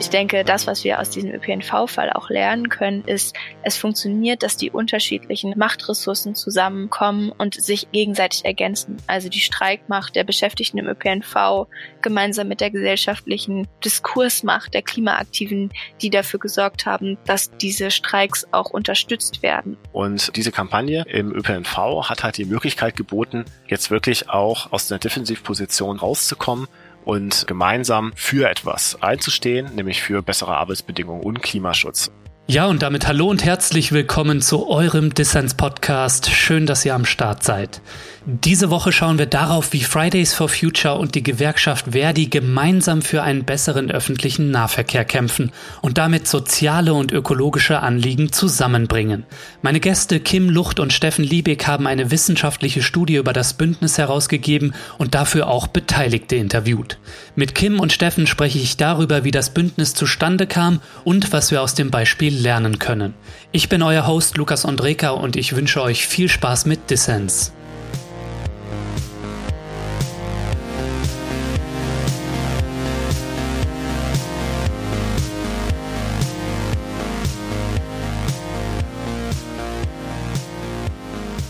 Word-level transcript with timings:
Ich 0.00 0.10
denke, 0.10 0.44
das, 0.44 0.68
was 0.68 0.84
wir 0.84 1.00
aus 1.00 1.10
diesem 1.10 1.32
ÖPNV-Fall 1.32 2.12
auch 2.12 2.30
lernen 2.30 2.68
können, 2.68 3.02
ist, 3.04 3.34
es 3.64 3.76
funktioniert, 3.76 4.44
dass 4.44 4.56
die 4.56 4.70
unterschiedlichen 4.70 5.54
Machtressourcen 5.58 6.36
zusammenkommen 6.36 7.32
und 7.36 7.60
sich 7.60 7.90
gegenseitig 7.90 8.44
ergänzen. 8.44 8.98
Also 9.08 9.28
die 9.28 9.40
Streikmacht 9.40 10.14
der 10.14 10.22
Beschäftigten 10.22 10.78
im 10.78 10.86
ÖPNV 10.86 11.66
gemeinsam 12.00 12.46
mit 12.46 12.60
der 12.60 12.70
gesellschaftlichen 12.70 13.66
Diskursmacht 13.84 14.72
der 14.72 14.82
Klimaaktiven, 14.82 15.72
die 16.00 16.10
dafür 16.10 16.38
gesorgt 16.38 16.86
haben, 16.86 17.18
dass 17.26 17.50
diese 17.50 17.90
Streiks 17.90 18.46
auch 18.52 18.70
unterstützt 18.70 19.42
werden. 19.42 19.76
Und 19.90 20.36
diese 20.36 20.52
Kampagne 20.52 21.04
im 21.08 21.34
ÖPNV 21.34 22.08
hat 22.08 22.22
halt 22.22 22.36
die 22.36 22.44
Möglichkeit 22.44 22.94
geboten, 22.94 23.46
jetzt 23.66 23.90
wirklich 23.90 24.30
auch 24.30 24.70
aus 24.70 24.86
der 24.86 24.98
Defensivposition 24.98 25.98
rauszukommen 25.98 26.68
und 27.04 27.46
gemeinsam 27.46 28.12
für 28.14 28.48
etwas 28.48 29.00
einzustehen, 29.02 29.74
nämlich 29.74 30.02
für 30.02 30.22
bessere 30.22 30.56
Arbeitsbedingungen 30.56 31.22
und 31.22 31.42
Klimaschutz. 31.42 32.10
Ja, 32.50 32.66
und 32.66 32.80
damit 32.80 33.06
hallo 33.06 33.28
und 33.28 33.44
herzlich 33.44 33.92
willkommen 33.92 34.40
zu 34.40 34.68
eurem 34.68 35.12
Dissens-Podcast. 35.12 36.30
Schön, 36.30 36.64
dass 36.64 36.82
ihr 36.84 36.94
am 36.94 37.04
Start 37.04 37.44
seid. 37.44 37.82
Diese 38.30 38.68
Woche 38.68 38.92
schauen 38.92 39.18
wir 39.18 39.24
darauf, 39.24 39.72
wie 39.72 39.82
Fridays 39.82 40.34
for 40.34 40.50
Future 40.50 40.96
und 40.96 41.14
die 41.14 41.22
Gewerkschaft 41.22 41.86
Verdi 41.92 42.26
gemeinsam 42.26 43.00
für 43.00 43.22
einen 43.22 43.44
besseren 43.44 43.90
öffentlichen 43.90 44.50
Nahverkehr 44.50 45.06
kämpfen 45.06 45.50
und 45.80 45.96
damit 45.96 46.28
soziale 46.28 46.92
und 46.92 47.10
ökologische 47.10 47.80
Anliegen 47.80 48.30
zusammenbringen. 48.30 49.24
Meine 49.62 49.80
Gäste 49.80 50.20
Kim 50.20 50.50
Lucht 50.50 50.78
und 50.78 50.92
Steffen 50.92 51.24
Liebig 51.24 51.66
haben 51.66 51.86
eine 51.86 52.10
wissenschaftliche 52.10 52.82
Studie 52.82 53.14
über 53.16 53.32
das 53.32 53.54
Bündnis 53.54 53.96
herausgegeben 53.96 54.74
und 54.98 55.14
dafür 55.14 55.48
auch 55.48 55.66
Beteiligte 55.66 56.36
interviewt. 56.36 56.98
Mit 57.34 57.54
Kim 57.54 57.80
und 57.80 57.94
Steffen 57.94 58.26
spreche 58.26 58.58
ich 58.58 58.76
darüber, 58.76 59.24
wie 59.24 59.30
das 59.30 59.54
Bündnis 59.54 59.94
zustande 59.94 60.46
kam 60.46 60.82
und 61.02 61.32
was 61.32 61.50
wir 61.50 61.62
aus 61.62 61.74
dem 61.74 61.90
Beispiel 61.90 62.36
lernen 62.36 62.78
können. 62.78 63.14
Ich 63.52 63.70
bin 63.70 63.80
euer 63.80 64.06
Host 64.06 64.36
Lukas 64.36 64.66
Andreka 64.66 65.12
und 65.12 65.34
ich 65.34 65.56
wünsche 65.56 65.80
euch 65.80 66.06
viel 66.06 66.28
Spaß 66.28 66.66
mit 66.66 66.90
Dissens. 66.90 67.54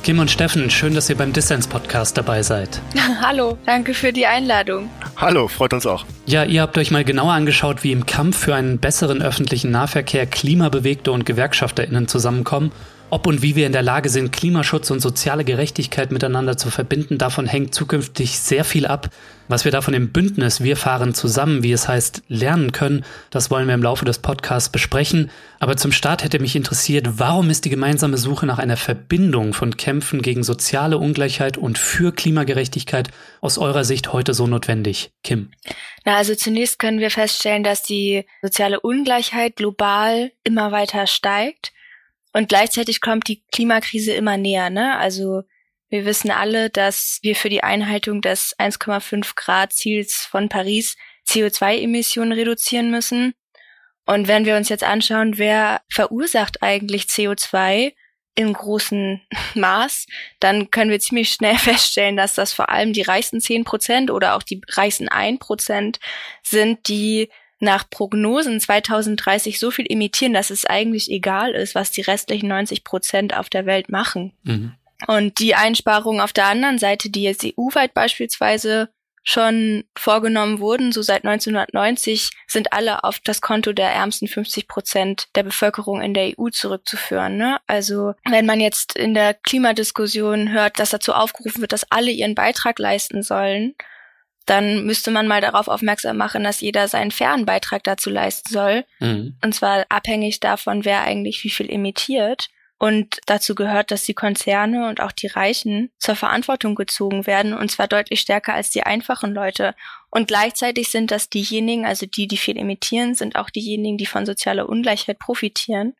Kim 0.08 0.20
und 0.20 0.30
Steffen, 0.30 0.70
schön, 0.70 0.94
dass 0.94 1.10
ihr 1.10 1.18
beim 1.18 1.34
Dissens-Podcast 1.34 2.16
dabei 2.16 2.42
seid. 2.42 2.80
Hallo, 3.20 3.58
danke 3.66 3.92
für 3.92 4.10
die 4.10 4.24
Einladung. 4.24 4.88
Hallo, 5.18 5.48
freut 5.48 5.74
uns 5.74 5.84
auch. 5.84 6.06
Ja, 6.24 6.44
ihr 6.44 6.62
habt 6.62 6.78
euch 6.78 6.90
mal 6.90 7.04
genauer 7.04 7.34
angeschaut, 7.34 7.84
wie 7.84 7.92
im 7.92 8.06
Kampf 8.06 8.38
für 8.38 8.54
einen 8.54 8.78
besseren 8.78 9.20
öffentlichen 9.20 9.70
Nahverkehr 9.70 10.24
Klimabewegte 10.24 11.12
und 11.12 11.26
GewerkschafterInnen 11.26 12.08
zusammenkommen 12.08 12.72
ob 13.10 13.26
und 13.26 13.42
wie 13.42 13.56
wir 13.56 13.66
in 13.66 13.72
der 13.72 13.82
Lage 13.82 14.10
sind, 14.10 14.32
Klimaschutz 14.32 14.90
und 14.90 15.00
soziale 15.00 15.44
Gerechtigkeit 15.44 16.12
miteinander 16.12 16.58
zu 16.58 16.70
verbinden, 16.70 17.16
davon 17.16 17.46
hängt 17.46 17.74
zukünftig 17.74 18.38
sehr 18.38 18.64
viel 18.64 18.86
ab. 18.86 19.08
Was 19.50 19.64
wir 19.64 19.72
davon 19.72 19.94
im 19.94 20.12
Bündnis 20.12 20.62
Wir 20.62 20.76
fahren 20.76 21.14
zusammen, 21.14 21.62
wie 21.62 21.72
es 21.72 21.88
heißt, 21.88 22.24
lernen 22.28 22.72
können, 22.72 23.02
das 23.30 23.50
wollen 23.50 23.66
wir 23.66 23.72
im 23.72 23.82
Laufe 23.82 24.04
des 24.04 24.18
Podcasts 24.18 24.68
besprechen. 24.68 25.30
Aber 25.58 25.78
zum 25.78 25.90
Start 25.90 26.22
hätte 26.22 26.38
mich 26.38 26.54
interessiert, 26.54 27.18
warum 27.18 27.48
ist 27.48 27.64
die 27.64 27.70
gemeinsame 27.70 28.18
Suche 28.18 28.44
nach 28.44 28.58
einer 28.58 28.76
Verbindung 28.76 29.54
von 29.54 29.78
Kämpfen 29.78 30.20
gegen 30.20 30.44
soziale 30.44 30.98
Ungleichheit 30.98 31.56
und 31.56 31.78
für 31.78 32.12
Klimagerechtigkeit 32.12 33.08
aus 33.40 33.56
eurer 33.56 33.84
Sicht 33.84 34.12
heute 34.12 34.34
so 34.34 34.46
notwendig? 34.46 35.12
Kim. 35.24 35.50
Na, 36.04 36.16
also 36.18 36.34
zunächst 36.34 36.78
können 36.78 37.00
wir 37.00 37.10
feststellen, 37.10 37.64
dass 37.64 37.82
die 37.82 38.26
soziale 38.42 38.80
Ungleichheit 38.80 39.56
global 39.56 40.30
immer 40.44 40.72
weiter 40.72 41.06
steigt. 41.06 41.72
Und 42.34 42.50
gleichzeitig 42.50 43.00
kommt 43.00 43.28
die 43.28 43.42
Klimakrise 43.50 44.12
immer 44.12 44.36
näher, 44.36 44.68
ne? 44.68 44.98
Also 44.98 45.44
wir 45.90 46.04
wissen 46.04 46.30
alle, 46.30 46.70
dass 46.70 47.18
wir 47.22 47.34
für 47.34 47.48
die 47.48 47.62
Einhaltung 47.62 48.20
des 48.20 48.56
1,5 48.58 49.34
Grad 49.34 49.72
Ziels 49.72 50.26
von 50.26 50.48
Paris 50.48 50.96
CO2-Emissionen 51.26 52.32
reduzieren 52.32 52.90
müssen. 52.90 53.34
Und 54.06 54.28
wenn 54.28 54.44
wir 54.44 54.56
uns 54.56 54.68
jetzt 54.68 54.84
anschauen, 54.84 55.38
wer 55.38 55.82
verursacht 55.90 56.62
eigentlich 56.62 57.04
CO2 57.04 57.92
in 58.34 58.52
großem 58.52 59.20
Maß, 59.54 60.06
dann 60.40 60.70
können 60.70 60.90
wir 60.90 61.00
ziemlich 61.00 61.30
schnell 61.30 61.58
feststellen, 61.58 62.16
dass 62.16 62.34
das 62.34 62.52
vor 62.52 62.68
allem 62.68 62.92
die 62.92 63.02
reichsten 63.02 63.40
10 63.40 63.64
Prozent 63.64 64.10
oder 64.10 64.36
auch 64.36 64.42
die 64.42 64.60
reichsten 64.68 65.08
1 65.08 65.38
Prozent 65.38 66.00
sind, 66.42 66.88
die 66.88 67.30
nach 67.60 67.90
Prognosen 67.90 68.60
2030 68.60 69.58
so 69.58 69.70
viel 69.70 69.86
emittieren, 69.88 70.32
dass 70.32 70.50
es 70.50 70.64
eigentlich 70.64 71.10
egal 71.10 71.52
ist, 71.52 71.74
was 71.74 71.90
die 71.90 72.02
restlichen 72.02 72.48
90 72.48 72.84
Prozent 72.84 73.36
auf 73.36 73.48
der 73.48 73.66
Welt 73.66 73.88
machen. 73.88 74.32
Mhm. 74.44 74.74
Und 75.06 75.38
die 75.38 75.54
Einsparungen 75.54 76.20
auf 76.20 76.32
der 76.32 76.46
anderen 76.46 76.78
Seite, 76.78 77.10
die 77.10 77.22
jetzt 77.22 77.44
EU-weit 77.44 77.94
beispielsweise 77.94 78.88
schon 79.22 79.84
vorgenommen 79.94 80.58
wurden, 80.58 80.90
so 80.90 81.02
seit 81.02 81.24
1990, 81.24 82.30
sind 82.46 82.72
alle 82.72 83.04
auf 83.04 83.18
das 83.22 83.42
Konto 83.42 83.72
der 83.72 83.90
ärmsten 83.90 84.26
50 84.26 84.66
Prozent 84.66 85.28
der 85.34 85.42
Bevölkerung 85.42 86.00
in 86.00 86.14
der 86.14 86.32
EU 86.38 86.48
zurückzuführen. 86.48 87.36
Ne? 87.36 87.58
Also 87.66 88.14
wenn 88.28 88.46
man 88.46 88.58
jetzt 88.58 88.96
in 88.96 89.12
der 89.12 89.34
Klimadiskussion 89.34 90.50
hört, 90.50 90.78
dass 90.78 90.90
dazu 90.90 91.12
aufgerufen 91.12 91.60
wird, 91.60 91.72
dass 91.72 91.90
alle 91.90 92.10
ihren 92.10 92.34
Beitrag 92.34 92.78
leisten 92.78 93.22
sollen, 93.22 93.74
dann 94.46 94.84
müsste 94.86 95.10
man 95.10 95.28
mal 95.28 95.42
darauf 95.42 95.68
aufmerksam 95.68 96.16
machen, 96.16 96.42
dass 96.42 96.62
jeder 96.62 96.88
seinen 96.88 97.10
fairen 97.10 97.44
Beitrag 97.44 97.84
dazu 97.84 98.08
leisten 98.08 98.50
soll. 98.50 98.84
Mhm. 98.98 99.36
Und 99.44 99.54
zwar 99.54 99.84
abhängig 99.90 100.40
davon, 100.40 100.86
wer 100.86 101.02
eigentlich 101.02 101.44
wie 101.44 101.50
viel 101.50 101.70
emittiert. 101.70 102.48
Und 102.78 103.18
dazu 103.26 103.56
gehört, 103.56 103.90
dass 103.90 104.04
die 104.04 104.14
Konzerne 104.14 104.88
und 104.88 105.00
auch 105.00 105.10
die 105.10 105.26
Reichen 105.26 105.90
zur 105.98 106.14
Verantwortung 106.14 106.76
gezogen 106.76 107.26
werden, 107.26 107.52
und 107.52 107.70
zwar 107.72 107.88
deutlich 107.88 108.20
stärker 108.20 108.54
als 108.54 108.70
die 108.70 108.84
einfachen 108.84 109.34
Leute. 109.34 109.74
Und 110.10 110.28
gleichzeitig 110.28 110.90
sind 110.90 111.10
das 111.10 111.28
diejenigen, 111.28 111.84
also 111.84 112.06
die, 112.06 112.28
die 112.28 112.36
viel 112.36 112.56
emittieren, 112.56 113.16
sind 113.16 113.34
auch 113.34 113.50
diejenigen, 113.50 113.98
die 113.98 114.06
von 114.06 114.26
sozialer 114.26 114.68
Ungleichheit 114.68 115.18
profitieren. 115.18 115.94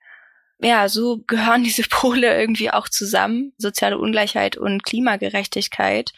Ja, 0.60 0.88
so 0.88 1.18
gehören 1.26 1.64
diese 1.64 1.82
Pole 1.82 2.38
irgendwie 2.38 2.70
auch 2.70 2.88
zusammen, 2.88 3.52
soziale 3.58 3.98
Ungleichheit 3.98 4.56
und 4.56 4.84
Klimagerechtigkeit. 4.84 6.12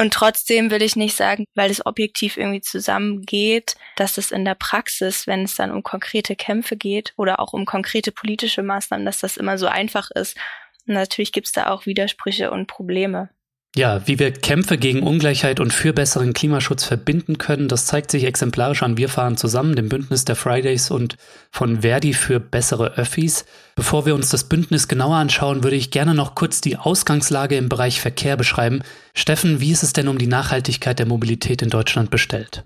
Und 0.00 0.14
trotzdem 0.14 0.70
will 0.70 0.82
ich 0.82 0.94
nicht 0.94 1.16
sagen, 1.16 1.44
weil 1.56 1.72
es 1.72 1.84
objektiv 1.84 2.36
irgendwie 2.36 2.60
zusammengeht, 2.60 3.74
dass 3.96 4.16
es 4.16 4.30
in 4.30 4.44
der 4.44 4.54
Praxis, 4.54 5.26
wenn 5.26 5.42
es 5.42 5.56
dann 5.56 5.72
um 5.72 5.82
konkrete 5.82 6.36
Kämpfe 6.36 6.76
geht 6.76 7.12
oder 7.16 7.40
auch 7.40 7.52
um 7.52 7.64
konkrete 7.66 8.12
politische 8.12 8.62
Maßnahmen, 8.62 9.04
dass 9.04 9.18
das 9.18 9.36
immer 9.36 9.58
so 9.58 9.66
einfach 9.66 10.10
ist. 10.12 10.36
Und 10.86 10.94
natürlich 10.94 11.32
gibt 11.32 11.48
es 11.48 11.52
da 11.52 11.70
auch 11.70 11.84
Widersprüche 11.84 12.52
und 12.52 12.68
Probleme. 12.68 13.30
Ja, 13.78 14.08
wie 14.08 14.18
wir 14.18 14.32
Kämpfe 14.32 14.76
gegen 14.76 15.04
Ungleichheit 15.04 15.60
und 15.60 15.72
für 15.72 15.92
besseren 15.92 16.32
Klimaschutz 16.32 16.82
verbinden 16.82 17.38
können, 17.38 17.68
das 17.68 17.86
zeigt 17.86 18.10
sich 18.10 18.24
exemplarisch 18.24 18.82
an 18.82 18.96
Wir 18.96 19.08
fahren 19.08 19.36
zusammen, 19.36 19.76
dem 19.76 19.88
Bündnis 19.88 20.24
der 20.24 20.34
Fridays 20.34 20.90
und 20.90 21.16
von 21.52 21.82
Verdi 21.82 22.12
für 22.12 22.40
bessere 22.40 22.94
Öffis. 22.94 23.44
Bevor 23.76 24.04
wir 24.04 24.16
uns 24.16 24.30
das 24.30 24.48
Bündnis 24.48 24.88
genauer 24.88 25.14
anschauen, 25.14 25.62
würde 25.62 25.76
ich 25.76 25.92
gerne 25.92 26.16
noch 26.16 26.34
kurz 26.34 26.60
die 26.60 26.76
Ausgangslage 26.76 27.56
im 27.56 27.68
Bereich 27.68 28.00
Verkehr 28.00 28.36
beschreiben. 28.36 28.82
Steffen, 29.14 29.60
wie 29.60 29.70
ist 29.70 29.84
es 29.84 29.92
denn 29.92 30.08
um 30.08 30.18
die 30.18 30.26
Nachhaltigkeit 30.26 30.98
der 30.98 31.06
Mobilität 31.06 31.62
in 31.62 31.70
Deutschland 31.70 32.10
bestellt? 32.10 32.64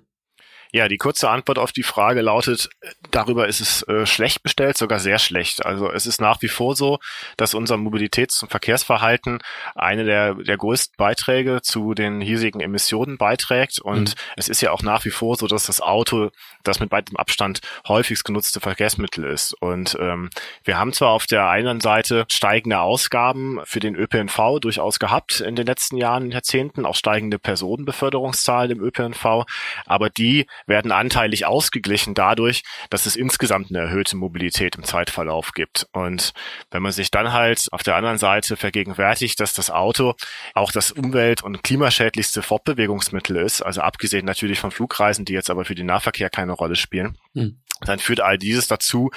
Ja, 0.74 0.88
die 0.88 0.96
kurze 0.96 1.28
Antwort 1.28 1.58
auf 1.58 1.72
die 1.72 1.82
Frage 1.82 2.22
lautet, 2.22 2.70
darüber 3.10 3.46
ist 3.46 3.60
es 3.60 3.82
äh, 3.88 4.06
schlecht 4.06 4.42
bestellt, 4.42 4.78
sogar 4.78 5.00
sehr 5.00 5.18
schlecht. 5.18 5.66
Also 5.66 5.92
es 5.92 6.06
ist 6.06 6.18
nach 6.18 6.40
wie 6.40 6.48
vor 6.48 6.74
so, 6.76 6.98
dass 7.36 7.52
unser 7.52 7.76
Mobilitäts- 7.76 8.42
und 8.42 8.48
Verkehrsverhalten 8.48 9.40
eine 9.74 10.04
der, 10.04 10.34
der 10.34 10.56
größten 10.56 10.96
Beiträge 10.96 11.60
zu 11.60 11.92
den 11.92 12.22
hiesigen 12.22 12.62
Emissionen 12.62 13.18
beiträgt. 13.18 13.80
Und 13.80 14.10
mhm. 14.10 14.20
es 14.36 14.48
ist 14.48 14.62
ja 14.62 14.70
auch 14.70 14.82
nach 14.82 15.04
wie 15.04 15.10
vor 15.10 15.36
so, 15.36 15.46
dass 15.46 15.66
das 15.66 15.82
Auto 15.82 16.30
das 16.62 16.80
mit 16.80 16.90
weitem 16.90 17.18
Abstand 17.18 17.60
häufigst 17.86 18.24
genutzte 18.24 18.60
Verkehrsmittel 18.60 19.24
ist. 19.24 19.52
Und 19.60 19.98
ähm, 20.00 20.30
wir 20.64 20.78
haben 20.78 20.94
zwar 20.94 21.10
auf 21.10 21.26
der 21.26 21.50
einen 21.50 21.82
Seite 21.82 22.24
steigende 22.28 22.80
Ausgaben 22.80 23.60
für 23.64 23.80
den 23.80 23.94
ÖPNV 23.94 24.58
durchaus 24.60 24.98
gehabt 24.98 25.40
in 25.40 25.54
den 25.54 25.66
letzten 25.66 25.98
Jahren, 25.98 26.30
Jahrzehnten, 26.30 26.86
auch 26.86 26.96
steigende 26.96 27.38
Personenbeförderungszahlen 27.38 28.70
im 28.70 28.82
ÖPNV, 28.82 29.44
aber 29.84 30.08
die 30.08 30.46
werden 30.66 30.92
anteilig 30.92 31.46
ausgeglichen 31.46 32.14
dadurch, 32.14 32.62
dass 32.90 33.06
es 33.06 33.16
insgesamt 33.16 33.70
eine 33.70 33.80
erhöhte 33.80 34.16
Mobilität 34.16 34.76
im 34.76 34.84
Zeitverlauf 34.84 35.52
gibt. 35.52 35.86
Und 35.92 36.32
wenn 36.70 36.82
man 36.82 36.92
sich 36.92 37.10
dann 37.10 37.32
halt 37.32 37.68
auf 37.72 37.82
der 37.82 37.96
anderen 37.96 38.18
Seite 38.18 38.56
vergegenwärtigt, 38.56 39.40
dass 39.40 39.54
das 39.54 39.70
Auto 39.70 40.14
auch 40.54 40.72
das 40.72 40.92
umwelt- 40.92 41.42
und 41.42 41.62
klimaschädlichste 41.62 42.42
Fortbewegungsmittel 42.42 43.36
ist, 43.36 43.62
also 43.62 43.80
abgesehen 43.80 44.26
natürlich 44.26 44.60
von 44.60 44.70
Flugreisen, 44.70 45.24
die 45.24 45.32
jetzt 45.32 45.50
aber 45.50 45.64
für 45.64 45.74
den 45.74 45.86
Nahverkehr 45.86 46.30
keine 46.30 46.52
Rolle 46.52 46.76
spielen, 46.76 47.18
mhm 47.34 47.61
dann 47.88 47.98
führt 47.98 48.20
all 48.20 48.38
dieses 48.38 48.66
dazu, 48.66 49.10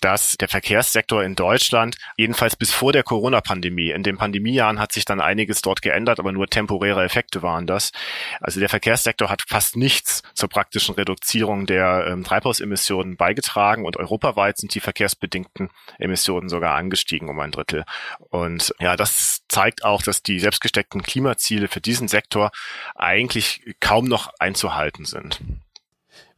dass 0.00 0.36
der 0.38 0.48
Verkehrssektor 0.48 1.22
in 1.22 1.34
Deutschland, 1.34 1.96
jedenfalls 2.16 2.56
bis 2.56 2.72
vor 2.72 2.92
der 2.92 3.02
Corona-Pandemie, 3.02 3.90
in 3.90 4.02
den 4.02 4.16
Pandemiejahren 4.16 4.80
hat 4.80 4.92
sich 4.92 5.04
dann 5.04 5.20
einiges 5.20 5.60
dort 5.62 5.82
geändert, 5.82 6.18
aber 6.18 6.32
nur 6.32 6.46
temporäre 6.48 7.04
Effekte 7.04 7.42
waren 7.42 7.66
das. 7.66 7.92
Also 8.40 8.60
der 8.60 8.68
Verkehrssektor 8.68 9.28
hat 9.28 9.42
fast 9.46 9.76
nichts 9.76 10.22
zur 10.34 10.48
praktischen 10.48 10.94
Reduzierung 10.94 11.66
der 11.66 12.06
ähm, 12.08 12.24
Treibhausemissionen 12.24 13.16
beigetragen 13.16 13.84
und 13.84 13.96
europaweit 13.96 14.58
sind 14.58 14.74
die 14.74 14.80
verkehrsbedingten 14.80 15.70
Emissionen 15.98 16.48
sogar 16.48 16.74
angestiegen 16.74 17.28
um 17.28 17.38
ein 17.40 17.50
Drittel. 17.50 17.84
Und 18.30 18.74
ja, 18.80 18.96
das 18.96 19.42
zeigt 19.48 19.84
auch, 19.84 20.02
dass 20.02 20.22
die 20.22 20.40
selbstgesteckten 20.40 21.02
Klimaziele 21.02 21.68
für 21.68 21.80
diesen 21.80 22.08
Sektor 22.08 22.50
eigentlich 22.94 23.62
kaum 23.80 24.06
noch 24.06 24.32
einzuhalten 24.38 25.04
sind. 25.04 25.40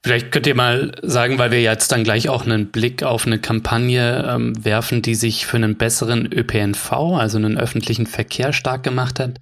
Vielleicht 0.05 0.33
könnt 0.33 0.49
ihr 0.49 0.57
mal 0.57 0.93
sagen, 1.03 1.39
weil 1.39 1.53
wir 1.53 1.63
jetzt 1.63 1.93
dann 1.93 2.03
gleich 2.03 2.29
auch 2.29 2.45
einen 2.45 2.73
Blick 2.73 3.05
auf 3.05 3.25
eine 3.25 3.39
Kampagne 3.39 4.29
ähm, 4.29 4.65
werfen, 4.65 5.01
die 5.01 5.15
sich 5.15 5.47
für 5.47 5.59
einen 5.59 5.77
besseren 5.77 6.33
ÖPNV, 6.33 6.93
also 6.93 7.39
einen 7.39 7.57
öffentlichen 7.57 8.07
Verkehr 8.07 8.53
stark 8.53 8.83
gemacht 8.83 9.21
hat. 9.21 9.41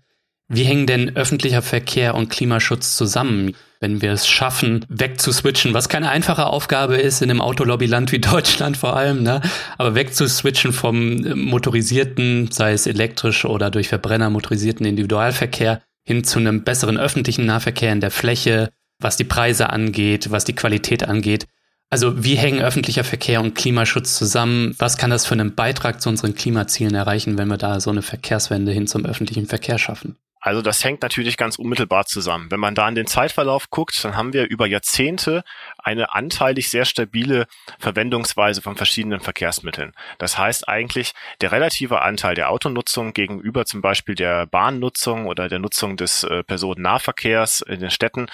Wie 0.49 0.65
hängen 0.65 0.87
denn 0.87 1.17
öffentlicher 1.17 1.63
Verkehr 1.63 2.15
und 2.15 2.29
Klimaschutz 2.29 2.97
zusammen, 2.97 3.55
wenn 3.79 4.03
wir 4.03 4.13
es 4.13 4.29
schaffen, 4.29 4.85
wegzuswitchen, 4.89 5.73
was 5.73 5.89
keine 5.89 6.11
einfache 6.11 6.45
Aufgabe 6.45 6.97
ist 6.97 7.23
in 7.23 7.31
einem 7.31 7.41
Autolobbyland 7.41 8.13
wie 8.13 8.19
Deutschland 8.21 8.77
vor 8.77 8.97
allem, 8.97 9.23
ne? 9.23 9.41
aber 9.79 9.95
wegzuswitchen 9.95 10.75
vom 10.75 11.23
motorisierten, 11.39 12.51
sei 12.51 12.73
es 12.73 12.87
elektrisch 12.87 13.47
oder 13.47 13.71
durch 13.71 13.89
Verbrenner 13.89 14.29
motorisierten 14.29 14.85
Individualverkehr 14.85 15.81
hin 16.05 16.25
zu 16.25 16.39
einem 16.39 16.65
besseren 16.65 16.99
öffentlichen 16.99 17.47
Nahverkehr 17.47 17.93
in 17.93 18.01
der 18.01 18.11
Fläche, 18.11 18.71
was 19.01 19.17
die 19.17 19.25
Preise 19.25 19.71
angeht, 19.71 20.31
was 20.31 20.45
die 20.45 20.55
Qualität 20.55 21.09
angeht. 21.09 21.47
Also 21.91 22.23
wie 22.23 22.37
hängen 22.37 22.61
öffentlicher 22.61 23.03
Verkehr 23.03 23.41
und 23.41 23.55
Klimaschutz 23.55 24.17
zusammen? 24.17 24.77
Was 24.79 24.97
kann 24.97 25.11
das 25.11 25.27
für 25.27 25.35
einen 25.35 25.57
Beitrag 25.57 26.01
zu 26.01 26.09
unseren 26.09 26.37
Klimazielen 26.37 26.95
erreichen, 26.95 27.37
wenn 27.37 27.49
wir 27.49 27.57
da 27.57 27.81
so 27.81 27.91
eine 27.91 28.03
Verkehrswende 28.03 28.71
hin 28.71 28.87
zum 28.87 29.05
öffentlichen 29.05 29.47
Verkehr 29.47 29.79
schaffen? 29.79 30.17
Also 30.41 30.63
das 30.63 30.83
hängt 30.85 31.03
natürlich 31.03 31.37
ganz 31.37 31.57
unmittelbar 31.57 32.07
zusammen. 32.07 32.51
Wenn 32.51 32.61
man 32.61 32.75
da 32.75 32.89
in 32.89 32.95
den 32.95 33.07
Zeitverlauf 33.07 33.69
guckt, 33.69 34.03
dann 34.05 34.17
haben 34.17 34.33
wir 34.33 34.49
über 34.49 34.67
Jahrzehnte 34.67 35.43
eine 35.85 36.15
anteilig 36.15 36.71
sehr 36.71 36.85
stabile 36.85 37.47
Verwendungsweise 37.79 38.63
von 38.63 38.77
verschiedenen 38.77 39.21
Verkehrsmitteln. 39.21 39.93
Das 40.19 40.39
heißt 40.39 40.69
eigentlich, 40.69 41.13
der 41.41 41.53
relative 41.53 42.03
Anteil 42.03 42.35
der 42.35 42.51
Autonutzung 42.51 43.13
gegenüber 43.13 43.65
zum 43.65 43.81
Beispiel 43.81 44.15
der 44.15 44.47
Bahnnutzung 44.47 45.27
oder 45.27 45.49
der 45.49 45.59
Nutzung 45.59 45.97
des 45.97 46.25
äh, 46.25 46.43
Personennahverkehrs 46.43 47.63
in 47.63 47.81
den 47.81 47.91
Städten, 47.91 48.27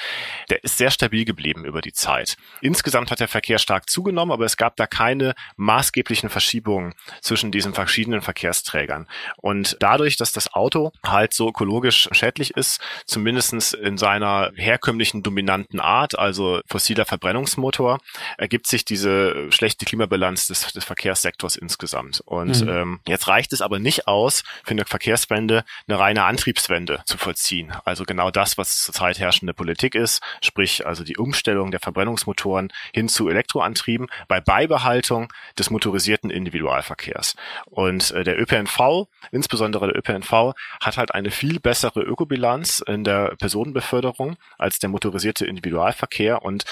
der 0.50 0.64
ist 0.64 0.78
sehr 0.78 0.90
stabil 0.90 1.25
geblieben 1.25 1.64
über 1.64 1.81
die 1.81 1.93
Zeit. 1.93 2.37
Insgesamt 2.60 3.10
hat 3.10 3.20
der 3.20 3.28
Verkehr 3.28 3.58
stark 3.58 3.90
zugenommen, 3.90 4.32
aber 4.32 4.44
es 4.44 4.56
gab 4.56 4.76
da 4.76 4.87
keine 4.87 5.34
maßgeblichen 5.56 6.31
Verschiebungen 6.31 6.94
zwischen 7.20 7.52
diesen 7.52 7.75
verschiedenen 7.75 8.22
Verkehrsträgern. 8.22 9.06
Und 9.37 9.76
dadurch, 9.81 10.16
dass 10.16 10.32
das 10.32 10.52
Auto 10.54 10.92
halt 11.04 11.34
so 11.34 11.49
ökologisch 11.49 12.08
schädlich 12.12 12.56
ist, 12.56 12.81
zumindestens 13.04 13.72
in 13.72 13.99
seiner 13.99 14.52
herkömmlichen 14.56 15.22
dominanten 15.22 15.81
Art, 15.81 16.19
also 16.19 16.60
fossiler 16.66 17.04
Verbrennung, 17.04 17.36
Verbrennungsmotor 17.37 17.99
ergibt 18.38 18.67
sich 18.67 18.85
diese 18.85 19.50
schlechte 19.53 19.85
Klimabilanz 19.85 20.47
des, 20.47 20.73
des 20.73 20.85
Verkehrssektors 20.85 21.56
insgesamt. 21.56 22.21
Und 22.25 22.62
mhm. 22.62 22.69
ähm, 22.69 23.00
jetzt 23.06 23.29
reicht 23.29 23.53
es 23.53 23.61
aber 23.61 23.79
nicht 23.79 24.09
aus, 24.09 24.43
für 24.65 24.71
eine 24.71 24.85
Verkehrswende 24.85 25.65
eine 25.87 25.99
reine 25.99 26.25
Antriebswende 26.25 27.03
zu 27.05 27.19
vollziehen. 27.19 27.73
Also 27.85 28.05
genau 28.05 28.31
das, 28.31 28.56
was 28.56 28.83
zurzeit 28.83 29.19
herrschende 29.19 29.55
Politik 29.55 29.94
ist, 29.94 30.23
sprich 30.41 30.87
also 30.87 31.05
die 31.05 31.17
Umstellung 31.17 31.71
der 31.71 31.81
Verbrennungsmotoren 31.81 32.73
hin 32.93 33.09
zu 33.09 33.29
Elektroantrieben 33.29 34.09
bei 34.29 34.41
Beibehaltung 34.41 35.33
des 35.59 35.71
motorisierten 35.71 36.31
Individualverkehrs. 36.31 37.37
Und 37.67 38.12
äh, 38.12 38.25
der 38.25 38.41
ÖPNV, 38.41 39.09
insbesondere 39.31 39.88
der 39.88 39.97
ÖPNV, 39.99 40.55
hat 40.81 40.97
halt 40.97 41.15
eine 41.15 41.31
viel 41.31 41.61
bessere 41.61 42.00
Ökobilanz 42.00 42.83
in 42.87 43.05
der 43.05 43.37
Personenbeförderung 43.37 44.37
als 44.59 44.79
der 44.79 44.88
motorisierte 44.88 45.44
Individualverkehr 45.47 46.43
und 46.43 46.65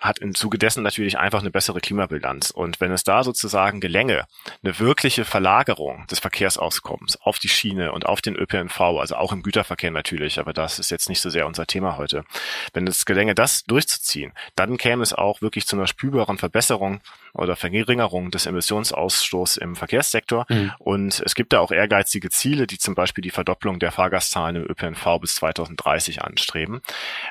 hat 0.00 0.18
im 0.18 0.34
Zuge 0.34 0.58
dessen 0.58 0.82
natürlich 0.82 1.18
einfach 1.18 1.40
eine 1.40 1.50
bessere 1.50 1.80
Klimabilanz. 1.80 2.50
Und 2.50 2.80
wenn 2.80 2.90
es 2.90 3.04
da 3.04 3.22
sozusagen 3.22 3.80
gelänge, 3.80 4.24
eine 4.62 4.78
wirkliche 4.78 5.24
Verlagerung 5.24 6.06
des 6.06 6.18
Verkehrsauskommens 6.18 7.18
auf 7.20 7.38
die 7.38 7.48
Schiene 7.48 7.92
und 7.92 8.06
auf 8.06 8.22
den 8.22 8.34
ÖPNV, 8.34 8.80
also 8.80 9.16
auch 9.16 9.32
im 9.32 9.42
Güterverkehr 9.42 9.90
natürlich, 9.90 10.38
aber 10.38 10.52
das 10.52 10.78
ist 10.78 10.90
jetzt 10.90 11.08
nicht 11.08 11.20
so 11.20 11.30
sehr 11.30 11.46
unser 11.46 11.66
Thema 11.66 11.98
heute. 11.98 12.24
Wenn 12.72 12.86
es 12.86 13.04
gelänge, 13.04 13.34
das 13.34 13.64
durchzuziehen, 13.64 14.32
dann 14.56 14.78
käme 14.78 15.02
es 15.02 15.12
auch 15.12 15.42
wirklich 15.42 15.66
zu 15.66 15.76
einer 15.76 15.86
spürbaren 15.86 16.38
Verbesserung 16.38 17.00
oder 17.34 17.56
Verringerung 17.56 18.30
des 18.30 18.46
Emissionsausstoßes 18.46 19.58
im 19.58 19.76
Verkehrssektor. 19.76 20.46
Mhm. 20.48 20.72
Und 20.78 21.20
es 21.24 21.34
gibt 21.34 21.52
da 21.52 21.60
auch 21.60 21.70
ehrgeizige 21.70 22.30
Ziele, 22.30 22.66
die 22.66 22.78
zum 22.78 22.94
Beispiel 22.94 23.22
die 23.22 23.30
Verdopplung 23.30 23.78
der 23.78 23.92
Fahrgastzahlen 23.92 24.56
im 24.56 24.70
ÖPNV 24.70 25.20
bis 25.20 25.34
2030 25.36 26.22
anstreben. 26.22 26.80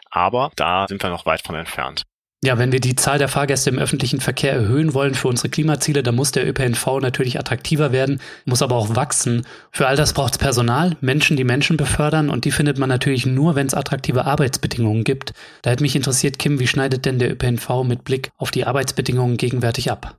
Aber 0.10 0.52
da 0.56 0.88
sind 0.88 1.02
wir 1.02 1.10
noch 1.10 1.26
weit 1.26 1.42
von 1.42 1.56
entfernt. 1.56 2.06
Ja, 2.42 2.58
wenn 2.58 2.72
wir 2.72 2.80
die 2.80 2.96
Zahl 2.96 3.18
der 3.18 3.28
Fahrgäste 3.28 3.70
im 3.70 3.80
öffentlichen 3.80 4.22
Verkehr 4.22 4.54
erhöhen 4.54 4.94
wollen 4.94 5.14
für 5.14 5.28
unsere 5.28 5.50
Klimaziele, 5.50 6.04
dann 6.04 6.16
muss 6.16 6.32
der 6.32 6.48
ÖPNV 6.48 7.02
natürlich 7.02 7.38
attraktiver 7.38 7.92
werden, 7.92 8.22
muss 8.46 8.62
aber 8.62 8.78
auch 8.78 8.96
wachsen. 8.96 9.46
Für 9.72 9.88
all 9.88 9.98
das 9.98 10.14
braucht 10.14 10.34
es 10.34 10.38
Personal, 10.38 10.96
Menschen, 11.02 11.36
die 11.36 11.44
Menschen 11.44 11.76
befördern 11.76 12.30
und 12.30 12.46
die 12.46 12.52
findet 12.52 12.78
man 12.78 12.88
natürlich 12.88 13.26
nur, 13.26 13.56
wenn 13.56 13.68
es 13.68 13.74
attraktive 13.74 14.24
Arbeitsbedingungen 14.24 15.04
gibt. 15.04 15.34
Da 15.64 15.72
hätte 15.72 15.84
mich 15.84 15.98
interessiert, 15.98 16.40
Kim, 16.40 16.62
wie 16.62 16.68
schneidet 16.68 17.04
denn 17.04 17.20
der 17.20 17.30
ÖPNV 17.30 17.84
mit 17.84 18.06
Blick 18.06 18.32
auf 18.38 18.52
die 18.52 18.64
Arbeitsbedingungen 18.64 19.36
gegenwärtig 19.36 19.92
ab? 19.92 20.18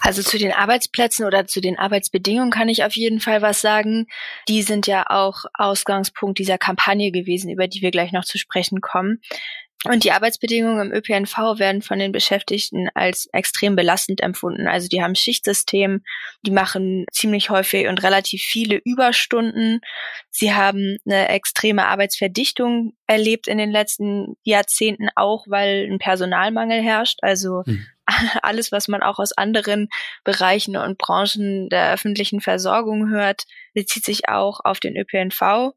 Also 0.00 0.22
zu 0.22 0.38
den 0.38 0.52
Arbeitsplätzen 0.52 1.26
oder 1.26 1.46
zu 1.46 1.60
den 1.60 1.78
Arbeitsbedingungen 1.78 2.50
kann 2.50 2.70
ich 2.70 2.84
auf 2.84 2.96
jeden 2.96 3.20
Fall 3.20 3.42
was 3.42 3.60
sagen. 3.60 4.06
Die 4.48 4.62
sind 4.62 4.86
ja 4.86 5.04
auch 5.08 5.44
Ausgangspunkt 5.52 6.38
dieser 6.38 6.56
Kampagne 6.56 7.10
gewesen, 7.10 7.50
über 7.50 7.68
die 7.68 7.82
wir 7.82 7.90
gleich 7.90 8.12
noch 8.12 8.24
zu 8.24 8.38
sprechen 8.38 8.80
kommen. 8.80 9.20
Und 9.84 10.02
die 10.02 10.10
Arbeitsbedingungen 10.10 10.90
im 10.90 10.92
ÖPNV 10.92 11.58
werden 11.58 11.82
von 11.82 12.00
den 12.00 12.10
Beschäftigten 12.10 12.88
als 12.94 13.28
extrem 13.32 13.76
belastend 13.76 14.20
empfunden. 14.20 14.66
Also 14.66 14.88
die 14.88 15.02
haben 15.02 15.14
Schichtsystem, 15.14 16.02
die 16.44 16.50
machen 16.50 17.06
ziemlich 17.12 17.50
häufig 17.50 17.86
und 17.86 18.02
relativ 18.02 18.42
viele 18.42 18.80
Überstunden. 18.84 19.80
Sie 20.30 20.52
haben 20.52 20.98
eine 21.06 21.28
extreme 21.28 21.86
Arbeitsverdichtung 21.86 22.94
erlebt 23.06 23.46
in 23.46 23.58
den 23.58 23.70
letzten 23.70 24.34
Jahrzehnten 24.42 25.10
auch, 25.14 25.46
weil 25.46 25.88
ein 25.88 26.00
Personalmangel 26.00 26.82
herrscht. 26.82 27.18
Also 27.22 27.62
hm. 27.64 27.86
alles, 28.42 28.72
was 28.72 28.88
man 28.88 29.02
auch 29.02 29.20
aus 29.20 29.30
anderen 29.32 29.88
Bereichen 30.24 30.76
und 30.76 30.98
Branchen 30.98 31.68
der 31.68 31.92
öffentlichen 31.92 32.40
Versorgung 32.40 33.10
hört, 33.10 33.44
bezieht 33.74 34.04
sich 34.04 34.28
auch 34.28 34.58
auf 34.64 34.80
den 34.80 34.96
ÖPNV. 34.96 35.72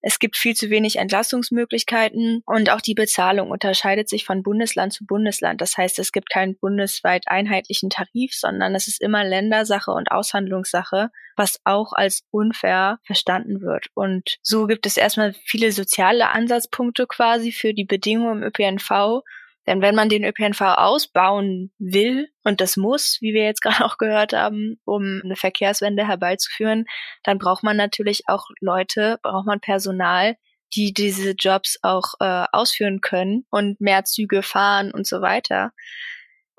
Es 0.00 0.18
gibt 0.18 0.36
viel 0.36 0.54
zu 0.54 0.70
wenig 0.70 0.96
Entlassungsmöglichkeiten 0.96 2.42
und 2.46 2.70
auch 2.70 2.80
die 2.80 2.94
Bezahlung 2.94 3.50
unterscheidet 3.50 4.08
sich 4.08 4.24
von 4.24 4.42
Bundesland 4.42 4.92
zu 4.92 5.04
Bundesland. 5.04 5.60
Das 5.60 5.76
heißt, 5.76 5.98
es 5.98 6.12
gibt 6.12 6.30
keinen 6.30 6.56
bundesweit 6.56 7.24
einheitlichen 7.26 7.90
Tarif, 7.90 8.32
sondern 8.34 8.74
es 8.74 8.86
ist 8.86 9.00
immer 9.00 9.24
Ländersache 9.24 9.90
und 9.90 10.10
Aushandlungssache, 10.12 11.10
was 11.36 11.60
auch 11.64 11.92
als 11.92 12.22
unfair 12.30 12.98
verstanden 13.04 13.60
wird. 13.60 13.86
Und 13.94 14.38
so 14.42 14.66
gibt 14.66 14.86
es 14.86 14.96
erstmal 14.96 15.32
viele 15.32 15.72
soziale 15.72 16.28
Ansatzpunkte 16.28 17.06
quasi 17.06 17.52
für 17.52 17.74
die 17.74 17.84
Bedingungen 17.84 18.42
im 18.42 18.48
ÖPNV, 18.48 19.22
denn 19.68 19.82
wenn 19.82 19.94
man 19.94 20.08
den 20.08 20.24
ÖPNV 20.24 20.62
ausbauen 20.62 21.70
will, 21.78 22.28
und 22.42 22.62
das 22.62 22.78
muss, 22.78 23.18
wie 23.20 23.34
wir 23.34 23.44
jetzt 23.44 23.60
gerade 23.62 23.84
auch 23.84 23.98
gehört 23.98 24.32
haben, 24.32 24.80
um 24.86 25.20
eine 25.22 25.36
Verkehrswende 25.36 26.08
herbeizuführen, 26.08 26.86
dann 27.22 27.38
braucht 27.38 27.62
man 27.62 27.76
natürlich 27.76 28.22
auch 28.28 28.46
Leute, 28.60 29.18
braucht 29.22 29.46
man 29.46 29.60
Personal, 29.60 30.36
die 30.74 30.94
diese 30.94 31.32
Jobs 31.32 31.78
auch 31.82 32.14
äh, 32.20 32.46
ausführen 32.50 33.02
können 33.02 33.44
und 33.50 33.78
mehr 33.80 34.04
Züge 34.04 34.42
fahren 34.42 34.90
und 34.90 35.06
so 35.06 35.20
weiter. 35.20 35.72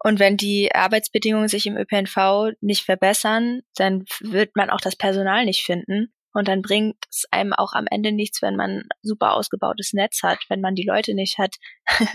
Und 0.04 0.20
wenn 0.20 0.38
die 0.38 0.74
Arbeitsbedingungen 0.74 1.48
sich 1.48 1.66
im 1.66 1.78
ÖPNV 1.78 2.54
nicht 2.62 2.86
verbessern, 2.86 3.62
dann 3.76 4.06
wird 4.20 4.56
man 4.56 4.70
auch 4.70 4.82
das 4.82 4.96
Personal 4.96 5.46
nicht 5.46 5.66
finden. 5.66 6.14
Und 6.40 6.48
dann 6.48 6.62
bringt 6.62 6.96
es 7.12 7.26
einem 7.32 7.52
auch 7.52 7.74
am 7.74 7.86
Ende 7.92 8.14
nichts, 8.14 8.42
wenn 8.42 8.56
man 8.56 8.84
super 9.02 9.34
ausgebautes 9.34 9.92
Netz 9.92 10.24
hat, 10.24 10.40
wenn 10.48 10.62
man 10.62 10.74
die 10.74 10.86
Leute 10.86 11.14
nicht 11.14 11.38
hat, 11.38 11.58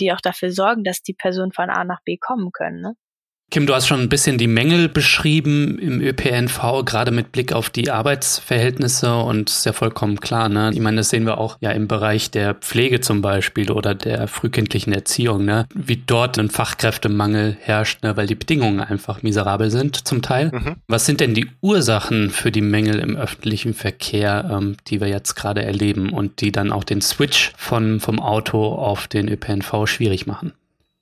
die 0.00 0.12
auch 0.12 0.20
dafür 0.20 0.52
sorgen, 0.52 0.84
dass 0.84 1.00
die 1.00 1.14
Personen 1.14 1.50
von 1.50 1.70
A 1.70 1.82
nach 1.82 2.02
B 2.04 2.18
kommen 2.18 2.52
können. 2.52 2.82
Ne? 2.82 2.94
Kim, 3.50 3.66
du 3.66 3.74
hast 3.74 3.86
schon 3.86 4.00
ein 4.00 4.08
bisschen 4.08 4.36
die 4.36 4.48
Mängel 4.48 4.88
beschrieben 4.88 5.78
im 5.78 6.00
ÖPNV, 6.00 6.84
gerade 6.84 7.12
mit 7.12 7.30
Blick 7.30 7.52
auf 7.52 7.70
die 7.70 7.90
Arbeitsverhältnisse 7.90 9.14
und 9.14 9.48
ist 9.48 9.64
ja 9.64 9.72
vollkommen 9.72 10.18
klar, 10.18 10.48
ne? 10.48 10.70
Ich 10.72 10.80
meine, 10.80 10.96
das 10.96 11.10
sehen 11.10 11.24
wir 11.24 11.38
auch 11.38 11.56
ja 11.60 11.70
im 11.70 11.86
Bereich 11.86 12.32
der 12.32 12.54
Pflege 12.54 13.00
zum 13.00 13.22
Beispiel 13.22 13.70
oder 13.70 13.94
der 13.94 14.26
frühkindlichen 14.26 14.92
Erziehung, 14.92 15.44
ne? 15.44 15.66
Wie 15.72 16.02
dort 16.04 16.36
ein 16.38 16.50
Fachkräftemangel 16.50 17.56
herrscht, 17.60 18.02
ne? 18.02 18.16
weil 18.16 18.26
die 18.26 18.34
Bedingungen 18.34 18.80
einfach 18.80 19.22
miserabel 19.22 19.70
sind 19.70 20.04
zum 20.04 20.20
Teil. 20.20 20.50
Mhm. 20.52 20.76
Was 20.88 21.06
sind 21.06 21.20
denn 21.20 21.34
die 21.34 21.46
Ursachen 21.60 22.30
für 22.30 22.50
die 22.50 22.60
Mängel 22.60 22.98
im 22.98 23.16
öffentlichen 23.16 23.74
Verkehr, 23.74 24.50
ähm, 24.50 24.76
die 24.88 25.00
wir 25.00 25.08
jetzt 25.08 25.34
gerade 25.34 25.62
erleben 25.64 26.12
und 26.12 26.40
die 26.40 26.50
dann 26.50 26.72
auch 26.72 26.82
den 26.82 27.02
Switch 27.02 27.52
von, 27.56 28.00
vom 28.00 28.18
Auto 28.18 28.74
auf 28.74 29.06
den 29.06 29.28
ÖPNV 29.28 29.86
schwierig 29.86 30.26
machen? 30.26 30.54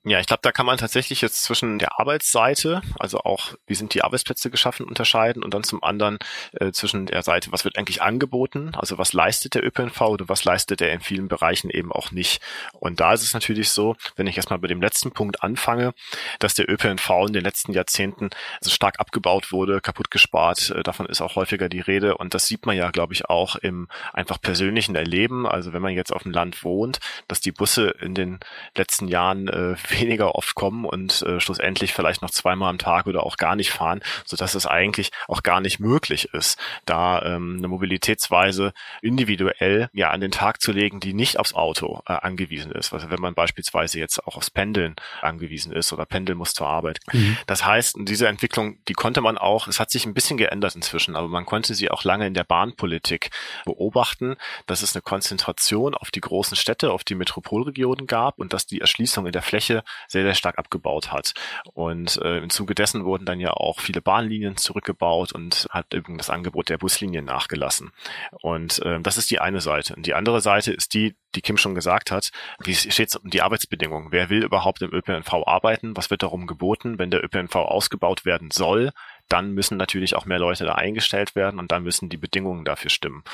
Ja, 0.04 0.18
ich 0.18 0.26
glaube, 0.26 0.40
da 0.42 0.50
kann 0.50 0.66
man 0.66 0.78
tatsächlich 0.78 1.20
jetzt 1.20 1.44
zwischen 1.44 1.78
der 1.78 2.00
Arbeitsseite, 2.00 2.82
also 2.98 3.20
auch, 3.20 3.54
wie 3.68 3.76
sind 3.76 3.94
die 3.94 4.02
Arbeitsplätze 4.02 4.50
geschaffen, 4.50 4.84
unterscheiden 4.84 5.44
und 5.44 5.54
dann 5.54 5.62
zum 5.62 5.84
anderen 5.84 6.18
äh, 6.54 6.72
zwischen 6.72 7.06
der 7.06 7.22
Seite, 7.22 7.52
was 7.52 7.64
wird 7.64 7.78
eigentlich 7.78 8.02
angeboten, 8.02 8.72
also 8.74 8.98
was 8.98 9.12
leistet 9.12 9.54
der 9.54 9.64
ÖPNV 9.64 10.00
oder 10.00 10.28
was 10.28 10.42
leistet 10.42 10.80
er 10.80 10.92
in 10.92 11.02
vielen 11.02 11.28
Bereichen 11.28 11.70
eben 11.70 11.92
auch 11.92 12.10
nicht. 12.10 12.42
Und 12.72 12.98
da 12.98 13.12
ist 13.12 13.22
es 13.22 13.32
natürlich 13.32 13.70
so, 13.70 13.94
wenn 14.16 14.26
ich 14.26 14.36
erstmal 14.36 14.58
bei 14.58 14.66
dem 14.66 14.82
letzten 14.82 15.12
Punkt 15.12 15.40
anfange, 15.44 15.94
dass 16.40 16.54
der 16.54 16.68
ÖPNV 16.68 17.08
in 17.28 17.34
den 17.34 17.44
letzten 17.44 17.72
Jahrzehnten 17.72 18.30
so 18.60 18.70
stark 18.70 18.98
abgebaut 18.98 19.52
wurde, 19.52 19.80
kaputt 19.80 20.10
gespart. 20.10 20.70
Äh, 20.70 20.82
davon 20.82 21.06
ist 21.06 21.20
auch 21.20 21.36
häufiger 21.36 21.68
die 21.68 21.78
Rede. 21.78 22.16
Und 22.16 22.34
das 22.34 22.48
sieht 22.48 22.66
man 22.66 22.76
ja, 22.76 22.90
glaube 22.90 23.14
ich, 23.14 23.26
auch 23.30 23.54
im 23.54 23.86
einfach 24.12 24.40
persönlichen 24.40 24.96
Erleben. 24.96 25.46
Also 25.46 25.72
wenn 25.72 25.82
man 25.82 25.94
jetzt 25.94 26.12
auf 26.12 26.24
dem 26.24 26.32
Land 26.32 26.64
wohnt, 26.64 26.98
dass 27.28 27.40
die 27.40 27.52
Busse 27.52 27.90
in 28.00 28.16
den 28.16 28.40
letzten 28.76 29.06
Jahren 29.06 29.46
äh, 29.46 29.76
weniger 29.92 30.34
oft 30.34 30.54
kommen 30.54 30.84
und 30.84 31.22
äh, 31.22 31.40
schlussendlich 31.40 31.92
vielleicht 31.92 32.22
noch 32.22 32.30
zweimal 32.30 32.70
am 32.70 32.78
Tag 32.78 33.06
oder 33.06 33.24
auch 33.24 33.36
gar 33.36 33.56
nicht 33.56 33.70
fahren, 33.70 34.00
so 34.24 34.36
dass 34.36 34.54
es 34.54 34.66
eigentlich 34.66 35.10
auch 35.28 35.42
gar 35.42 35.60
nicht 35.60 35.80
möglich 35.80 36.30
ist, 36.32 36.58
da 36.84 37.22
ähm, 37.22 37.56
eine 37.58 37.68
Mobilitätsweise 37.68 38.72
individuell 39.00 39.88
ja 39.92 40.10
an 40.10 40.20
den 40.20 40.30
Tag 40.30 40.60
zu 40.60 40.72
legen, 40.72 41.00
die 41.00 41.14
nicht 41.14 41.38
aufs 41.38 41.54
Auto 41.54 42.02
äh, 42.06 42.12
angewiesen 42.12 42.72
ist. 42.72 42.92
Also 42.92 43.10
wenn 43.10 43.20
man 43.20 43.34
beispielsweise 43.34 43.98
jetzt 43.98 44.26
auch 44.26 44.36
aufs 44.36 44.50
Pendeln 44.50 44.96
angewiesen 45.20 45.72
ist 45.72 45.92
oder 45.92 46.06
pendeln 46.06 46.38
muss 46.38 46.54
zur 46.54 46.66
Arbeit. 46.66 47.00
Mhm. 47.12 47.36
Das 47.46 47.64
heißt, 47.64 47.96
diese 48.00 48.28
Entwicklung, 48.28 48.78
die 48.88 48.94
konnte 48.94 49.20
man 49.20 49.38
auch, 49.38 49.68
es 49.68 49.80
hat 49.80 49.90
sich 49.90 50.06
ein 50.06 50.14
bisschen 50.14 50.36
geändert 50.36 50.74
inzwischen, 50.74 51.16
aber 51.16 51.28
man 51.28 51.46
konnte 51.46 51.74
sie 51.74 51.90
auch 51.90 52.04
lange 52.04 52.26
in 52.26 52.34
der 52.34 52.44
Bahnpolitik 52.44 53.30
beobachten, 53.64 54.36
dass 54.66 54.82
es 54.82 54.94
eine 54.94 55.02
Konzentration 55.02 55.94
auf 55.94 56.10
die 56.10 56.20
großen 56.20 56.56
Städte, 56.56 56.92
auf 56.92 57.04
die 57.04 57.14
Metropolregionen 57.14 58.06
gab 58.06 58.38
und 58.38 58.52
dass 58.52 58.66
die 58.66 58.80
Erschließung 58.80 59.26
in 59.26 59.32
der 59.32 59.42
Fläche 59.42 59.81
sehr, 60.08 60.22
sehr 60.22 60.34
stark 60.34 60.58
abgebaut 60.58 61.12
hat. 61.12 61.34
Und 61.74 62.20
äh, 62.22 62.38
im 62.38 62.50
Zuge 62.50 62.74
dessen 62.74 63.04
wurden 63.04 63.24
dann 63.24 63.40
ja 63.40 63.52
auch 63.52 63.80
viele 63.80 64.00
Bahnlinien 64.00 64.56
zurückgebaut 64.56 65.32
und 65.32 65.66
hat 65.70 65.94
eben 65.94 66.18
das 66.18 66.30
Angebot 66.30 66.68
der 66.68 66.78
Buslinien 66.78 67.24
nachgelassen. 67.24 67.92
Und 68.40 68.80
äh, 68.82 69.00
das 69.00 69.18
ist 69.18 69.30
die 69.30 69.40
eine 69.40 69.60
Seite. 69.60 69.94
Und 69.94 70.06
die 70.06 70.14
andere 70.14 70.40
Seite 70.40 70.72
ist 70.72 70.94
die, 70.94 71.16
die 71.34 71.40
Kim 71.40 71.56
schon 71.56 71.74
gesagt 71.74 72.10
hat, 72.10 72.30
wie 72.60 72.74
steht 72.74 73.08
es 73.08 73.16
um 73.16 73.30
die 73.30 73.42
Arbeitsbedingungen? 73.42 74.12
Wer 74.12 74.30
will 74.30 74.44
überhaupt 74.44 74.82
im 74.82 74.92
ÖPNV 74.92 75.32
arbeiten? 75.46 75.96
Was 75.96 76.10
wird 76.10 76.22
darum 76.22 76.46
geboten? 76.46 76.98
Wenn 76.98 77.10
der 77.10 77.24
ÖPNV 77.24 77.54
ausgebaut 77.56 78.24
werden 78.24 78.50
soll, 78.50 78.90
dann 79.32 79.52
müssen 79.52 79.78
natürlich 79.78 80.14
auch 80.14 80.26
mehr 80.26 80.38
Leute 80.38 80.64
da 80.64 80.74
eingestellt 80.74 81.34
werden 81.34 81.58
und 81.58 81.72
dann 81.72 81.82
müssen 81.82 82.10
die 82.10 82.18
Bedingungen 82.18 82.66
dafür 82.66 82.90
stimmen. 82.90 83.24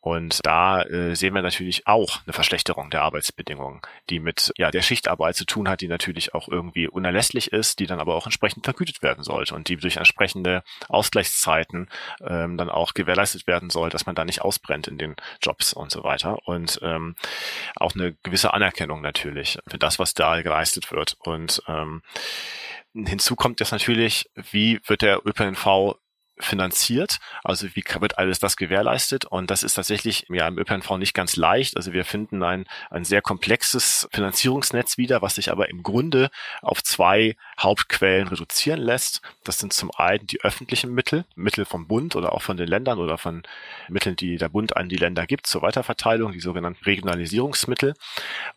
Und 0.00 0.38
da 0.46 0.82
äh, 0.82 1.16
sehen 1.16 1.34
wir 1.34 1.42
natürlich 1.42 1.86
auch 1.88 2.20
eine 2.24 2.32
Verschlechterung 2.32 2.90
der 2.90 3.02
Arbeitsbedingungen, 3.02 3.80
die 4.08 4.20
mit 4.20 4.52
ja 4.56 4.70
der 4.70 4.82
Schichtarbeit 4.82 5.34
zu 5.34 5.44
tun 5.44 5.68
hat, 5.68 5.80
die 5.80 5.88
natürlich 5.88 6.32
auch 6.32 6.48
irgendwie 6.48 6.86
unerlässlich 6.86 7.52
ist, 7.52 7.80
die 7.80 7.86
dann 7.86 7.98
aber 7.98 8.14
auch 8.14 8.26
entsprechend 8.26 8.64
vergütet 8.64 9.02
werden 9.02 9.24
sollte 9.24 9.54
und 9.54 9.68
die 9.68 9.76
durch 9.76 9.96
entsprechende 9.96 10.62
Ausgleichszeiten 10.88 11.88
ähm, 12.20 12.56
dann 12.56 12.70
auch 12.70 12.94
gewährleistet 12.94 13.48
werden 13.48 13.70
soll, 13.70 13.90
dass 13.90 14.06
man 14.06 14.14
da 14.14 14.24
nicht 14.24 14.42
ausbrennt 14.42 14.86
in 14.86 14.96
den 14.96 15.16
Jobs 15.42 15.72
und 15.72 15.90
so 15.90 16.04
weiter. 16.04 16.38
Und 16.46 16.78
ähm, 16.82 17.16
auch 17.74 17.94
eine 17.94 18.14
gewisse 18.22 18.54
Anerkennung 18.54 19.00
natürlich 19.00 19.58
für 19.66 19.78
das, 19.78 19.98
was 19.98 20.14
da 20.14 20.40
geleistet 20.42 20.92
wird. 20.92 21.16
Und 21.20 21.62
ähm, 21.66 22.02
Hinzu 22.94 23.36
kommt 23.36 23.60
jetzt 23.60 23.72
natürlich, 23.72 24.30
wie 24.34 24.80
wird 24.86 25.02
der 25.02 25.26
ÖPNV 25.26 25.96
finanziert. 26.40 27.18
Also 27.44 27.68
wie 27.74 27.84
wird 28.00 28.18
alles 28.18 28.38
das 28.38 28.56
gewährleistet? 28.56 29.24
Und 29.24 29.50
das 29.50 29.62
ist 29.62 29.74
tatsächlich 29.74 30.26
ja 30.28 30.46
im 30.46 30.58
ÖPNV 30.58 30.96
nicht 30.98 31.14
ganz 31.14 31.36
leicht. 31.36 31.76
Also 31.76 31.92
wir 31.92 32.04
finden 32.04 32.42
ein, 32.42 32.66
ein 32.90 33.04
sehr 33.04 33.22
komplexes 33.22 34.08
Finanzierungsnetz 34.12 34.98
wieder, 34.98 35.22
was 35.22 35.36
sich 35.36 35.50
aber 35.50 35.68
im 35.68 35.82
Grunde 35.82 36.30
auf 36.62 36.82
zwei 36.82 37.36
Hauptquellen 37.58 38.28
reduzieren 38.28 38.80
lässt. 38.80 39.22
Das 39.44 39.58
sind 39.58 39.72
zum 39.72 39.90
einen 39.96 40.26
die 40.26 40.40
öffentlichen 40.42 40.92
Mittel, 40.92 41.24
Mittel 41.34 41.64
vom 41.64 41.86
Bund 41.86 42.16
oder 42.16 42.32
auch 42.32 42.42
von 42.42 42.56
den 42.56 42.68
Ländern 42.68 42.98
oder 42.98 43.18
von 43.18 43.42
Mitteln, 43.88 44.16
die 44.16 44.36
der 44.36 44.48
Bund 44.48 44.76
an 44.76 44.88
die 44.88 44.96
Länder 44.96 45.26
gibt 45.26 45.46
zur 45.46 45.62
Weiterverteilung, 45.62 46.32
die 46.32 46.40
sogenannten 46.40 46.84
Regionalisierungsmittel. 46.84 47.94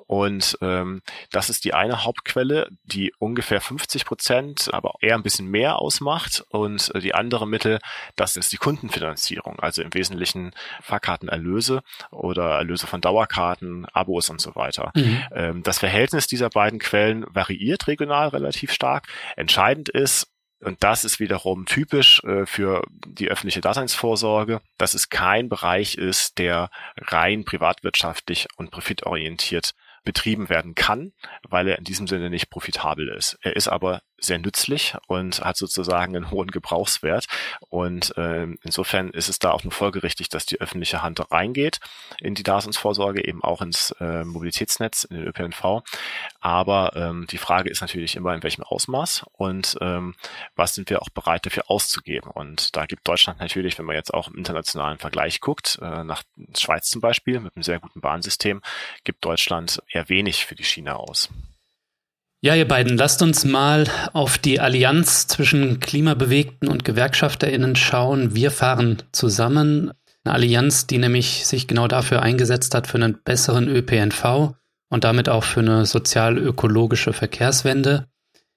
Und 0.07 0.57
ähm, 0.61 1.01
das 1.31 1.49
ist 1.49 1.63
die 1.63 1.73
eine 1.73 2.03
Hauptquelle, 2.03 2.69
die 2.83 3.13
ungefähr 3.17 3.61
50 3.61 4.05
Prozent, 4.05 4.69
aber 4.73 4.95
eher 4.99 5.15
ein 5.15 5.23
bisschen 5.23 5.47
mehr 5.47 5.79
ausmacht. 5.79 6.43
Und 6.49 6.93
äh, 6.95 6.99
die 6.99 7.13
andere 7.13 7.47
Mittel 7.47 7.70
Seite, 7.71 7.79
das 8.15 8.35
ist 8.35 8.51
die 8.51 8.57
Kundenfinanzierung, 8.57 9.59
also 9.59 9.81
im 9.81 9.93
Wesentlichen 9.93 10.51
Fahrkartenerlöse 10.81 11.81
oder 12.11 12.57
Erlöse 12.57 12.87
von 12.87 13.01
Dauerkarten, 13.01 13.85
Abos 13.93 14.29
und 14.29 14.41
so 14.41 14.55
weiter. 14.55 14.91
Mhm. 14.95 15.23
Ähm, 15.33 15.63
das 15.63 15.79
Verhältnis 15.79 16.27
dieser 16.27 16.49
beiden 16.49 16.79
Quellen 16.79 17.25
variiert 17.29 17.87
regional 17.87 18.29
relativ 18.29 18.71
stark. 18.71 19.07
Entscheidend 19.35 19.89
ist, 19.89 20.27
und 20.59 20.83
das 20.83 21.05
ist 21.05 21.19
wiederum 21.19 21.65
typisch 21.65 22.23
äh, 22.23 22.45
für 22.45 22.83
die 23.07 23.29
öffentliche 23.29 23.61
Daseinsvorsorge, 23.61 24.61
dass 24.77 24.93
es 24.93 25.09
kein 25.09 25.49
Bereich 25.49 25.95
ist, 25.95 26.37
der 26.37 26.69
rein 26.97 27.45
privatwirtschaftlich 27.45 28.47
und 28.57 28.71
profitorientiert 28.71 29.73
betrieben 30.03 30.49
werden 30.49 30.73
kann, 30.73 31.13
weil 31.47 31.67
er 31.67 31.77
in 31.77 31.83
diesem 31.83 32.07
Sinne 32.07 32.31
nicht 32.31 32.49
profitabel 32.49 33.09
ist. 33.09 33.37
Er 33.41 33.55
ist 33.55 33.67
aber 33.67 34.01
sehr 34.23 34.39
nützlich 34.39 34.95
und 35.07 35.41
hat 35.41 35.57
sozusagen 35.57 36.15
einen 36.15 36.31
hohen 36.31 36.49
Gebrauchswert. 36.49 37.25
Und 37.69 38.15
äh, 38.17 38.47
insofern 38.63 39.09
ist 39.09 39.29
es 39.29 39.39
da 39.39 39.51
auch 39.51 39.63
nur 39.63 39.71
folgerichtig, 39.73 40.29
dass 40.29 40.45
die 40.45 40.61
öffentliche 40.61 41.01
Hand 41.01 41.31
reingeht 41.31 41.79
in 42.19 42.35
die 42.35 42.43
Daseinsvorsorge, 42.43 43.25
eben 43.25 43.43
auch 43.43 43.61
ins 43.61 43.91
äh, 43.99 44.23
Mobilitätsnetz, 44.23 45.03
in 45.03 45.17
den 45.17 45.27
ÖPNV. 45.27 45.83
Aber 46.39 46.95
ähm, 46.95 47.27
die 47.29 47.37
Frage 47.37 47.69
ist 47.69 47.81
natürlich 47.81 48.15
immer, 48.15 48.33
in 48.33 48.43
welchem 48.43 48.63
Ausmaß 48.63 49.25
und 49.33 49.77
ähm, 49.81 50.15
was 50.55 50.75
sind 50.75 50.89
wir 50.89 51.01
auch 51.01 51.09
bereit 51.09 51.45
dafür 51.45 51.69
auszugeben. 51.69 52.29
Und 52.29 52.75
da 52.75 52.85
gibt 52.85 53.07
Deutschland 53.07 53.39
natürlich, 53.39 53.77
wenn 53.77 53.85
man 53.85 53.95
jetzt 53.95 54.13
auch 54.13 54.27
im 54.27 54.35
internationalen 54.35 54.99
Vergleich 54.99 55.39
guckt, 55.39 55.79
äh, 55.81 56.03
nach 56.03 56.23
Schweiz 56.57 56.89
zum 56.89 57.01
Beispiel 57.01 57.39
mit 57.39 57.55
einem 57.55 57.63
sehr 57.63 57.79
guten 57.79 58.01
Bahnsystem, 58.01 58.61
gibt 59.03 59.25
Deutschland 59.25 59.81
eher 59.91 60.09
wenig 60.09 60.45
für 60.45 60.55
die 60.55 60.63
Schiene 60.63 60.95
aus. 60.97 61.29
Ja, 62.43 62.55
ihr 62.55 62.67
beiden, 62.67 62.97
lasst 62.97 63.21
uns 63.21 63.45
mal 63.45 63.87
auf 64.13 64.39
die 64.39 64.59
Allianz 64.59 65.27
zwischen 65.27 65.79
Klimabewegten 65.79 66.69
und 66.69 66.83
GewerkschafterInnen 66.83 67.75
schauen. 67.75 68.33
Wir 68.33 68.49
fahren 68.49 69.03
zusammen. 69.11 69.91
Eine 70.23 70.33
Allianz, 70.33 70.87
die 70.87 70.97
nämlich 70.97 71.45
sich 71.45 71.67
genau 71.67 71.87
dafür 71.87 72.23
eingesetzt 72.23 72.73
hat, 72.73 72.87
für 72.87 72.97
einen 72.97 73.21
besseren 73.23 73.67
ÖPNV 73.67 74.55
und 74.89 75.03
damit 75.03 75.29
auch 75.29 75.43
für 75.43 75.59
eine 75.59 75.85
sozial-ökologische 75.85 77.13
Verkehrswende. 77.13 78.07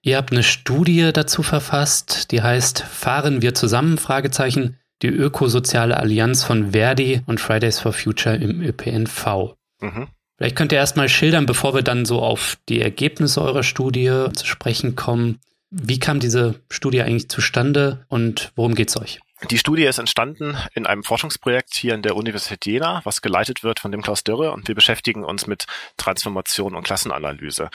Ihr 0.00 0.16
habt 0.16 0.32
eine 0.32 0.44
Studie 0.44 1.10
dazu 1.12 1.42
verfasst, 1.42 2.30
die 2.30 2.40
heißt 2.40 2.80
Fahren 2.80 3.42
wir 3.42 3.54
zusammen? 3.54 3.98
Fragezeichen, 3.98 4.78
die 5.02 5.08
ökosoziale 5.08 5.98
Allianz 5.98 6.42
von 6.42 6.72
Verdi 6.72 7.20
und 7.26 7.38
Fridays 7.38 7.80
for 7.80 7.92
Future 7.92 8.36
im 8.36 8.62
ÖPNV. 8.62 9.56
Mhm. 9.82 10.08
Vielleicht 10.36 10.56
könnt 10.56 10.72
ihr 10.72 10.78
erstmal 10.78 11.08
schildern, 11.08 11.46
bevor 11.46 11.74
wir 11.74 11.82
dann 11.82 12.04
so 12.04 12.20
auf 12.20 12.58
die 12.68 12.80
Ergebnisse 12.80 13.40
eurer 13.40 13.62
Studie 13.62 14.26
zu 14.34 14.46
sprechen 14.46 14.96
kommen. 14.96 15.38
Wie 15.70 15.98
kam 15.98 16.20
diese 16.20 16.56
Studie 16.70 17.02
eigentlich 17.02 17.28
zustande 17.28 18.04
und 18.08 18.52
worum 18.56 18.74
geht 18.74 18.88
es 18.88 18.96
euch? 18.96 19.20
Die 19.50 19.58
Studie 19.58 19.84
ist 19.84 19.98
entstanden 19.98 20.56
in 20.72 20.86
einem 20.86 21.02
Forschungsprojekt 21.02 21.74
hier 21.74 21.94
in 21.94 22.02
der 22.02 22.16
Universität 22.16 22.64
Jena, 22.64 23.02
was 23.04 23.20
geleitet 23.20 23.62
wird 23.62 23.78
von 23.78 23.92
dem 23.92 24.00
Klaus 24.00 24.24
Dürre 24.24 24.52
und 24.52 24.68
wir 24.68 24.74
beschäftigen 24.74 25.22
uns 25.22 25.46
mit 25.46 25.66
Transformation 25.98 26.74
und 26.74 26.84
Klassenanalyse. 26.84 27.68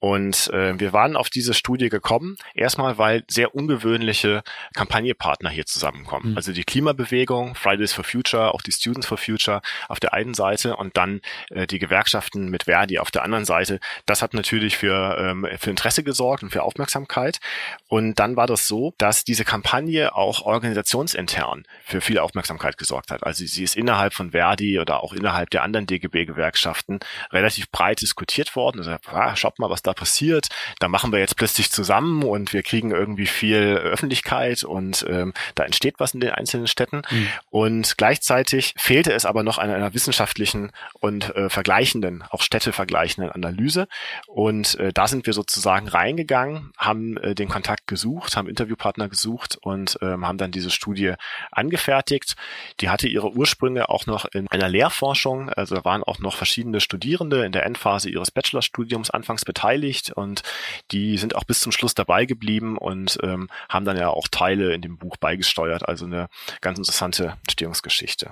Und 0.00 0.48
äh, 0.52 0.78
wir 0.78 0.92
waren 0.92 1.16
auf 1.16 1.28
diese 1.28 1.54
Studie 1.54 1.88
gekommen, 1.88 2.36
erstmal 2.54 2.98
weil 2.98 3.24
sehr 3.28 3.54
ungewöhnliche 3.54 4.42
Kampagnenpartner 4.74 5.50
hier 5.50 5.66
zusammenkommen. 5.66 6.30
Mhm. 6.30 6.36
Also 6.36 6.52
die 6.52 6.62
Klimabewegung, 6.62 7.56
Fridays 7.56 7.92
for 7.92 8.04
Future, 8.04 8.54
auch 8.54 8.62
die 8.62 8.70
Students 8.70 9.08
for 9.08 9.18
Future 9.18 9.60
auf 9.88 9.98
der 9.98 10.14
einen 10.14 10.34
Seite 10.34 10.76
und 10.76 10.96
dann 10.96 11.20
äh, 11.50 11.66
die 11.66 11.80
Gewerkschaften 11.80 12.48
mit 12.48 12.64
Verdi 12.64 13.00
auf 13.00 13.10
der 13.10 13.24
anderen 13.24 13.44
Seite. 13.44 13.80
Das 14.06 14.22
hat 14.22 14.34
natürlich 14.34 14.76
für, 14.76 15.18
ähm, 15.18 15.46
für 15.58 15.70
Interesse 15.70 16.04
gesorgt 16.04 16.44
und 16.44 16.50
für 16.50 16.62
Aufmerksamkeit. 16.62 17.40
Und 17.88 18.20
dann 18.20 18.36
war 18.36 18.46
das 18.46 18.68
so, 18.68 18.94
dass 18.98 19.24
diese 19.24 19.44
Kampagne 19.44 20.14
auch 20.14 20.42
organisationsintern 20.42 21.64
für 21.84 22.00
viel 22.00 22.20
Aufmerksamkeit 22.20 22.78
gesorgt 22.78 23.10
hat. 23.10 23.24
Also 23.24 23.44
sie 23.44 23.64
ist 23.64 23.76
innerhalb 23.76 24.14
von 24.14 24.30
Verdi 24.30 24.78
oder 24.78 25.02
auch 25.02 25.12
innerhalb 25.12 25.50
der 25.50 25.64
anderen 25.64 25.86
DGB-Gewerkschaften 25.86 27.00
relativ 27.32 27.68
breit 27.70 28.00
diskutiert 28.00 28.54
worden. 28.54 28.78
Also, 28.78 28.96
ah, 29.10 29.34
schaut 29.34 29.58
mal, 29.58 29.70
was 29.70 29.82
da 29.88 29.94
passiert. 29.94 30.48
Da 30.78 30.88
machen 30.88 31.12
wir 31.12 31.18
jetzt 31.18 31.36
plötzlich 31.36 31.70
zusammen 31.70 32.22
und 32.22 32.52
wir 32.52 32.62
kriegen 32.62 32.90
irgendwie 32.90 33.26
viel 33.26 33.76
Öffentlichkeit 33.76 34.64
und 34.64 35.04
ähm, 35.08 35.32
da 35.54 35.64
entsteht 35.64 35.96
was 35.98 36.14
in 36.14 36.20
den 36.20 36.30
einzelnen 36.30 36.66
Städten. 36.66 37.02
Mhm. 37.10 37.28
Und 37.50 37.94
gleichzeitig 37.96 38.74
fehlte 38.76 39.12
es 39.12 39.24
aber 39.24 39.42
noch 39.42 39.58
an 39.58 39.70
einer 39.70 39.94
wissenschaftlichen 39.94 40.70
und 41.00 41.34
äh, 41.34 41.48
vergleichenden, 41.48 42.22
auch 42.30 42.42
städtevergleichenden 42.42 43.32
Analyse. 43.32 43.88
Und 44.26 44.78
äh, 44.78 44.92
da 44.92 45.08
sind 45.08 45.26
wir 45.26 45.32
sozusagen 45.32 45.88
reingegangen, 45.88 46.72
haben 46.76 47.16
äh, 47.16 47.34
den 47.34 47.48
Kontakt 47.48 47.86
gesucht, 47.86 48.36
haben 48.36 48.48
Interviewpartner 48.48 49.08
gesucht 49.08 49.58
und 49.60 49.98
ähm, 50.02 50.26
haben 50.26 50.38
dann 50.38 50.52
diese 50.52 50.70
Studie 50.70 51.14
angefertigt. 51.50 52.36
Die 52.80 52.90
hatte 52.90 53.08
ihre 53.08 53.32
Ursprünge 53.32 53.88
auch 53.88 54.06
noch 54.06 54.26
in 54.26 54.48
einer 54.48 54.68
Lehrforschung. 54.68 55.48
Also 55.48 55.74
da 55.74 55.84
waren 55.84 56.04
auch 56.04 56.18
noch 56.18 56.36
verschiedene 56.36 56.80
Studierende 56.80 57.44
in 57.44 57.52
der 57.52 57.64
Endphase 57.64 58.10
ihres 58.10 58.30
Bachelorstudiums 58.30 59.10
anfangs 59.10 59.44
beteiligt 59.44 59.77
beteiligt 59.78 60.10
und 60.10 60.42
die 60.90 61.18
sind 61.18 61.34
auch 61.36 61.44
bis 61.44 61.60
zum 61.60 61.72
Schluss 61.72 61.94
dabei 61.94 62.26
geblieben 62.26 62.76
und 62.76 63.18
ähm, 63.22 63.48
haben 63.68 63.84
dann 63.84 63.96
ja 63.96 64.08
auch 64.08 64.28
Teile 64.28 64.74
in 64.74 64.82
dem 64.82 64.98
Buch 64.98 65.16
beigesteuert. 65.16 65.88
Also 65.88 66.06
eine 66.06 66.28
ganz 66.60 66.78
interessante 66.78 67.34
Entstehungsgeschichte. 67.46 68.30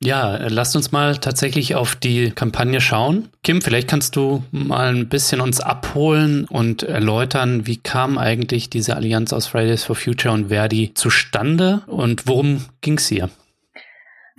Ja, 0.00 0.36
lasst 0.48 0.76
uns 0.76 0.92
mal 0.92 1.16
tatsächlich 1.16 1.74
auf 1.74 1.96
die 1.96 2.30
Kampagne 2.30 2.80
schauen. 2.80 3.30
Kim, 3.42 3.60
vielleicht 3.60 3.88
kannst 3.88 4.14
du 4.14 4.44
mal 4.52 4.94
ein 4.94 5.08
bisschen 5.08 5.40
uns 5.40 5.58
abholen 5.58 6.44
und 6.44 6.84
erläutern, 6.84 7.66
wie 7.66 7.78
kam 7.78 8.16
eigentlich 8.16 8.70
diese 8.70 8.94
Allianz 8.94 9.32
aus 9.32 9.48
Fridays 9.48 9.82
for 9.82 9.96
Future 9.96 10.32
und 10.32 10.50
Verdi 10.50 10.94
zustande 10.94 11.82
und 11.86 12.28
worum 12.28 12.64
ging 12.80 12.98
es 12.98 13.08
hier? 13.08 13.28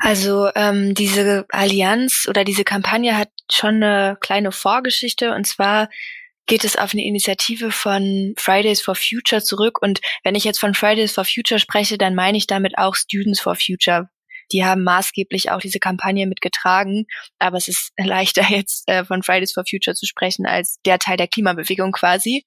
Also 0.02 0.50
ähm, 0.56 0.94
diese 0.94 1.46
Allianz 1.50 2.26
oder 2.30 2.46
diese 2.46 2.64
Kampagne 2.64 3.18
hat 3.18 3.28
schon 3.52 3.84
eine 3.84 4.16
kleine 4.22 4.54
Vorgeschichte 4.54 5.34
und 5.34 5.46
zwar 5.46 5.90
geht 6.50 6.66
es 6.66 6.76
auf 6.76 6.94
eine 6.94 7.06
Initiative 7.06 7.72
von 7.72 8.34
Fridays 8.36 8.82
for 8.82 8.96
Future 8.96 9.42
zurück. 9.42 9.82
Und 9.82 10.02
wenn 10.24 10.36
ich 10.36 10.44
jetzt 10.44 10.60
von 10.60 10.74
Fridays 10.74 11.14
for 11.14 11.24
Future 11.24 11.60
spreche, 11.60 11.98
dann 11.98 12.16
meine 12.16 12.38
ich 12.38 12.48
damit 12.48 12.78
auch 12.78 12.96
Students 12.96 13.40
for 13.40 13.56
Future. 13.56 14.10
Die 14.52 14.66
haben 14.66 14.84
maßgeblich 14.84 15.52
auch 15.52 15.60
diese 15.60 15.80
Kampagne 15.80 16.26
mitgetragen. 16.26 17.06
Aber 17.38 17.58
es 17.58 17.68
ist 17.68 17.94
leichter 17.98 18.44
jetzt 18.50 18.90
äh, 18.90 19.06
von 19.06 19.24
Fridays 19.24 19.54
for 19.54 19.64
Future 19.70 19.96
zu 19.96 20.08
sprechen 20.08 20.46
als 20.46 20.80
der 20.86 20.98
Teil 20.98 21.18
der 21.18 21.28
Klimabewegung 21.28 21.92
quasi. 21.92 22.46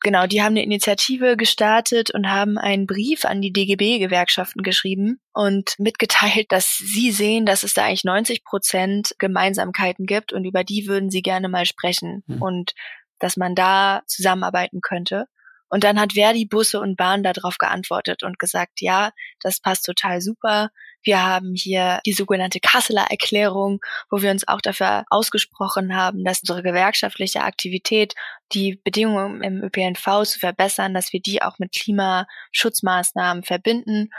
Genau, 0.00 0.26
die 0.26 0.42
haben 0.42 0.52
eine 0.52 0.62
Initiative 0.62 1.36
gestartet 1.36 2.10
und 2.12 2.30
haben 2.30 2.58
einen 2.58 2.86
Brief 2.86 3.24
an 3.24 3.40
die 3.40 3.52
DGB-Gewerkschaften 3.52 4.62
geschrieben 4.62 5.20
und 5.32 5.74
mitgeteilt, 5.78 6.52
dass 6.52 6.76
sie 6.76 7.10
sehen, 7.10 7.46
dass 7.46 7.62
es 7.62 7.74
da 7.74 7.84
eigentlich 7.84 8.04
90 8.04 8.44
Prozent 8.44 9.14
Gemeinsamkeiten 9.18 10.06
gibt 10.06 10.32
und 10.32 10.44
über 10.44 10.64
die 10.64 10.86
würden 10.86 11.10
sie 11.10 11.22
gerne 11.22 11.48
mal 11.48 11.64
sprechen 11.64 12.22
mhm. 12.26 12.42
und 12.42 12.74
dass 13.18 13.36
man 13.36 13.54
da 13.54 14.02
zusammenarbeiten 14.06 14.80
könnte. 14.80 15.26
Und 15.68 15.82
dann 15.82 16.00
hat 16.00 16.12
Verdi 16.12 16.46
Busse 16.46 16.80
und 16.80 16.96
Bahn 16.96 17.22
darauf 17.22 17.58
geantwortet 17.58 18.22
und 18.22 18.38
gesagt, 18.38 18.80
ja, 18.80 19.10
das 19.40 19.60
passt 19.60 19.84
total 19.84 20.20
super. 20.20 20.70
Wir 21.02 21.24
haben 21.24 21.54
hier 21.54 22.00
die 22.06 22.12
sogenannte 22.12 22.60
Kasseler 22.60 23.06
Erklärung, 23.10 23.80
wo 24.10 24.22
wir 24.22 24.30
uns 24.30 24.46
auch 24.46 24.60
dafür 24.60 25.04
ausgesprochen 25.08 25.96
haben, 25.96 26.24
dass 26.24 26.40
unsere 26.40 26.62
gewerkschaftliche 26.62 27.42
Aktivität, 27.42 28.14
die 28.52 28.80
Bedingungen 28.82 29.42
im 29.42 29.62
ÖPNV 29.62 30.24
zu 30.24 30.38
verbessern, 30.38 30.94
dass 30.94 31.12
wir 31.12 31.20
die 31.20 31.42
auch 31.42 31.58
mit 31.58 31.72
Klimaschutzmaßnahmen 31.72 33.42
verbinden. 33.42 34.10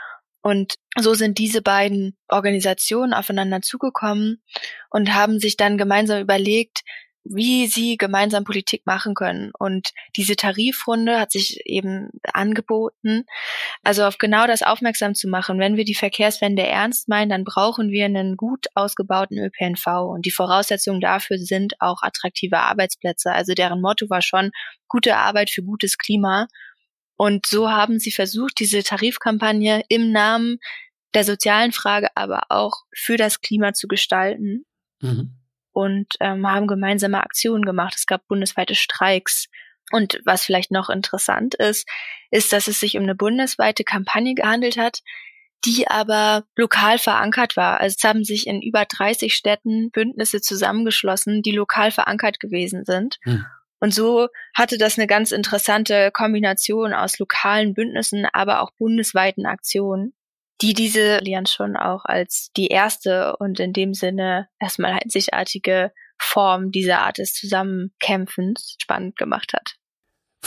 Und 0.41 0.75
so 0.97 1.13
sind 1.13 1.37
diese 1.39 1.61
beiden 1.61 2.17
Organisationen 2.29 3.13
aufeinander 3.13 3.61
zugekommen 3.61 4.41
und 4.89 5.13
haben 5.13 5.39
sich 5.39 5.57
dann 5.57 5.77
gemeinsam 5.77 6.21
überlegt, 6.21 6.83
wie 7.29 7.67
sie 7.67 7.97
gemeinsam 7.97 8.43
Politik 8.43 8.85
machen 8.85 9.13
können. 9.13 9.51
Und 9.57 9.91
diese 10.15 10.35
Tarifrunde 10.35 11.19
hat 11.19 11.31
sich 11.31 11.61
eben 11.65 12.09
angeboten, 12.33 13.25
also 13.83 14.05
auf 14.05 14.17
genau 14.17 14.47
das 14.47 14.63
aufmerksam 14.63 15.15
zu 15.15 15.27
machen. 15.27 15.59
Wenn 15.59 15.77
wir 15.77 15.85
die 15.85 15.95
Verkehrswende 15.95 16.63
ernst 16.65 17.07
meinen, 17.07 17.29
dann 17.29 17.43
brauchen 17.43 17.89
wir 17.89 18.05
einen 18.05 18.37
gut 18.37 18.67
ausgebauten 18.75 19.37
ÖPNV. 19.37 19.85
Und 20.09 20.25
die 20.25 20.31
Voraussetzungen 20.31 21.01
dafür 21.01 21.37
sind 21.37 21.73
auch 21.79 22.01
attraktive 22.01 22.59
Arbeitsplätze. 22.59 23.31
Also 23.31 23.53
deren 23.53 23.81
Motto 23.81 24.09
war 24.09 24.21
schon 24.21 24.51
gute 24.87 25.17
Arbeit 25.17 25.49
für 25.49 25.63
gutes 25.63 25.97
Klima. 25.97 26.47
Und 27.15 27.45
so 27.47 27.69
haben 27.69 27.99
sie 27.99 28.11
versucht, 28.11 28.59
diese 28.59 28.83
Tarifkampagne 28.83 29.83
im 29.89 30.11
Namen 30.11 30.57
der 31.13 31.23
sozialen 31.23 31.71
Frage, 31.71 32.09
aber 32.15 32.43
auch 32.49 32.83
für 32.93 33.17
das 33.17 33.41
Klima 33.41 33.73
zu 33.73 33.87
gestalten. 33.87 34.65
Mhm 35.01 35.37
und 35.77 36.07
ähm, 36.21 36.47
haben 36.47 36.65
gemeinsame 36.65 37.21
Aktionen 37.21 37.63
gemacht. 37.63 37.93
Es 37.95 38.07
gab 38.07 38.27
bundesweite 38.27 38.73
Streiks. 38.73 39.47
Und 39.91 40.19
was 40.25 40.43
vielleicht 40.43 40.71
noch 40.71 40.89
interessant 40.89 41.53
ist, 41.53 41.87
ist, 42.31 42.51
dass 42.51 42.67
es 42.67 42.79
sich 42.79 42.97
um 42.97 43.03
eine 43.03 43.13
bundesweite 43.13 43.83
Kampagne 43.83 44.33
gehandelt 44.33 44.75
hat, 44.77 45.01
die 45.65 45.87
aber 45.87 46.45
lokal 46.55 46.97
verankert 46.97 47.57
war. 47.57 47.79
Also 47.79 47.95
es 47.95 48.03
haben 48.03 48.23
sich 48.23 48.47
in 48.47 48.63
über 48.63 48.85
30 48.85 49.35
Städten 49.35 49.91
Bündnisse 49.91 50.41
zusammengeschlossen, 50.41 51.43
die 51.43 51.51
lokal 51.51 51.91
verankert 51.91 52.39
gewesen 52.39 52.83
sind. 52.83 53.19
Hm. 53.21 53.45
Und 53.79 53.93
so 53.93 54.29
hatte 54.55 54.79
das 54.79 54.97
eine 54.97 55.05
ganz 55.05 55.31
interessante 55.31 56.09
Kombination 56.11 56.91
aus 56.91 57.19
lokalen 57.19 57.75
Bündnissen, 57.75 58.25
aber 58.33 58.61
auch 58.61 58.71
bundesweiten 58.79 59.45
Aktionen 59.45 60.15
die 60.61 60.73
diese 60.73 61.17
Allianz 61.17 61.51
schon 61.51 61.75
auch 61.75 62.05
als 62.05 62.49
die 62.57 62.67
erste 62.67 63.35
und 63.37 63.59
in 63.59 63.73
dem 63.73 63.93
Sinne 63.93 64.47
erstmal 64.59 64.93
einzigartige 64.93 65.91
Form 66.17 66.71
dieser 66.71 66.99
Art 66.99 67.19
des 67.19 67.33
Zusammenkämpfens 67.33 68.75
spannend 68.79 69.17
gemacht 69.17 69.53
hat. 69.53 69.75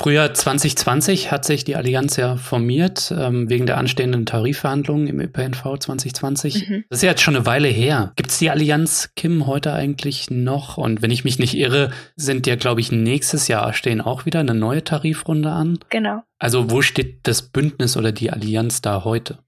Frühjahr 0.01 0.33
2020 0.33 1.31
hat 1.31 1.45
sich 1.45 1.65
die 1.65 1.77
Allianz 1.77 2.17
ja 2.17 2.37
formiert, 2.37 3.13
ähm, 3.15 3.51
wegen 3.51 3.67
der 3.67 3.77
anstehenden 3.77 4.25
Tarifverhandlungen 4.25 5.09
im 5.09 5.21
ÖPNV 5.21 5.79
2020. 5.79 6.69
Mhm. 6.69 6.85
Das 6.89 6.99
ist 6.99 7.03
ja 7.03 7.11
jetzt 7.11 7.21
schon 7.21 7.37
eine 7.37 7.45
Weile 7.45 7.69
her. 7.69 8.13
Gibt 8.17 8.31
es 8.31 8.39
die 8.39 8.51
Allianz, 8.51 9.11
Kim, 9.15 9.47
heute 9.47 9.75
eigentlich 9.75 10.31
noch? 10.31 10.79
Und 10.79 11.03
wenn 11.03 11.11
ich 11.11 11.25
mich 11.25 11.39
nicht 11.39 11.55
irre, 11.55 11.91
sind 12.17 12.47
ja, 12.47 12.57
glaube 12.57 12.81
ich, 12.81 12.93
nächstes 12.93 13.49
Jahr 13.49 13.75
stehen 13.75 14.01
auch 14.01 14.25
wieder 14.25 14.41
eine 14.41 14.55
neue 14.55 14.85
Tarifrunde 14.85 15.51
an. 15.51 15.79
Genau. 15.91 16.23
Also 16.39 16.71
wo 16.71 16.81
steht 16.81 17.27
das 17.27 17.43
Bündnis 17.43 17.97
oder 17.97 18.13
die 18.13 18.31
Allianz 18.31 18.81
da 18.81 19.05
heute? 19.05 19.41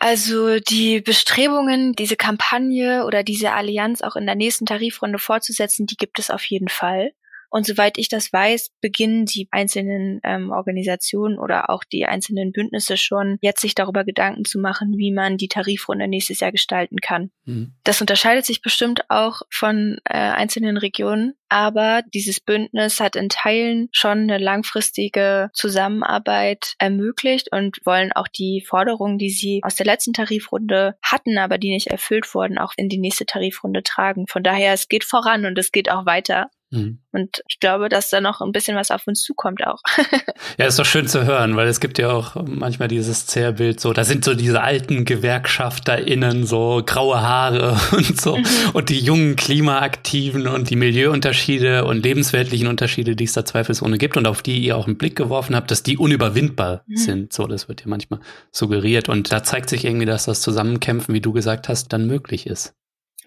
Also 0.00 0.60
die 0.60 1.00
Bestrebungen, 1.00 1.92
diese 1.94 2.16
Kampagne 2.16 3.04
oder 3.04 3.24
diese 3.24 3.52
Allianz 3.52 4.00
auch 4.00 4.14
in 4.14 4.26
der 4.26 4.36
nächsten 4.36 4.64
Tarifrunde 4.64 5.18
fortzusetzen, 5.18 5.86
die 5.86 5.96
gibt 5.96 6.20
es 6.20 6.30
auf 6.30 6.44
jeden 6.44 6.68
Fall. 6.68 7.12
Und 7.50 7.66
soweit 7.66 7.98
ich 7.98 8.08
das 8.08 8.32
weiß, 8.32 8.70
beginnen 8.80 9.24
die 9.24 9.48
einzelnen 9.50 10.20
ähm, 10.24 10.50
Organisationen 10.50 11.38
oder 11.38 11.70
auch 11.70 11.84
die 11.84 12.06
einzelnen 12.06 12.52
Bündnisse 12.52 12.96
schon, 12.96 13.38
jetzt 13.40 13.60
sich 13.60 13.74
darüber 13.74 14.04
Gedanken 14.04 14.44
zu 14.44 14.58
machen, 14.58 14.94
wie 14.96 15.12
man 15.12 15.36
die 15.36 15.48
Tarifrunde 15.48 16.08
nächstes 16.08 16.40
Jahr 16.40 16.52
gestalten 16.52 16.96
kann. 16.98 17.30
Mhm. 17.44 17.74
Das 17.84 18.00
unterscheidet 18.00 18.44
sich 18.44 18.62
bestimmt 18.62 19.02
auch 19.08 19.42
von 19.50 19.98
äh, 20.04 20.18
einzelnen 20.18 20.76
Regionen, 20.76 21.34
aber 21.48 22.02
dieses 22.12 22.40
Bündnis 22.40 23.00
hat 23.00 23.16
in 23.16 23.30
Teilen 23.30 23.88
schon 23.92 24.18
eine 24.18 24.38
langfristige 24.38 25.48
Zusammenarbeit 25.54 26.74
ermöglicht 26.78 27.50
und 27.52 27.78
wollen 27.84 28.12
auch 28.12 28.28
die 28.28 28.62
Forderungen, 28.66 29.18
die 29.18 29.30
sie 29.30 29.60
aus 29.62 29.74
der 29.74 29.86
letzten 29.86 30.12
Tarifrunde 30.12 30.96
hatten, 31.02 31.38
aber 31.38 31.56
die 31.56 31.70
nicht 31.70 31.86
erfüllt 31.86 32.34
wurden, 32.34 32.58
auch 32.58 32.74
in 32.76 32.88
die 32.88 32.98
nächste 32.98 33.24
Tarifrunde 33.24 33.82
tragen. 33.82 34.26
Von 34.28 34.42
daher, 34.42 34.74
es 34.74 34.88
geht 34.88 35.04
voran 35.04 35.46
und 35.46 35.58
es 35.58 35.72
geht 35.72 35.90
auch 35.90 36.04
weiter. 36.04 36.50
Mhm. 36.70 36.98
Und 37.12 37.42
ich 37.48 37.60
glaube, 37.60 37.88
dass 37.88 38.10
da 38.10 38.20
noch 38.20 38.40
ein 38.40 38.52
bisschen 38.52 38.76
was 38.76 38.90
auf 38.90 39.06
uns 39.06 39.22
zukommt 39.22 39.66
auch. 39.66 39.80
ja, 40.58 40.66
ist 40.66 40.78
doch 40.78 40.84
schön 40.84 41.08
zu 41.08 41.24
hören, 41.24 41.56
weil 41.56 41.66
es 41.68 41.80
gibt 41.80 41.98
ja 41.98 42.10
auch 42.10 42.36
manchmal 42.46 42.88
dieses 42.88 43.26
Zerrbild 43.26 43.80
so, 43.80 43.92
da 43.92 44.04
sind 44.04 44.24
so 44.24 44.34
diese 44.34 44.60
alten 44.60 45.04
GewerkschafterInnen, 45.04 46.46
so 46.46 46.82
graue 46.84 47.20
Haare 47.20 47.78
und 47.92 48.20
so, 48.20 48.36
mhm. 48.36 48.44
und 48.74 48.90
die 48.90 49.00
jungen 49.00 49.36
Klimaaktiven 49.36 50.46
und 50.46 50.68
die 50.68 50.76
Milieuunterschiede 50.76 51.84
und 51.84 52.02
lebensweltlichen 52.02 52.68
Unterschiede, 52.68 53.16
die 53.16 53.24
es 53.24 53.32
da 53.32 53.44
zweifelsohne 53.44 53.98
gibt 53.98 54.16
und 54.16 54.26
auf 54.26 54.42
die 54.42 54.58
ihr 54.58 54.76
auch 54.76 54.86
einen 54.86 54.98
Blick 54.98 55.16
geworfen 55.16 55.56
habt, 55.56 55.70
dass 55.70 55.82
die 55.82 55.96
unüberwindbar 55.96 56.82
mhm. 56.86 56.96
sind. 56.96 57.32
So, 57.32 57.46
das 57.46 57.68
wird 57.68 57.80
ja 57.80 57.86
manchmal 57.88 58.20
suggeriert. 58.50 59.08
Und 59.08 59.32
da 59.32 59.42
zeigt 59.42 59.70
sich 59.70 59.84
irgendwie, 59.84 60.06
dass 60.06 60.26
das 60.26 60.42
Zusammenkämpfen, 60.42 61.14
wie 61.14 61.20
du 61.20 61.32
gesagt 61.32 61.68
hast, 61.68 61.92
dann 61.92 62.06
möglich 62.06 62.46
ist. 62.46 62.74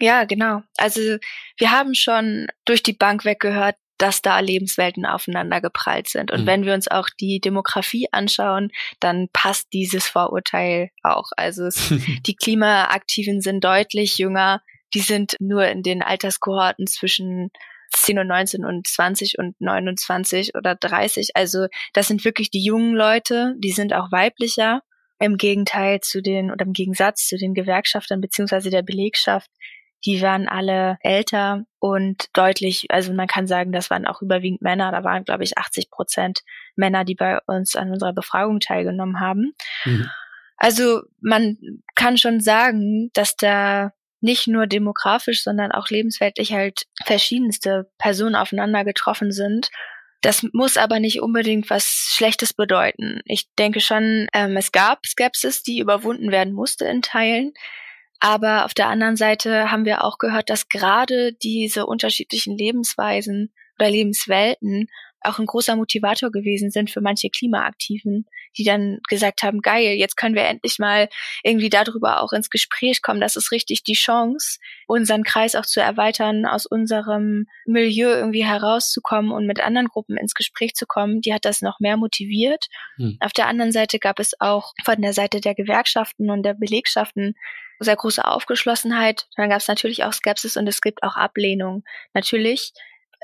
Ja, 0.02 0.24
genau. 0.24 0.62
Also 0.78 1.00
wir 1.58 1.70
haben 1.70 1.94
schon 1.94 2.48
durch 2.64 2.82
die 2.82 2.92
Bank 2.92 3.24
weggehört, 3.24 3.76
dass 3.98 4.20
da 4.20 4.40
Lebenswelten 4.40 5.06
aufeinander 5.06 5.60
geprallt 5.60 6.08
sind. 6.08 6.32
Und 6.32 6.42
mhm. 6.42 6.46
wenn 6.46 6.64
wir 6.64 6.74
uns 6.74 6.88
auch 6.88 7.08
die 7.20 7.38
Demografie 7.38 8.08
anschauen, 8.10 8.72
dann 8.98 9.28
passt 9.32 9.72
dieses 9.72 10.08
Vorurteil 10.08 10.90
auch. 11.04 11.30
Also 11.36 11.66
es, 11.66 11.88
die 12.26 12.34
Klimaaktiven 12.34 13.40
sind 13.40 13.62
deutlich 13.62 14.18
jünger. 14.18 14.60
Die 14.92 14.98
sind 14.98 15.36
nur 15.38 15.66
in 15.68 15.84
den 15.84 16.02
Alterskohorten 16.02 16.88
zwischen 16.88 17.52
10 17.92 18.18
und 18.18 18.26
19 18.26 18.64
und 18.64 18.88
20 18.88 19.38
und 19.38 19.54
29 19.60 20.56
oder 20.56 20.74
30. 20.74 21.36
Also 21.36 21.68
das 21.92 22.08
sind 22.08 22.24
wirklich 22.24 22.50
die 22.50 22.64
jungen 22.64 22.94
Leute, 22.96 23.54
die 23.58 23.70
sind 23.70 23.92
auch 23.92 24.10
weiblicher. 24.10 24.82
Im 25.20 25.36
Gegenteil 25.36 26.00
zu 26.00 26.22
den 26.22 26.50
oder 26.50 26.66
im 26.66 26.72
Gegensatz 26.72 27.28
zu 27.28 27.36
den 27.36 27.54
Gewerkschaftern 27.54 28.20
beziehungsweise 28.20 28.70
der 28.70 28.82
Belegschaft, 28.82 29.48
die 30.04 30.20
waren 30.20 30.48
alle 30.48 30.98
älter 31.00 31.64
und 31.78 32.26
deutlich, 32.32 32.86
also 32.90 33.12
man 33.12 33.28
kann 33.28 33.46
sagen, 33.46 33.72
das 33.72 33.90
waren 33.90 34.06
auch 34.06 34.22
überwiegend 34.22 34.62
Männer. 34.62 34.90
Da 34.90 35.04
waren, 35.04 35.24
glaube 35.24 35.44
ich, 35.44 35.58
80 35.58 35.90
Prozent 35.90 36.40
Männer, 36.76 37.04
die 37.04 37.14
bei 37.14 37.38
uns 37.46 37.76
an 37.76 37.90
unserer 37.90 38.12
Befragung 38.12 38.60
teilgenommen 38.60 39.20
haben. 39.20 39.52
Mhm. 39.84 40.10
Also 40.56 41.02
man 41.20 41.58
kann 41.94 42.18
schon 42.18 42.40
sagen, 42.40 43.10
dass 43.14 43.36
da 43.36 43.92
nicht 44.20 44.46
nur 44.46 44.66
demografisch, 44.66 45.42
sondern 45.42 45.72
auch 45.72 45.88
lebensweltlich 45.88 46.52
halt 46.52 46.84
verschiedenste 47.04 47.90
Personen 47.98 48.36
aufeinander 48.36 48.84
getroffen 48.84 49.32
sind. 49.32 49.68
Das 50.20 50.46
muss 50.52 50.76
aber 50.76 51.00
nicht 51.00 51.20
unbedingt 51.20 51.68
was 51.68 52.12
Schlechtes 52.14 52.52
bedeuten. 52.52 53.20
Ich 53.24 53.52
denke 53.58 53.80
schon, 53.80 54.28
ähm, 54.32 54.56
es 54.56 54.70
gab 54.70 55.04
Skepsis, 55.04 55.64
die 55.64 55.80
überwunden 55.80 56.30
werden 56.30 56.52
musste 56.52 56.84
in 56.84 57.02
Teilen. 57.02 57.52
Aber 58.24 58.64
auf 58.66 58.72
der 58.72 58.88
anderen 58.88 59.16
Seite 59.16 59.72
haben 59.72 59.84
wir 59.84 60.04
auch 60.04 60.16
gehört, 60.18 60.48
dass 60.48 60.68
gerade 60.68 61.32
diese 61.32 61.86
unterschiedlichen 61.86 62.56
Lebensweisen 62.56 63.52
oder 63.80 63.90
Lebenswelten 63.90 64.86
auch 65.24 65.38
ein 65.38 65.46
großer 65.46 65.76
Motivator 65.76 66.30
gewesen 66.30 66.70
sind 66.70 66.90
für 66.90 67.00
manche 67.00 67.30
Klimaaktiven, 67.30 68.26
die 68.56 68.64
dann 68.64 68.98
gesagt 69.08 69.42
haben, 69.42 69.60
geil, 69.60 69.96
jetzt 69.96 70.16
können 70.16 70.34
wir 70.34 70.44
endlich 70.44 70.78
mal 70.78 71.08
irgendwie 71.42 71.70
darüber 71.70 72.20
auch 72.20 72.32
ins 72.32 72.50
Gespräch 72.50 73.02
kommen. 73.02 73.20
Das 73.20 73.36
ist 73.36 73.52
richtig 73.52 73.82
die 73.82 73.94
Chance, 73.94 74.58
unseren 74.86 75.24
Kreis 75.24 75.54
auch 75.54 75.66
zu 75.66 75.80
erweitern, 75.80 76.46
aus 76.46 76.66
unserem 76.66 77.46
Milieu 77.66 78.10
irgendwie 78.10 78.44
herauszukommen 78.44 79.32
und 79.32 79.46
mit 79.46 79.60
anderen 79.60 79.88
Gruppen 79.88 80.16
ins 80.16 80.34
Gespräch 80.34 80.74
zu 80.74 80.86
kommen. 80.86 81.20
Die 81.20 81.32
hat 81.32 81.44
das 81.44 81.62
noch 81.62 81.80
mehr 81.80 81.96
motiviert. 81.96 82.66
Hm. 82.96 83.16
Auf 83.20 83.32
der 83.32 83.46
anderen 83.46 83.72
Seite 83.72 83.98
gab 83.98 84.18
es 84.18 84.38
auch 84.40 84.72
von 84.84 85.00
der 85.00 85.12
Seite 85.12 85.40
der 85.40 85.54
Gewerkschaften 85.54 86.30
und 86.30 86.42
der 86.42 86.54
Belegschaften 86.54 87.34
sehr 87.82 87.96
große 87.96 88.24
Aufgeschlossenheit. 88.24 89.26
Dann 89.36 89.50
gab 89.50 89.58
es 89.58 89.68
natürlich 89.68 90.04
auch 90.04 90.12
Skepsis 90.12 90.56
und 90.56 90.66
es 90.66 90.80
gibt 90.80 91.02
auch 91.02 91.16
Ablehnung. 91.16 91.84
Natürlich 92.14 92.72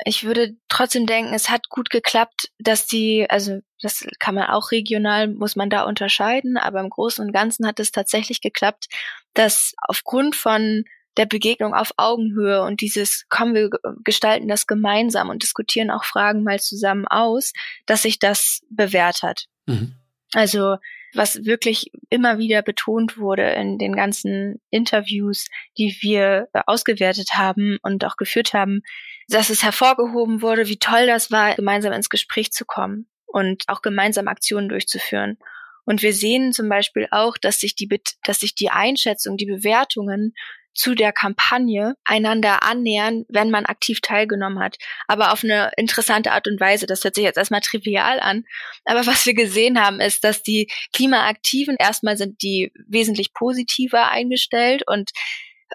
ich 0.04 0.24
würde 0.24 0.56
trotzdem 0.68 1.06
denken, 1.06 1.34
es 1.34 1.50
hat 1.50 1.68
gut 1.68 1.90
geklappt, 1.90 2.50
dass 2.58 2.86
die, 2.86 3.26
also 3.28 3.60
das 3.82 4.06
kann 4.18 4.34
man 4.34 4.48
auch 4.48 4.70
regional, 4.70 5.28
muss 5.28 5.56
man 5.56 5.70
da 5.70 5.82
unterscheiden, 5.82 6.56
aber 6.56 6.80
im 6.80 6.90
Großen 6.90 7.24
und 7.24 7.32
Ganzen 7.32 7.66
hat 7.66 7.80
es 7.80 7.92
tatsächlich 7.92 8.40
geklappt, 8.40 8.86
dass 9.34 9.74
aufgrund 9.86 10.36
von 10.36 10.84
der 11.16 11.26
Begegnung 11.26 11.74
auf 11.74 11.92
Augenhöhe 11.96 12.62
und 12.62 12.80
dieses, 12.80 13.26
kommen 13.28 13.54
wir 13.54 13.70
gestalten 14.04 14.48
das 14.48 14.66
gemeinsam 14.66 15.30
und 15.30 15.42
diskutieren 15.42 15.90
auch 15.90 16.04
Fragen 16.04 16.44
mal 16.44 16.60
zusammen 16.60 17.06
aus, 17.08 17.52
dass 17.86 18.02
sich 18.02 18.18
das 18.18 18.60
bewährt 18.70 19.22
hat. 19.22 19.46
Mhm. 19.66 19.94
Also 20.32 20.76
was 21.14 21.44
wirklich 21.44 21.90
immer 22.10 22.38
wieder 22.38 22.62
betont 22.62 23.18
wurde 23.18 23.50
in 23.50 23.78
den 23.78 23.94
ganzen 23.94 24.60
Interviews, 24.70 25.46
die 25.76 25.96
wir 26.00 26.48
ausgewertet 26.66 27.30
haben 27.34 27.78
und 27.82 28.04
auch 28.04 28.16
geführt 28.16 28.52
haben, 28.52 28.82
dass 29.28 29.50
es 29.50 29.62
hervorgehoben 29.62 30.42
wurde, 30.42 30.68
wie 30.68 30.78
toll 30.78 31.06
das 31.06 31.30
war, 31.30 31.54
gemeinsam 31.54 31.92
ins 31.92 32.10
Gespräch 32.10 32.52
zu 32.52 32.64
kommen 32.64 33.08
und 33.26 33.64
auch 33.68 33.82
gemeinsam 33.82 34.28
Aktionen 34.28 34.68
durchzuführen. 34.68 35.38
Und 35.84 36.02
wir 36.02 36.12
sehen 36.12 36.52
zum 36.52 36.68
Beispiel 36.68 37.08
auch, 37.10 37.38
dass 37.38 37.60
sich 37.60 37.74
die, 37.74 37.88
dass 38.24 38.40
sich 38.40 38.54
die 38.54 38.70
Einschätzung, 38.70 39.38
die 39.38 39.46
Bewertungen 39.46 40.34
zu 40.78 40.94
der 40.94 41.12
Kampagne 41.12 41.96
einander 42.04 42.62
annähern, 42.62 43.24
wenn 43.28 43.50
man 43.50 43.66
aktiv 43.66 44.00
teilgenommen 44.00 44.60
hat. 44.60 44.76
Aber 45.08 45.32
auf 45.32 45.42
eine 45.42 45.72
interessante 45.76 46.30
Art 46.30 46.46
und 46.46 46.60
Weise. 46.60 46.86
Das 46.86 47.02
hört 47.02 47.16
sich 47.16 47.24
jetzt 47.24 47.36
erstmal 47.36 47.60
trivial 47.60 48.20
an. 48.20 48.44
Aber 48.84 49.04
was 49.04 49.26
wir 49.26 49.34
gesehen 49.34 49.82
haben, 49.84 50.00
ist, 50.00 50.22
dass 50.22 50.44
die 50.44 50.70
Klimaaktiven 50.92 51.74
erstmal 51.78 52.16
sind 52.16 52.42
die 52.42 52.70
wesentlich 52.86 53.34
positiver 53.34 54.08
eingestellt 54.08 54.84
und 54.86 55.10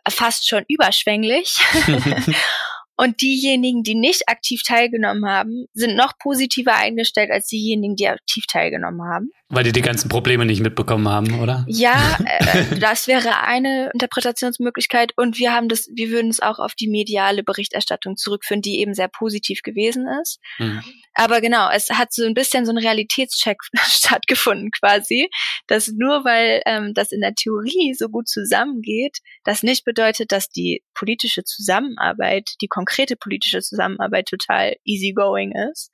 fast 0.08 0.48
schon 0.48 0.64
überschwänglich. 0.70 1.58
Und 2.96 3.22
diejenigen, 3.22 3.84
die 3.84 3.96
nicht 3.96 4.30
aktiv 4.30 4.62
teilgenommen 4.64 5.26
haben, 5.26 5.66
sind 5.74 5.96
noch 5.96 6.14
positiver 6.20 6.76
eingestellt 6.76 7.32
als 7.32 7.48
diejenigen, 7.48 7.96
die 7.96 8.08
aktiv 8.08 8.46
teilgenommen 8.48 9.02
haben. 9.02 9.32
Weil 9.50 9.64
die 9.64 9.72
die 9.72 9.82
ganzen 9.82 10.10
Probleme 10.10 10.46
nicht 10.46 10.62
mitbekommen 10.62 11.08
haben, 11.08 11.40
oder? 11.40 11.66
Ja, 11.68 12.18
äh, 12.26 12.80
das 12.80 13.08
wäre 13.08 13.42
eine 13.42 13.90
Interpretationsmöglichkeit. 13.94 15.14
Und 15.16 15.38
wir 15.38 15.54
haben 15.54 15.70
das, 15.70 15.90
wir 15.94 16.10
würden 16.10 16.30
es 16.30 16.40
auch 16.40 16.60
auf 16.60 16.76
die 16.76 16.88
mediale 16.88 17.44
Berichterstattung 17.44 18.16
zurückführen, 18.16 18.62
die 18.62 18.80
eben 18.80 18.94
sehr 18.94 19.08
positiv 19.08 19.62
gewesen 19.64 20.08
ist. 20.22 20.40
Mhm. 20.60 20.84
Aber 21.16 21.42
genau, 21.42 21.70
es 21.70 21.90
hat 21.92 22.12
so 22.12 22.26
ein 22.26 22.34
bisschen 22.34 22.66
so 22.66 22.72
ein 22.72 22.78
Realitätscheck 22.78 23.58
stattgefunden 23.86 24.72
quasi, 24.72 25.30
dass 25.68 25.90
nur 25.90 26.26
weil 26.26 26.62
ähm, 26.66 26.94
das 26.94 27.12
in 27.12 27.22
der 27.22 27.36
Theorie 27.36 27.94
so 27.94 28.10
gut 28.10 28.28
zusammengeht, 28.28 29.20
das 29.44 29.64
nicht 29.64 29.86
bedeutet, 29.86 30.32
dass 30.32 30.50
die 30.50 30.84
politische 30.96 31.44
Zusammenarbeit, 31.44 32.50
die 32.62 32.68
konkrete 32.84 33.16
politische 33.16 33.62
Zusammenarbeit 33.62 34.28
total 34.28 34.76
easygoing 34.84 35.54
ist. 35.72 35.90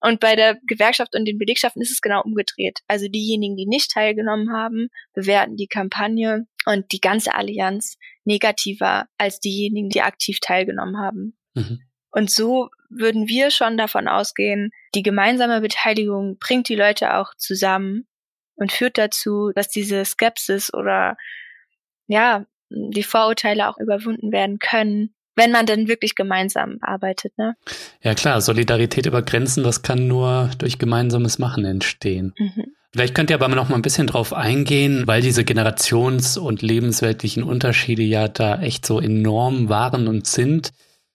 Und 0.00 0.20
bei 0.20 0.36
der 0.36 0.56
Gewerkschaft 0.68 1.16
und 1.16 1.24
den 1.24 1.38
Belegschaften 1.38 1.82
ist 1.82 1.90
es 1.90 2.00
genau 2.00 2.22
umgedreht. 2.22 2.78
Also 2.86 3.08
diejenigen, 3.08 3.56
die 3.56 3.66
nicht 3.66 3.90
teilgenommen 3.90 4.52
haben, 4.52 4.88
bewerten 5.12 5.56
die 5.56 5.66
Kampagne 5.66 6.46
und 6.66 6.92
die 6.92 7.00
ganze 7.00 7.34
Allianz 7.34 7.96
negativer 8.24 9.06
als 9.18 9.40
diejenigen, 9.40 9.88
die 9.88 10.02
aktiv 10.02 10.38
teilgenommen 10.40 10.98
haben. 10.98 11.36
Mhm. 11.54 11.80
Und 12.12 12.30
so 12.30 12.68
würden 12.88 13.26
wir 13.26 13.50
schon 13.50 13.76
davon 13.76 14.06
ausgehen, 14.06 14.70
die 14.94 15.02
gemeinsame 15.02 15.60
Beteiligung 15.60 16.38
bringt 16.38 16.68
die 16.68 16.76
Leute 16.76 17.16
auch 17.16 17.34
zusammen 17.36 18.06
und 18.54 18.70
führt 18.70 18.98
dazu, 18.98 19.50
dass 19.54 19.68
diese 19.68 20.04
Skepsis 20.04 20.72
oder 20.72 21.16
ja, 22.06 22.46
die 22.70 23.02
Vorurteile 23.02 23.68
auch 23.68 23.78
überwunden 23.78 24.30
werden 24.30 24.58
können, 24.58 25.14
wenn 25.38 25.52
man 25.52 25.64
denn 25.64 25.88
wirklich 25.88 26.14
gemeinsam 26.14 26.78
arbeitet. 26.82 27.38
Ne? 27.38 27.56
Ja 28.02 28.14
klar, 28.14 28.40
Solidarität 28.40 29.06
über 29.06 29.22
Grenzen, 29.22 29.62
das 29.64 29.82
kann 29.82 30.06
nur 30.06 30.50
durch 30.58 30.78
gemeinsames 30.78 31.38
Machen 31.38 31.64
entstehen. 31.64 32.34
Mhm. 32.38 32.66
Vielleicht 32.92 33.14
könnt 33.14 33.30
ihr 33.30 33.36
aber 33.36 33.48
noch 33.48 33.68
mal 33.68 33.76
ein 33.76 33.82
bisschen 33.82 34.06
drauf 34.06 34.32
eingehen, 34.32 35.06
weil 35.06 35.22
diese 35.22 35.44
Generations- 35.44 36.38
und 36.38 36.62
lebensweltlichen 36.62 37.42
Unterschiede 37.42 38.02
ja 38.02 38.28
da 38.28 38.60
echt 38.60 38.84
so 38.84 38.98
enorm 38.98 39.68
waren 39.68 40.08
und 40.08 40.26
sind. 40.26 40.72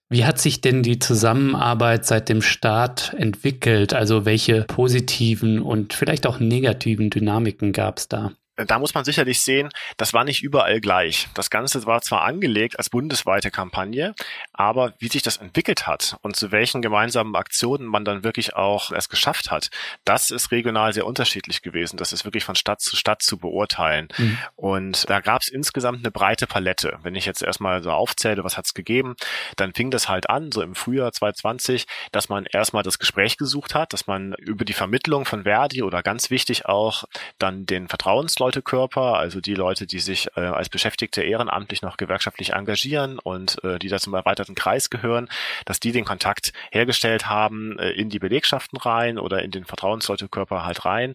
Wie 0.08 0.24
hat 0.24 0.40
sich 0.40 0.60
denn 0.60 0.82
die 0.82 1.00
Zusammenarbeit 1.00 2.06
seit 2.06 2.28
dem 2.28 2.42
Start 2.42 3.12
entwickelt? 3.18 3.92
Also 3.92 4.24
welche 4.24 4.62
positiven 4.62 5.60
und 5.60 5.92
vielleicht 5.94 6.26
auch 6.26 6.38
negativen 6.38 7.10
Dynamiken 7.10 7.72
gab 7.72 7.98
es 7.98 8.08
da? 8.08 8.32
Da 8.56 8.78
muss 8.78 8.94
man 8.94 9.04
sicherlich 9.04 9.42
sehen, 9.42 9.68
das 9.96 10.12
war 10.12 10.24
nicht 10.24 10.42
überall 10.42 10.80
gleich. 10.80 11.28
Das 11.34 11.50
Ganze 11.50 11.84
war 11.86 12.00
zwar 12.02 12.22
angelegt 12.22 12.78
als 12.78 12.88
bundesweite 12.88 13.50
Kampagne, 13.50 14.14
aber 14.52 14.94
wie 14.98 15.08
sich 15.08 15.22
das 15.22 15.38
entwickelt 15.38 15.86
hat 15.86 16.16
und 16.22 16.36
zu 16.36 16.52
welchen 16.52 16.80
gemeinsamen 16.80 17.34
Aktionen 17.34 17.86
man 17.86 18.04
dann 18.04 18.22
wirklich 18.22 18.54
auch 18.54 18.92
es 18.92 19.08
geschafft 19.08 19.50
hat, 19.50 19.70
das 20.04 20.30
ist 20.30 20.52
regional 20.52 20.92
sehr 20.92 21.06
unterschiedlich 21.06 21.62
gewesen. 21.62 21.96
Das 21.96 22.12
ist 22.12 22.24
wirklich 22.24 22.44
von 22.44 22.54
Stadt 22.54 22.80
zu 22.80 22.96
Stadt 22.96 23.22
zu 23.22 23.38
beurteilen. 23.38 24.08
Mhm. 24.16 24.38
Und 24.54 25.10
da 25.10 25.20
gab 25.20 25.42
es 25.42 25.48
insgesamt 25.48 25.98
eine 25.98 26.12
breite 26.12 26.46
Palette. 26.46 26.98
Wenn 27.02 27.16
ich 27.16 27.26
jetzt 27.26 27.42
erstmal 27.42 27.82
so 27.82 27.90
aufzähle, 27.90 28.44
was 28.44 28.56
hat 28.56 28.66
es 28.66 28.74
gegeben, 28.74 29.16
dann 29.56 29.74
fing 29.74 29.90
das 29.90 30.08
halt 30.08 30.30
an, 30.30 30.52
so 30.52 30.62
im 30.62 30.76
Frühjahr 30.76 31.12
2020, 31.12 31.86
dass 32.12 32.28
man 32.28 32.46
erstmal 32.46 32.84
das 32.84 33.00
Gespräch 33.00 33.36
gesucht 33.36 33.74
hat, 33.74 33.92
dass 33.92 34.06
man 34.06 34.34
über 34.34 34.64
die 34.64 34.72
Vermittlung 34.72 35.24
von 35.24 35.42
Verdi 35.42 35.82
oder 35.82 36.02
ganz 36.02 36.30
wichtig 36.30 36.66
auch 36.66 37.04
dann 37.38 37.66
den 37.66 37.88
Vertrauensleuten 37.88 38.43
Bergleute-Körper, 38.44 39.18
also 39.18 39.40
die 39.40 39.54
Leute, 39.54 39.86
die 39.86 40.00
sich 40.00 40.28
äh, 40.36 40.40
als 40.40 40.68
Beschäftigte 40.68 41.22
ehrenamtlich 41.22 41.80
noch 41.80 41.96
gewerkschaftlich 41.96 42.52
engagieren 42.52 43.18
und 43.18 43.62
äh, 43.64 43.78
die 43.78 43.88
da 43.88 43.98
zum 43.98 44.12
erweiterten 44.12 44.54
Kreis 44.54 44.90
gehören, 44.90 45.28
dass 45.64 45.80
die 45.80 45.92
den 45.92 46.04
Kontakt 46.04 46.52
hergestellt 46.70 47.26
haben 47.26 47.78
äh, 47.78 47.90
in 47.90 48.10
die 48.10 48.18
Belegschaften 48.18 48.78
rein 48.78 49.18
oder 49.18 49.42
in 49.42 49.50
den 49.50 49.64
Vertrauensleutekörper 49.64 50.64
halt 50.64 50.84
rein. 50.84 51.14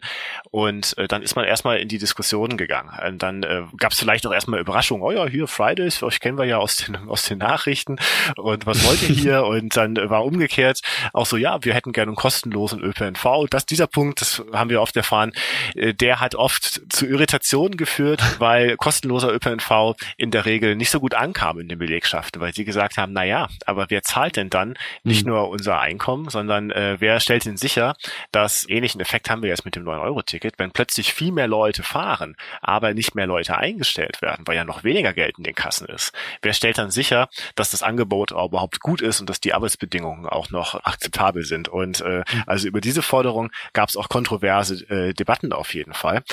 Und 0.50 0.98
äh, 0.98 1.08
dann 1.08 1.22
ist 1.22 1.36
man 1.36 1.46
erstmal 1.46 1.78
in 1.80 1.88
die 1.88 2.00
Diskussionen 2.00 2.58
gegangen. 2.58 2.92
Und 3.08 3.22
dann 3.22 3.44
äh, 3.44 3.64
gab 3.78 3.92
es 3.92 4.00
vielleicht 4.00 4.26
auch 4.26 4.34
erstmal 4.34 4.60
Überraschungen, 4.60 5.04
oh 5.04 5.12
ja, 5.12 5.28
hier 5.28 5.48
Fridays, 5.48 6.02
euch 6.02 6.20
kennen 6.20 6.38
wir 6.38 6.46
ja 6.46 6.58
aus 6.58 6.78
den, 6.78 6.96
aus 7.10 7.26
den 7.26 7.38
Nachrichten 7.38 7.98
und 8.38 8.66
was 8.66 8.84
wollt 8.86 9.02
ihr 9.04 9.16
hier? 9.16 9.46
und 9.46 9.78
dann 9.78 9.98
war 10.10 10.26
umgekehrt 10.26 10.82
auch 11.14 11.26
so, 11.26 11.38
ja, 11.38 11.64
wir 11.64 11.74
hätten 11.74 11.92
gerne 11.92 12.10
einen 12.10 12.16
kostenlosen 12.16 12.82
ÖPNV. 12.82 13.48
Das, 13.50 13.66
dieser 13.66 13.88
Punkt, 13.88 14.22
das 14.22 14.44
haben 14.52 14.70
wir 14.70 14.82
oft 14.82 14.96
erfahren, 14.98 15.32
äh, 15.76 15.94
der 15.94 16.20
hat 16.20 16.34
oft 16.36 16.82
zu 16.90 17.06
Irritation 17.20 17.76
geführt, 17.76 18.22
weil 18.40 18.78
kostenloser 18.78 19.34
ÖPNV 19.34 19.96
in 20.18 20.32
der 20.32 20.46
Regel 20.46 20.76
nicht 20.76 20.90
so 20.90 21.00
gut 21.00 21.14
ankam 21.14 21.60
in 21.60 21.68
den 21.68 21.78
Belegschaften, 21.78 22.42
weil 22.42 22.54
sie 22.54 22.64
gesagt 22.64 22.98
haben, 22.98 23.14
na 23.14 23.24
ja, 23.24 23.50
aber 23.66 23.88
wer 23.90 24.04
zahlt 24.04 24.38
denn 24.38 24.50
dann 24.50 24.76
nicht 25.04 25.26
mhm. 25.26 25.34
nur 25.34 25.50
unser 25.50 25.80
Einkommen, 25.80 26.30
sondern 26.30 26.72
äh, 26.72 26.98
wer 27.00 27.20
stellt 27.20 27.46
denn 27.46 27.58
sicher, 27.58 27.96
dass 28.32 28.68
ähnlichen 28.70 29.02
Effekt 29.02 29.30
haben 29.30 29.42
wir 29.42 29.50
jetzt 29.50 29.66
mit 29.66 29.76
dem 29.76 29.84
9-Euro-Ticket, 29.84 30.58
wenn 30.58 30.72
plötzlich 30.72 31.14
viel 31.14 31.32
mehr 31.32 31.48
Leute 31.48 31.84
fahren, 31.84 32.36
aber 32.62 32.94
nicht 32.94 33.16
mehr 33.16 33.28
Leute 33.28 33.58
eingestellt 33.58 34.22
werden, 34.22 34.48
weil 34.48 34.56
ja 34.56 34.64
noch 34.64 34.84
weniger 34.84 35.14
Geld 35.14 35.38
in 35.38 35.44
den 35.44 35.56
Kassen 35.56 35.88
ist. 35.88 36.14
Wer 36.42 36.54
stellt 36.54 36.78
dann 36.78 36.92
sicher, 36.92 37.30
dass 37.56 37.72
das 37.72 37.84
Angebot 37.84 38.32
überhaupt 38.32 38.80
gut 38.80 39.02
ist 39.02 39.20
und 39.20 39.30
dass 39.30 39.42
die 39.42 39.54
Arbeitsbedingungen 39.54 40.26
auch 40.26 40.50
noch 40.50 40.84
akzeptabel 40.86 41.44
sind? 41.44 41.68
Und 41.68 42.02
äh, 42.02 42.20
mhm. 42.20 42.44
also 42.46 42.68
über 42.68 42.82
diese 42.82 43.02
Forderung 43.02 43.52
gab 43.74 43.90
es 43.90 43.98
auch 43.98 44.08
kontroverse 44.08 44.86
äh, 44.90 45.14
Debatten 45.14 45.52
auf 45.52 45.74
jeden 45.74 45.94
Fall. 45.94 46.24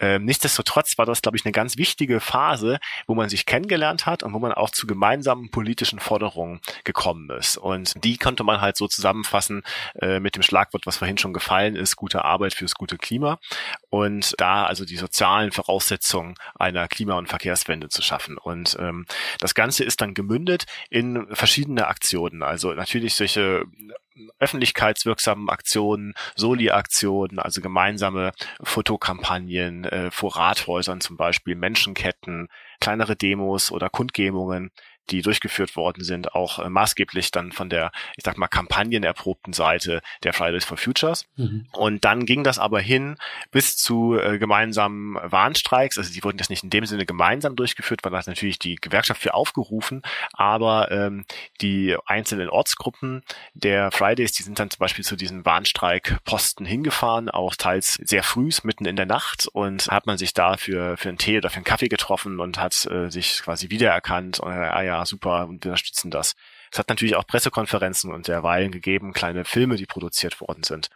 Ähm, 0.00 0.24
nichtsdestotrotz 0.34 0.98
war 0.98 1.06
das, 1.06 1.22
glaube 1.22 1.36
ich, 1.36 1.44
eine 1.44 1.52
ganz 1.52 1.76
wichtige 1.76 2.18
Phase, 2.18 2.80
wo 3.06 3.14
man 3.14 3.28
sich 3.28 3.46
kennengelernt 3.46 4.04
hat 4.04 4.24
und 4.24 4.32
wo 4.32 4.40
man 4.40 4.52
auch 4.52 4.70
zu 4.70 4.88
gemeinsamen 4.88 5.48
politischen 5.50 6.00
Forderungen 6.00 6.60
gekommen 6.82 7.30
ist. 7.30 7.56
Und 7.56 7.92
die 8.02 8.16
konnte 8.16 8.42
man 8.42 8.60
halt 8.60 8.76
so 8.76 8.88
zusammenfassen 8.88 9.62
äh, 10.00 10.18
mit 10.18 10.34
dem 10.34 10.42
Schlagwort, 10.42 10.86
was 10.86 10.96
vorhin 10.96 11.18
schon 11.18 11.32
gefallen 11.32 11.76
ist, 11.76 11.94
gute 11.94 12.24
Arbeit 12.24 12.52
fürs 12.52 12.74
gute 12.74 12.98
Klima. 12.98 13.38
Und 13.90 14.34
da 14.38 14.66
also 14.66 14.84
die 14.84 14.96
sozialen 14.96 15.52
Voraussetzungen 15.52 16.34
einer 16.56 16.88
Klima- 16.88 17.16
und 17.16 17.28
Verkehrswende 17.28 17.88
zu 17.88 18.02
schaffen. 18.02 18.36
Und 18.36 18.76
ähm, 18.80 19.06
das 19.38 19.54
Ganze 19.54 19.84
ist 19.84 20.00
dann 20.00 20.14
gemündet 20.14 20.64
in 20.90 21.28
verschiedene 21.30 21.86
Aktionen. 21.86 22.42
Also 22.42 22.72
natürlich 22.72 23.14
solche 23.14 23.66
öffentlichkeitswirksamen 24.38 25.48
Aktionen, 25.48 26.14
Soli-Aktionen, 26.36 27.38
also 27.38 27.60
gemeinsame 27.60 28.32
Fotokampagnen 28.62 29.84
äh, 29.84 30.10
vor 30.10 30.36
Rathäusern 30.36 31.00
zum 31.00 31.16
Beispiel, 31.16 31.54
Menschenketten, 31.56 32.48
kleinere 32.80 33.16
Demos 33.16 33.72
oder 33.72 33.90
Kundgebungen, 33.90 34.70
die 35.10 35.22
durchgeführt 35.22 35.76
worden 35.76 36.02
sind, 36.02 36.34
auch 36.34 36.58
äh, 36.58 36.68
maßgeblich 36.68 37.30
dann 37.30 37.52
von 37.52 37.68
der, 37.68 37.92
ich 38.16 38.24
sag 38.24 38.38
mal, 38.38 38.48
kampagnenerprobten 38.48 39.52
Seite 39.52 40.00
der 40.22 40.32
Fridays 40.32 40.64
for 40.64 40.76
Futures. 40.76 41.26
Mhm. 41.36 41.66
Und 41.72 42.04
dann 42.04 42.26
ging 42.26 42.44
das 42.44 42.58
aber 42.58 42.80
hin 42.80 43.16
bis 43.50 43.76
zu 43.76 44.18
äh, 44.18 44.38
gemeinsamen 44.38 45.16
Warnstreiks. 45.22 45.98
Also 45.98 46.12
die 46.12 46.22
wurden 46.24 46.38
jetzt 46.38 46.50
nicht 46.50 46.64
in 46.64 46.70
dem 46.70 46.86
Sinne 46.86 47.06
gemeinsam 47.06 47.56
durchgeführt, 47.56 48.00
weil 48.04 48.12
das 48.12 48.26
natürlich 48.26 48.58
die 48.58 48.76
Gewerkschaft 48.76 49.20
für 49.20 49.34
aufgerufen, 49.34 50.02
aber 50.32 50.90
ähm, 50.90 51.24
die 51.60 51.96
einzelnen 52.06 52.48
Ortsgruppen 52.48 53.22
der 53.54 53.90
Fridays, 53.90 54.32
die 54.32 54.42
sind 54.42 54.58
dann 54.58 54.70
zum 54.70 54.78
Beispiel 54.78 55.04
zu 55.04 55.16
diesen 55.16 55.44
Warnstreikposten 55.44 56.66
hingefahren, 56.66 57.30
auch 57.30 57.54
teils 57.54 57.94
sehr 57.94 58.22
früh, 58.22 58.44
mitten 58.62 58.84
in 58.84 58.96
der 58.96 59.06
Nacht 59.06 59.48
und 59.52 59.88
hat 59.88 60.06
man 60.06 60.18
sich 60.18 60.34
da 60.34 60.56
für, 60.56 60.96
für 60.96 61.08
einen 61.08 61.18
Tee 61.18 61.38
oder 61.38 61.48
für 61.48 61.56
einen 61.56 61.64
Kaffee 61.64 61.88
getroffen 61.88 62.40
und 62.40 62.58
hat 62.58 62.86
äh, 62.86 63.10
sich 63.10 63.40
quasi 63.42 63.70
wiedererkannt 63.70 64.38
und 64.38 64.52
äh, 64.52 64.54
ah 64.54 64.82
ja, 64.82 64.93
super, 65.04 65.46
und 65.46 65.64
wir 65.64 65.70
unterstützen 65.70 66.10
das. 66.10 66.34
Es 66.70 66.78
hat 66.78 66.88
natürlich 66.88 67.16
auch 67.16 67.26
Pressekonferenzen 67.26 68.12
und 68.12 68.28
derweilen 68.28 68.72
gegeben, 68.72 69.12
kleine 69.12 69.44
Filme, 69.44 69.76
die 69.76 69.86
produziert 69.86 70.40
worden 70.40 70.62
sind. 70.62 70.90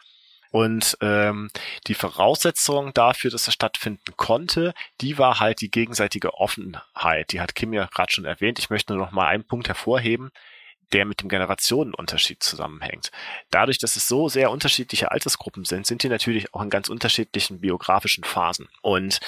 Und 0.51 0.97
ähm, 1.03 1.51
die 1.87 1.95
Voraussetzung 1.95 2.95
dafür, 2.95 3.31
dass 3.31 3.45
das 3.45 3.55
stattfinden 3.55 4.17
konnte, 4.17 4.73
die 5.01 5.19
war 5.19 5.41
halt 5.41 5.61
die 5.61 5.71
gegenseitige 5.71 6.35
Offenheit. 6.35 7.33
Die 7.33 7.41
hat 7.41 7.55
Kim 7.55 7.75
ja 7.75 7.87
gerade 7.87 8.13
schon 8.13 8.25
erwähnt. 8.25 8.59
Ich 8.59 8.71
möchte 8.71 8.95
nur 8.95 9.05
noch 9.05 9.13
mal 9.13 9.27
einen 9.27 9.45
Punkt 9.45 9.69
hervorheben 9.69 10.31
der 10.93 11.05
mit 11.05 11.21
dem 11.21 11.29
Generationenunterschied 11.29 12.43
zusammenhängt. 12.43 13.11
Dadurch, 13.51 13.79
dass 13.79 13.97
es 13.97 14.09
so 14.09 14.29
sehr 14.29 14.51
unterschiedliche 14.51 15.11
Altersgruppen 15.11 15.65
sind, 15.65 15.87
sind 15.87 16.03
die 16.03 16.09
natürlich 16.09 16.55
auch 16.55 16.63
in 16.63 16.71
ganz 16.71 16.89
unterschiedlichen 16.89 17.61
biografischen 17.61 18.25
Phasen. 18.25 18.69
Und 18.81 19.21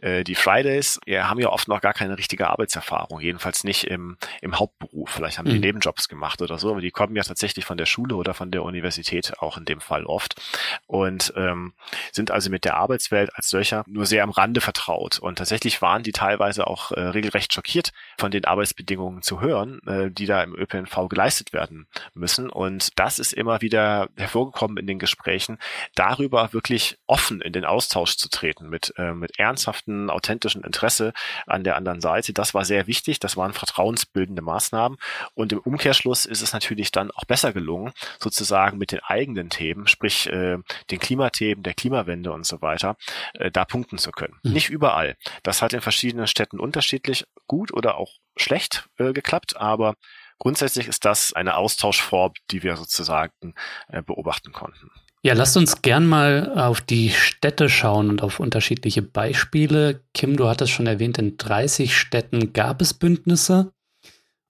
äh, 0.00 0.24
die 0.24 0.34
Fridays 0.34 1.00
ja, 1.06 1.28
haben 1.28 1.40
ja 1.40 1.48
oft 1.48 1.68
noch 1.68 1.80
gar 1.80 1.94
keine 1.94 2.16
richtige 2.18 2.48
Arbeitserfahrung, 2.48 3.20
jedenfalls 3.20 3.64
nicht 3.64 3.84
im, 3.84 4.16
im 4.40 4.58
Hauptberuf. 4.58 5.10
Vielleicht 5.10 5.38
haben 5.38 5.48
die 5.48 5.56
mhm. 5.56 5.60
Nebenjobs 5.60 6.08
gemacht 6.08 6.40
oder 6.42 6.58
so, 6.58 6.70
aber 6.70 6.80
die 6.80 6.90
kommen 6.90 7.16
ja 7.16 7.22
tatsächlich 7.22 7.64
von 7.64 7.78
der 7.78 7.86
Schule 7.86 8.14
oder 8.14 8.34
von 8.34 8.50
der 8.50 8.62
Universität 8.62 9.38
auch 9.40 9.56
in 9.56 9.64
dem 9.64 9.80
Fall 9.80 10.04
oft 10.04 10.40
und 10.86 11.32
ähm, 11.36 11.72
sind 12.12 12.30
also 12.30 12.50
mit 12.50 12.64
der 12.64 12.76
Arbeitswelt 12.76 13.34
als 13.34 13.50
solcher 13.50 13.84
nur 13.86 14.06
sehr 14.06 14.22
am 14.22 14.30
Rande 14.30 14.60
vertraut. 14.60 15.18
Und 15.18 15.36
tatsächlich 15.36 15.82
waren 15.82 16.02
die 16.02 16.12
teilweise 16.12 16.66
auch 16.66 16.92
äh, 16.92 17.00
regelrecht 17.00 17.52
schockiert 17.52 17.92
von 18.18 18.30
den 18.30 18.44
Arbeitsbedingungen 18.44 19.22
zu 19.22 19.40
hören, 19.40 19.80
äh, 19.86 20.10
die 20.10 20.26
da 20.26 20.42
im 20.42 20.54
ÖPNV 20.54 21.07
geleistet 21.08 21.52
werden 21.52 21.86
müssen. 22.14 22.50
Und 22.50 22.98
das 22.98 23.18
ist 23.18 23.32
immer 23.32 23.60
wieder 23.60 24.08
hervorgekommen 24.16 24.76
in 24.76 24.86
den 24.86 24.98
Gesprächen, 24.98 25.58
darüber 25.94 26.52
wirklich 26.52 26.98
offen 27.06 27.40
in 27.40 27.52
den 27.52 27.64
Austausch 27.64 28.16
zu 28.16 28.28
treten 28.28 28.68
mit, 28.68 28.92
äh, 28.96 29.12
mit 29.12 29.38
ernsthaften, 29.38 30.10
authentischen 30.10 30.64
Interesse 30.64 31.12
an 31.46 31.64
der 31.64 31.76
anderen 31.76 32.00
Seite. 32.00 32.32
Das 32.32 32.54
war 32.54 32.64
sehr 32.64 32.86
wichtig. 32.86 33.20
Das 33.20 33.36
waren 33.36 33.52
vertrauensbildende 33.52 34.42
Maßnahmen. 34.42 34.98
Und 35.34 35.52
im 35.52 35.58
Umkehrschluss 35.58 36.24
ist 36.24 36.42
es 36.42 36.52
natürlich 36.52 36.90
dann 36.90 37.10
auch 37.10 37.24
besser 37.24 37.52
gelungen, 37.52 37.92
sozusagen 38.18 38.78
mit 38.78 38.92
den 38.92 39.00
eigenen 39.00 39.50
Themen, 39.50 39.86
sprich 39.86 40.28
äh, 40.28 40.58
den 40.90 40.98
Klimathemen, 40.98 41.62
der 41.62 41.74
Klimawende 41.74 42.32
und 42.32 42.46
so 42.46 42.62
weiter, 42.62 42.96
äh, 43.34 43.50
da 43.50 43.64
punkten 43.64 43.98
zu 43.98 44.10
können. 44.10 44.38
Mhm. 44.42 44.52
Nicht 44.52 44.70
überall. 44.70 45.16
Das 45.42 45.62
hat 45.62 45.72
in 45.72 45.80
verschiedenen 45.80 46.26
Städten 46.26 46.58
unterschiedlich 46.58 47.24
gut 47.46 47.72
oder 47.72 47.96
auch 47.96 48.12
schlecht 48.36 48.88
äh, 48.98 49.12
geklappt, 49.12 49.56
aber 49.56 49.94
Grundsätzlich 50.38 50.88
ist 50.88 51.04
das 51.04 51.32
eine 51.32 51.56
Austauschform, 51.56 52.32
die 52.50 52.62
wir 52.62 52.76
sozusagen 52.76 53.54
äh, 53.88 54.02
beobachten 54.02 54.52
konnten. 54.52 54.90
Ja, 55.22 55.34
lasst 55.34 55.56
uns 55.56 55.82
gern 55.82 56.06
mal 56.06 56.52
auf 56.56 56.80
die 56.80 57.10
Städte 57.10 57.68
schauen 57.68 58.08
und 58.08 58.22
auf 58.22 58.38
unterschiedliche 58.38 59.02
Beispiele. 59.02 60.04
Kim, 60.14 60.36
du 60.36 60.48
hattest 60.48 60.72
schon 60.72 60.86
erwähnt, 60.86 61.18
in 61.18 61.36
30 61.36 61.96
Städten 61.96 62.52
gab 62.52 62.80
es 62.80 62.94
Bündnisse. 62.94 63.72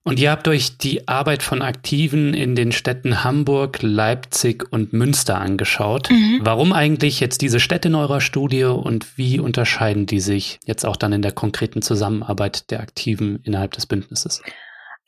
Und 0.03 0.19
ihr 0.19 0.31
habt 0.31 0.47
euch 0.47 0.77
die 0.77 1.07
Arbeit 1.07 1.43
von 1.43 1.61
Aktiven 1.61 2.33
in 2.33 2.55
den 2.55 2.71
Städten 2.71 3.23
Hamburg, 3.23 3.79
Leipzig 3.81 4.71
und 4.71 4.93
Münster 4.93 5.39
angeschaut. 5.39 6.09
Mhm. 6.09 6.39
Warum 6.41 6.71
eigentlich 6.71 7.19
jetzt 7.19 7.41
diese 7.41 7.59
Städte 7.59 7.89
in 7.89 7.95
eurer 7.95 8.21
Studie 8.21 8.63
und 8.63 9.17
wie 9.17 9.39
unterscheiden 9.39 10.05
die 10.05 10.19
sich 10.19 10.59
jetzt 10.65 10.85
auch 10.85 10.95
dann 10.95 11.13
in 11.13 11.21
der 11.21 11.33
konkreten 11.33 11.81
Zusammenarbeit 11.81 12.71
der 12.71 12.79
Aktiven 12.79 13.39
innerhalb 13.43 13.73
des 13.73 13.87
Bündnisses? 13.87 14.41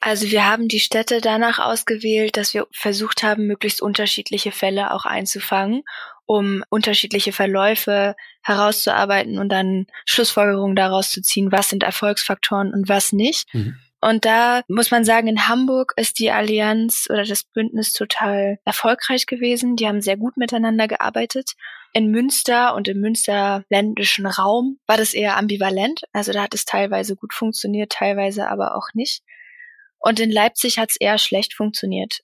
Also 0.01 0.31
wir 0.31 0.47
haben 0.47 0.67
die 0.67 0.79
Städte 0.79 1.21
danach 1.21 1.59
ausgewählt, 1.59 2.35
dass 2.35 2.55
wir 2.55 2.65
versucht 2.71 3.21
haben, 3.21 3.45
möglichst 3.45 3.83
unterschiedliche 3.83 4.51
Fälle 4.51 4.93
auch 4.93 5.05
einzufangen, 5.05 5.83
um 6.25 6.63
unterschiedliche 6.69 7.31
Verläufe 7.31 8.15
herauszuarbeiten 8.41 9.37
und 9.37 9.49
dann 9.49 9.85
Schlussfolgerungen 10.05 10.75
daraus 10.75 11.11
zu 11.11 11.21
ziehen, 11.21 11.51
was 11.51 11.69
sind 11.69 11.83
Erfolgsfaktoren 11.83 12.73
und 12.73 12.89
was 12.89 13.13
nicht. 13.13 13.53
Mhm. 13.53 13.75
Und 14.03 14.25
da 14.25 14.63
muss 14.67 14.89
man 14.89 15.05
sagen, 15.05 15.27
in 15.27 15.47
Hamburg 15.47 15.93
ist 15.95 16.17
die 16.17 16.31
Allianz 16.31 17.05
oder 17.07 17.23
das 17.23 17.43
Bündnis 17.43 17.93
total 17.93 18.57
erfolgreich 18.65 19.27
gewesen. 19.27 19.75
Die 19.75 19.87
haben 19.87 20.01
sehr 20.01 20.17
gut 20.17 20.35
miteinander 20.37 20.87
gearbeitet. 20.87 21.51
In 21.93 22.09
Münster 22.09 22.73
und 22.73 22.87
im 22.87 22.99
Münsterländischen 22.99 24.25
Raum 24.25 24.79
war 24.87 24.97
das 24.97 25.13
eher 25.13 25.37
ambivalent. 25.37 26.01
Also 26.13 26.31
da 26.31 26.41
hat 26.41 26.55
es 26.55 26.65
teilweise 26.65 27.15
gut 27.15 27.35
funktioniert, 27.35 27.91
teilweise 27.91 28.49
aber 28.49 28.75
auch 28.75 28.87
nicht. 28.95 29.21
Und 30.01 30.19
in 30.19 30.31
Leipzig 30.31 30.79
hat 30.79 30.89
es 30.89 30.95
eher 30.97 31.17
schlecht 31.17 31.53
funktioniert. 31.53 32.21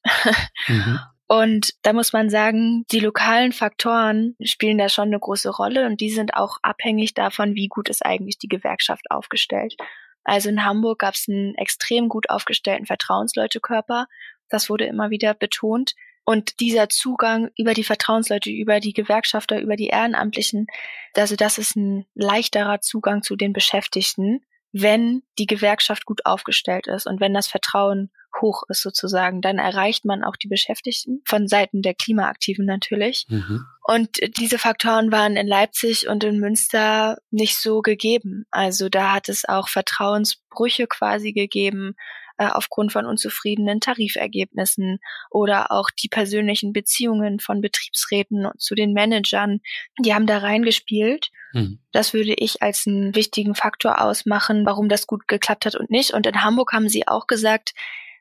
Mhm. 0.67 0.99
Und 1.29 1.73
da 1.81 1.91
muss 1.91 2.13
man 2.13 2.29
sagen, 2.29 2.85
die 2.89 3.01
lokalen 3.01 3.51
Faktoren 3.51 4.37
spielen 4.41 4.77
da 4.77 4.87
schon 4.87 5.09
eine 5.09 5.19
große 5.19 5.49
Rolle 5.49 5.85
und 5.85 5.99
die 5.99 6.09
sind 6.09 6.35
auch 6.35 6.57
abhängig 6.61 7.15
davon, 7.15 7.53
wie 7.53 7.67
gut 7.67 7.89
ist 7.89 8.05
eigentlich 8.05 8.37
die 8.37 8.47
Gewerkschaft 8.47 9.11
aufgestellt. 9.11 9.75
Also 10.23 10.47
in 10.47 10.63
Hamburg 10.63 10.99
gab 10.99 11.15
es 11.15 11.25
einen 11.27 11.53
extrem 11.55 12.07
gut 12.07 12.29
aufgestellten 12.29 12.85
Vertrauensleutekörper. 12.85 14.07
Das 14.47 14.69
wurde 14.69 14.85
immer 14.85 15.09
wieder 15.09 15.33
betont. 15.33 15.95
Und 16.23 16.61
dieser 16.61 16.87
Zugang 16.87 17.49
über 17.57 17.73
die 17.73 17.83
Vertrauensleute, 17.83 18.49
über 18.49 18.79
die 18.79 18.93
Gewerkschafter, 18.93 19.59
über 19.59 19.75
die 19.75 19.87
Ehrenamtlichen, 19.87 20.67
also 21.13 21.35
das 21.35 21.57
ist 21.57 21.75
ein 21.75 22.05
leichterer 22.15 22.79
Zugang 22.79 23.21
zu 23.21 23.35
den 23.35 23.51
Beschäftigten 23.51 24.45
wenn 24.71 25.23
die 25.39 25.47
Gewerkschaft 25.47 26.05
gut 26.05 26.25
aufgestellt 26.25 26.87
ist 26.87 27.07
und 27.07 27.19
wenn 27.19 27.33
das 27.33 27.47
Vertrauen 27.47 28.11
hoch 28.41 28.63
ist 28.69 28.81
sozusagen, 28.81 29.41
dann 29.41 29.57
erreicht 29.57 30.05
man 30.05 30.23
auch 30.23 30.35
die 30.35 30.47
Beschäftigten 30.47 31.21
von 31.25 31.47
Seiten 31.47 31.81
der 31.81 31.93
Klimaaktiven 31.93 32.65
natürlich. 32.65 33.25
Mhm. 33.29 33.65
Und 33.83 34.09
diese 34.37 34.59
Faktoren 34.59 35.11
waren 35.11 35.37
in 35.37 35.47
Leipzig 35.47 36.07
und 36.07 36.23
in 36.23 36.39
Münster 36.39 37.17
nicht 37.31 37.57
so 37.57 37.81
gegeben. 37.81 38.45
Also 38.51 38.89
da 38.89 39.13
hat 39.13 39.29
es 39.29 39.45
auch 39.47 39.69
Vertrauensbrüche 39.69 40.87
quasi 40.87 41.31
gegeben 41.33 41.95
äh, 42.37 42.47
aufgrund 42.47 42.91
von 42.91 43.05
unzufriedenen 43.05 43.79
Tarifergebnissen 43.79 44.99
oder 45.29 45.71
auch 45.71 45.89
die 45.89 46.07
persönlichen 46.07 46.73
Beziehungen 46.73 47.39
von 47.39 47.61
Betriebsräten 47.61 48.49
zu 48.57 48.75
den 48.75 48.93
Managern, 48.93 49.59
die 49.99 50.13
haben 50.13 50.27
da 50.27 50.39
reingespielt. 50.39 51.31
Mhm. 51.53 51.79
Das 51.91 52.13
würde 52.13 52.33
ich 52.33 52.61
als 52.61 52.85
einen 52.87 53.15
wichtigen 53.15 53.55
Faktor 53.55 54.01
ausmachen, 54.01 54.65
warum 54.65 54.89
das 54.89 55.07
gut 55.07 55.27
geklappt 55.27 55.65
hat 55.65 55.75
und 55.75 55.89
nicht. 55.89 56.13
Und 56.13 56.27
in 56.27 56.43
Hamburg 56.43 56.73
haben 56.73 56.89
sie 56.89 57.07
auch 57.07 57.27
gesagt, 57.27 57.73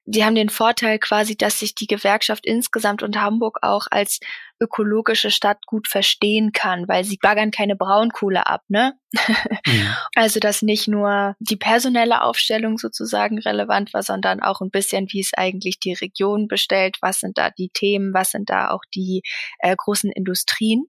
die 0.07 0.25
haben 0.25 0.37
den 0.37 0.49
Vorteil 0.49 0.99
quasi, 1.01 1.37
dass 1.37 1.59
sich 1.59 1.75
die 1.75 1.89
Gewerkschaft 1.89 2.47
insgesamt 2.47 3.03
und 3.03 3.21
Hamburg 3.21 3.59
auch 3.63 3.87
als 3.91 4.21
ökologische 4.61 5.31
Stadt 5.31 5.67
gut 5.67 5.89
verstehen 5.89 6.53
kann, 6.53 6.89
weil 6.89 7.05
sie 7.05 7.19
baggern 7.21 7.51
keine 7.51 7.77
Braunkohle 7.77 8.47
ab, 8.47 8.63
ne? 8.69 8.95
Mhm. 9.13 9.23
Also, 10.15 10.41
dass 10.41 10.63
nicht 10.63 10.89
nur 10.89 11.35
die 11.41 11.57
personelle 11.57 12.23
Aufstellung 12.23 12.79
sozusagen 12.79 13.39
relevant 13.39 13.93
war, 13.93 14.03
sondern 14.03 14.41
auch 14.41 14.61
ein 14.61 14.71
bisschen, 14.71 15.09
wie 15.11 15.21
es 15.21 15.35
eigentlich 15.35 15.79
die 15.79 15.93
Region 15.93 16.49
bestellt, 16.49 16.99
was 17.03 17.21
sind 17.21 17.37
da 17.37 17.51
die 17.51 17.69
Themen, 17.69 18.15
was 18.15 18.31
sind 18.31 18.49
da 18.49 18.71
auch 18.71 18.83
die 18.95 19.23
äh, 19.59 19.75
großen 19.77 20.11
Industrien. 20.11 20.87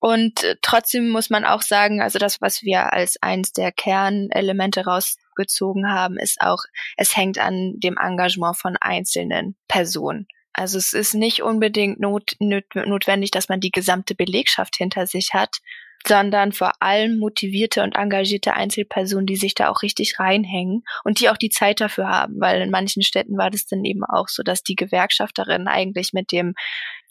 Und 0.00 0.42
äh, 0.42 0.56
trotzdem 0.62 1.10
muss 1.10 1.30
man 1.30 1.44
auch 1.44 1.62
sagen, 1.62 2.00
also 2.00 2.18
das, 2.18 2.40
was 2.40 2.62
wir 2.62 2.92
als 2.92 3.22
eins 3.22 3.52
der 3.52 3.70
Kernelemente 3.70 4.84
rausgezogen 4.84 5.92
haben, 5.92 6.16
ist 6.18 6.40
auch, 6.40 6.62
es 6.96 7.16
hängt 7.16 7.38
an 7.38 7.74
dem 7.78 7.96
Engagement 7.98 8.56
von 8.56 8.76
einzelnen 8.80 9.56
Personen. 9.68 10.26
Also 10.52 10.78
es 10.78 10.94
ist 10.94 11.14
nicht 11.14 11.42
unbedingt 11.42 12.00
not, 12.00 12.34
not, 12.40 12.64
notwendig, 12.74 13.30
dass 13.30 13.48
man 13.48 13.60
die 13.60 13.70
gesamte 13.70 14.14
Belegschaft 14.14 14.76
hinter 14.76 15.06
sich 15.06 15.32
hat, 15.32 15.58
sondern 16.06 16.52
vor 16.52 16.72
allem 16.80 17.18
motivierte 17.18 17.82
und 17.82 17.94
engagierte 17.94 18.54
Einzelpersonen, 18.54 19.26
die 19.26 19.36
sich 19.36 19.54
da 19.54 19.68
auch 19.68 19.82
richtig 19.82 20.18
reinhängen 20.18 20.82
und 21.04 21.20
die 21.20 21.28
auch 21.28 21.36
die 21.36 21.50
Zeit 21.50 21.80
dafür 21.80 22.08
haben, 22.08 22.40
weil 22.40 22.62
in 22.62 22.70
manchen 22.70 23.02
Städten 23.02 23.36
war 23.36 23.50
das 23.50 23.66
dann 23.66 23.84
eben 23.84 24.04
auch 24.04 24.28
so, 24.28 24.42
dass 24.42 24.62
die 24.62 24.76
Gewerkschafterinnen 24.76 25.68
eigentlich 25.68 26.12
mit 26.12 26.32
dem 26.32 26.54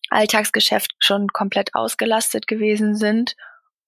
Alltagsgeschäft 0.10 0.96
schon 1.00 1.28
komplett 1.30 1.76
ausgelastet 1.76 2.48
gewesen 2.48 2.96
sind. 2.96 3.36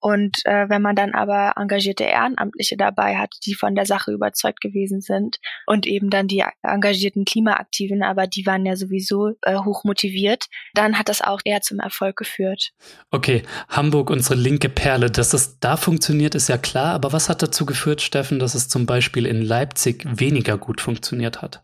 Und 0.02 0.44
äh, 0.46 0.68
wenn 0.68 0.82
man 0.82 0.96
dann 0.96 1.14
aber 1.14 1.52
engagierte 1.56 2.02
Ehrenamtliche 2.02 2.76
dabei 2.76 3.18
hat, 3.18 3.36
die 3.46 3.54
von 3.54 3.76
der 3.76 3.86
Sache 3.86 4.10
überzeugt 4.10 4.60
gewesen 4.60 5.00
sind 5.00 5.38
und 5.64 5.86
eben 5.86 6.10
dann 6.10 6.26
die 6.26 6.42
engagierten 6.62 7.24
Klimaaktiven, 7.24 8.02
aber 8.02 8.26
die 8.26 8.44
waren 8.44 8.66
ja 8.66 8.74
sowieso 8.74 9.34
äh, 9.42 9.58
hoch 9.58 9.84
motiviert, 9.84 10.46
dann 10.74 10.98
hat 10.98 11.08
das 11.08 11.22
auch 11.22 11.40
eher 11.44 11.60
zum 11.60 11.78
Erfolg 11.78 12.16
geführt. 12.16 12.72
Okay, 13.12 13.44
Hamburg, 13.68 14.10
unsere 14.10 14.34
linke 14.34 14.68
Perle, 14.68 15.08
dass 15.08 15.34
es 15.34 15.60
da 15.60 15.76
funktioniert, 15.76 16.34
ist 16.34 16.48
ja 16.48 16.58
klar. 16.58 16.94
Aber 16.94 17.12
was 17.12 17.28
hat 17.28 17.40
dazu 17.40 17.64
geführt, 17.64 18.02
Steffen, 18.02 18.40
dass 18.40 18.56
es 18.56 18.68
zum 18.68 18.86
Beispiel 18.86 19.24
in 19.24 19.40
Leipzig 19.40 20.04
weniger 20.04 20.58
gut 20.58 20.80
funktioniert 20.80 21.42
hat? 21.42 21.62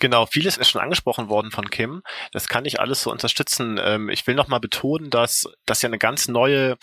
Genau, 0.00 0.26
vieles 0.26 0.56
ist 0.56 0.68
schon 0.70 0.80
angesprochen 0.80 1.28
worden 1.28 1.50
von 1.50 1.70
Kim. 1.70 2.02
Das 2.32 2.48
kann 2.48 2.64
ich 2.64 2.78
alles 2.80 3.02
so 3.02 3.10
unterstützen. 3.10 3.80
Ähm, 3.82 4.08
ich 4.10 4.26
will 4.26 4.34
noch 4.34 4.48
mal 4.48 4.60
betonen, 4.60 5.10
dass 5.10 5.48
das 5.66 5.82
ja 5.82 5.88
eine 5.88 5.98
ganz 5.98 6.28
neue 6.28 6.76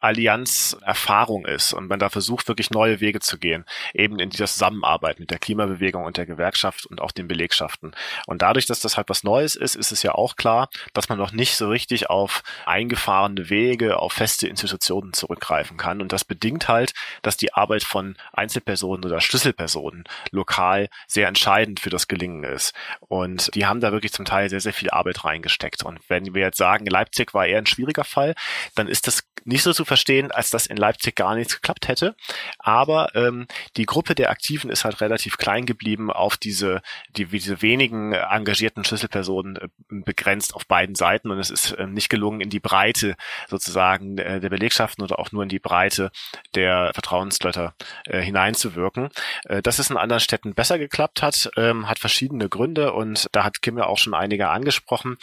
Allianz-Erfahrung 0.00 1.46
ist 1.46 1.72
und 1.72 1.88
man 1.88 1.98
da 1.98 2.08
versucht, 2.08 2.48
wirklich 2.48 2.70
neue 2.70 3.00
Wege 3.00 3.20
zu 3.20 3.38
gehen, 3.38 3.64
eben 3.94 4.18
in 4.18 4.30
dieser 4.30 4.46
Zusammenarbeit 4.46 5.20
mit 5.20 5.30
der 5.30 5.38
Klimabewegung 5.38 6.04
und 6.04 6.16
der 6.16 6.26
Gewerkschaft 6.26 6.86
und 6.86 7.00
auch 7.00 7.12
den 7.12 7.28
Belegschaften. 7.28 7.92
Und 8.26 8.42
dadurch, 8.42 8.66
dass 8.66 8.80
das 8.80 8.96
halt 8.96 9.08
was 9.08 9.24
Neues 9.24 9.56
ist, 9.56 9.76
ist 9.76 9.92
es 9.92 10.02
ja 10.02 10.12
auch 10.14 10.36
klar, 10.36 10.68
dass 10.94 11.08
man 11.08 11.18
noch 11.18 11.32
nicht 11.32 11.56
so 11.56 11.68
richtig 11.68 12.08
auf 12.10 12.42
eingefahrene 12.66 13.50
Wege, 13.50 13.98
auf 13.98 14.12
feste 14.12 14.48
Institutionen 14.48 15.12
zurückgreifen 15.12 15.76
kann. 15.76 16.00
Und 16.00 16.12
das 16.12 16.24
bedingt 16.24 16.68
halt, 16.68 16.92
dass 17.22 17.36
die 17.36 17.54
Arbeit 17.54 17.84
von 17.84 18.16
Einzelpersonen 18.32 19.04
oder 19.04 19.20
Schlüsselpersonen 19.20 20.04
lokal 20.30 20.88
sehr 21.06 21.28
entscheidend 21.28 21.80
für 21.80 21.90
das 21.90 22.08
Gelingen 22.08 22.44
ist. 22.44 22.72
Und 23.00 23.54
die 23.54 23.66
haben 23.66 23.80
da 23.80 23.92
wirklich 23.92 24.12
zum 24.12 24.24
Teil 24.24 24.48
sehr, 24.48 24.60
sehr 24.60 24.72
viel 24.72 24.90
Arbeit 24.90 25.24
reingesteckt. 25.24 25.82
Und 25.82 26.00
wenn 26.08 26.34
wir 26.34 26.42
jetzt 26.42 26.58
sagen, 26.58 26.86
Leipzig 26.86 27.34
war 27.34 27.46
eher 27.46 27.58
ein 27.58 27.66
schwieriger 27.66 28.04
Fall, 28.04 28.34
dann 28.74 28.88
ist 28.88 29.06
das 29.06 29.24
nicht 29.44 29.62
so 29.62 29.72
zu 29.72 29.84
verstehen, 29.90 30.30
als 30.30 30.50
dass 30.50 30.66
in 30.66 30.76
Leipzig 30.76 31.16
gar 31.16 31.34
nichts 31.34 31.56
geklappt 31.56 31.88
hätte. 31.88 32.14
Aber 32.60 33.12
ähm, 33.16 33.48
die 33.76 33.86
Gruppe 33.86 34.14
der 34.14 34.30
Aktiven 34.30 34.70
ist 34.70 34.84
halt 34.84 35.00
relativ 35.00 35.36
klein 35.36 35.66
geblieben 35.66 36.12
auf 36.12 36.36
diese, 36.36 36.80
die, 37.16 37.24
diese 37.24 37.60
wenigen 37.60 38.12
engagierten 38.12 38.84
Schlüsselpersonen 38.84 39.56
äh, 39.56 39.68
begrenzt 39.88 40.54
auf 40.54 40.66
beiden 40.66 40.94
Seiten 40.94 41.32
und 41.32 41.40
es 41.40 41.50
ist 41.50 41.72
äh, 41.72 41.88
nicht 41.88 42.08
gelungen, 42.08 42.40
in 42.40 42.50
die 42.50 42.60
Breite 42.60 43.16
sozusagen 43.48 44.16
äh, 44.18 44.38
der 44.38 44.48
Belegschaften 44.48 45.02
oder 45.02 45.18
auch 45.18 45.32
nur 45.32 45.42
in 45.42 45.48
die 45.48 45.58
Breite 45.58 46.12
der 46.54 46.92
Vertrauensletter 46.94 47.74
äh, 48.06 48.20
hineinzuwirken. 48.20 49.08
Äh, 49.46 49.60
dass 49.60 49.80
es 49.80 49.90
in 49.90 49.96
anderen 49.96 50.20
Städten 50.20 50.54
besser 50.54 50.78
geklappt 50.78 51.20
hat, 51.20 51.50
ähm, 51.56 51.88
hat 51.88 51.98
verschiedene 51.98 52.48
Gründe 52.48 52.92
und 52.92 53.26
da 53.32 53.42
hat 53.42 53.60
Kim 53.60 53.76
ja 53.76 53.86
auch 53.86 53.98
schon 53.98 54.14
einige 54.14 54.48
angesprochen. 54.50 55.18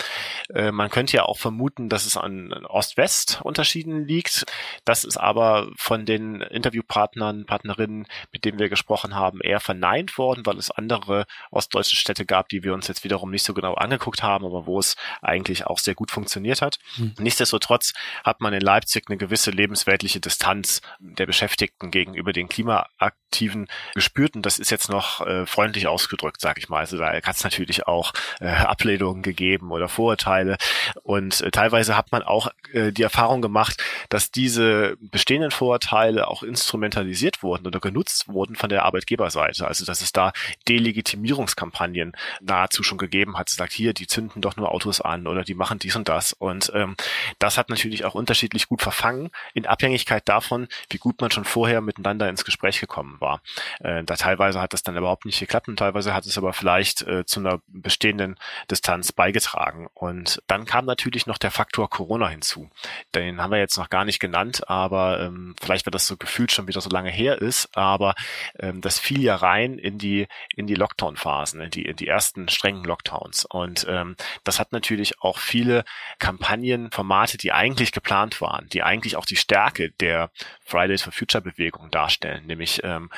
Äh, 0.53 0.73
man 0.73 0.89
könnte 0.89 1.15
ja 1.15 1.23
auch 1.23 1.38
vermuten, 1.38 1.88
dass 1.88 2.06
es 2.06 2.17
an 2.17 2.51
Ost-West-Unterschieden 2.65 4.06
liegt. 4.06 4.45
Das 4.86 5.04
ist 5.04 5.17
aber 5.17 5.70
von 5.78 6.06
den 6.06 6.41
Interviewpartnern, 6.41 7.46
Partnerinnen, 7.46 8.08
mit 8.32 8.46
denen 8.46 8.60
wir 8.60 8.70
gesprochen 8.70 9.15
haben, 9.15 9.41
eher 9.41 9.60
verneint 9.60 10.17
worden, 10.17 10.46
weil 10.46 10.58
es 10.58 10.72
andere 10.72 11.26
ostdeutsche 11.52 11.96
Städte 11.96 12.26
gab, 12.26 12.50
die 12.50 12.63
wir 12.63 12.74
uns 12.74 12.88
jetzt 12.88 13.04
wiederum 13.04 13.32
nicht 13.32 13.43
so 13.43 13.54
genau 13.54 13.74
angeguckt 13.74 14.24
haben, 14.24 14.46
aber 14.46 14.65
wo 14.65 14.80
es 14.80 14.96
eigentlich 15.22 15.65
auch 15.65 15.80
sehr 15.80 15.96
gut 15.96 16.12
funktioniert 16.12 16.62
hat. 16.62 16.80
Mhm. 16.98 17.13
Nichtsdestotrotz 17.20 17.93
hat 18.24 18.41
man 18.41 18.54
in 18.54 18.62
Leipzig 18.62 19.06
eine 19.08 19.17
gewisse 19.17 19.52
lebensweltliche 19.52 20.20
Distanz 20.20 20.82
der 21.00 21.26
Beschäftigten 21.26 21.91
gegenüber 21.91 22.34
den 22.34 22.50
Klimaaktiven 22.50 23.67
gespürt 23.93 24.36
und 24.36 24.46
das 24.46 24.60
ist 24.60 24.72
jetzt 24.72 24.89
noch 24.89 25.26
äh, 25.26 25.46
freundlich 25.46 25.88
ausgedrückt, 25.88 26.41
sage 26.41 26.60
ich 26.60 26.70
mal. 26.70 26.80
Also 26.80 26.98
da 26.98 27.13
hat 27.13 27.36
es 27.36 27.43
natürlich 27.43 27.88
auch 27.88 28.13
äh, 28.39 28.48
Ablehnungen 28.48 29.22
gegeben 29.22 29.72
oder 29.72 29.89
Vorurteile 29.89 30.58
und 31.04 31.41
äh, 31.41 31.52
teilweise 31.52 31.98
hat 31.98 32.12
man 32.12 32.24
auch 32.24 32.50
äh, 32.74 32.91
die 32.91 33.04
Erfahrung 33.04 33.41
gemacht, 33.41 33.84
dass 34.10 34.32
diese 34.47 34.95
bestehenden 35.01 35.51
Vorurteile 35.51 36.29
auch 36.29 36.41
instrumentalisiert 36.41 37.43
wurden 37.43 37.67
oder 37.67 37.81
genutzt 37.81 38.29
wurden 38.29 38.55
von 38.55 38.69
der 38.69 38.86
Arbeitgeberseite. 38.86 39.67
Also 39.67 39.83
dass 39.83 39.99
es 39.99 40.13
da 40.13 40.31
Delegitimierungskampagnen 40.69 42.13
nahezu 42.39 42.81
schon 42.81 42.97
gegeben 42.97 43.38
hat. 43.38 43.49
Sagt 43.49 43.73
hier, 43.73 43.93
die 43.93 44.07
zünden 44.07 44.41
doch 44.41 44.55
nur 44.55 44.71
Autos 44.71 45.01
an 45.01 45.27
oder 45.27 45.43
die 45.43 45.53
machen 45.53 45.79
dies 45.79 45.97
und 45.97 46.07
das. 46.07 46.31
Und 46.31 46.71
ähm, 46.73 46.95
das 47.39 47.57
hat 47.57 47.69
natürlich 47.69 48.05
auch 48.05 48.15
unterschiedlich 48.15 48.69
gut 48.69 48.81
verfangen, 48.81 49.31
in 49.53 49.65
Abhängigkeit 49.65 50.29
davon, 50.29 50.69
wie 50.89 50.97
gut 50.97 51.19
man 51.19 51.29
schon 51.29 51.43
vorher 51.43 51.81
miteinander 51.81 52.29
ins 52.29 52.45
Gespräch 52.45 52.79
gekommen 52.79 53.17
war. 53.19 53.41
Äh, 53.81 54.05
da 54.05 54.15
teilweise 54.15 54.62
hat 54.62 54.71
das 54.71 54.83
dann 54.83 54.95
überhaupt 54.95 55.25
nicht 55.25 55.41
geklappt 55.41 55.67
und 55.67 55.77
teilweise 55.77 56.13
hat 56.13 56.25
es 56.25 56.38
aber 56.38 56.53
vielleicht 56.53 57.01
äh, 57.01 57.25
zu 57.25 57.41
einer 57.41 57.60
bestehenden 57.67 58.39
Distanz 58.71 59.12
beigetragen. 59.12 59.88
Und 59.93 60.41
dann 60.47 60.65
kam 60.65 60.86
natürlich 60.86 61.27
noch 61.27 61.38
der 61.38 61.51
Faktor 61.51 61.89
Corona 61.89 62.29
hinzu. 62.29 62.69
Den 63.13 63.41
haben 63.41 63.51
wir 63.51 63.60
jetzt 63.60 63.77
noch 63.77 63.89
gar 63.89 64.05
nicht 64.05 64.19
genannt, 64.19 64.37
aber 64.67 65.21
ähm, 65.21 65.56
vielleicht, 65.62 65.86
weil 65.86 65.91
das 65.91 66.08
so 66.08 66.17
gefühlt 66.17 66.52
schon 66.52 66.67
wieder 66.67 66.82
so 66.82 66.89
lange 66.89 67.10
her 67.10 67.41
ist, 67.41 67.69
aber 67.76 68.15
ähm, 68.60 68.82
das 68.82 69.00
fiel 69.00 69.21
ja 69.21 69.36
rein 69.36 69.78
in 69.78 69.97
die 69.97 70.28
in 70.56 70.67
die 70.67 70.76
Lockdown-Phasen, 70.76 71.62
in 71.62 71.69
die 71.69 71.86
in 71.86 71.95
die 71.95 72.08
ersten 72.08 72.50
strengen 72.50 72.84
Lockdowns. 72.84 73.45
Und 73.45 73.86
ähm, 73.89 74.15
das 74.43 74.60
hat 74.60 74.71
natürlich 74.71 75.21
auch 75.21 75.39
viele 75.39 75.84
Kampagnenformate, 76.19 77.38
die 77.38 77.52
eigentlich 77.52 77.91
geplant 77.91 78.41
waren, 78.41 78.67
die 78.69 78.84
eigentlich 78.84 79.15
auch 79.15 79.26
die 79.26 79.36
Stärke 79.36 79.91
der 79.91 80.32
Fridays 80.63 81.02
for 81.02 81.13
Future 81.13 81.41
Bewegung 81.41 81.89
darstellen, 81.91 82.45
nämlich 82.45 82.82
ähm, 82.84 83.10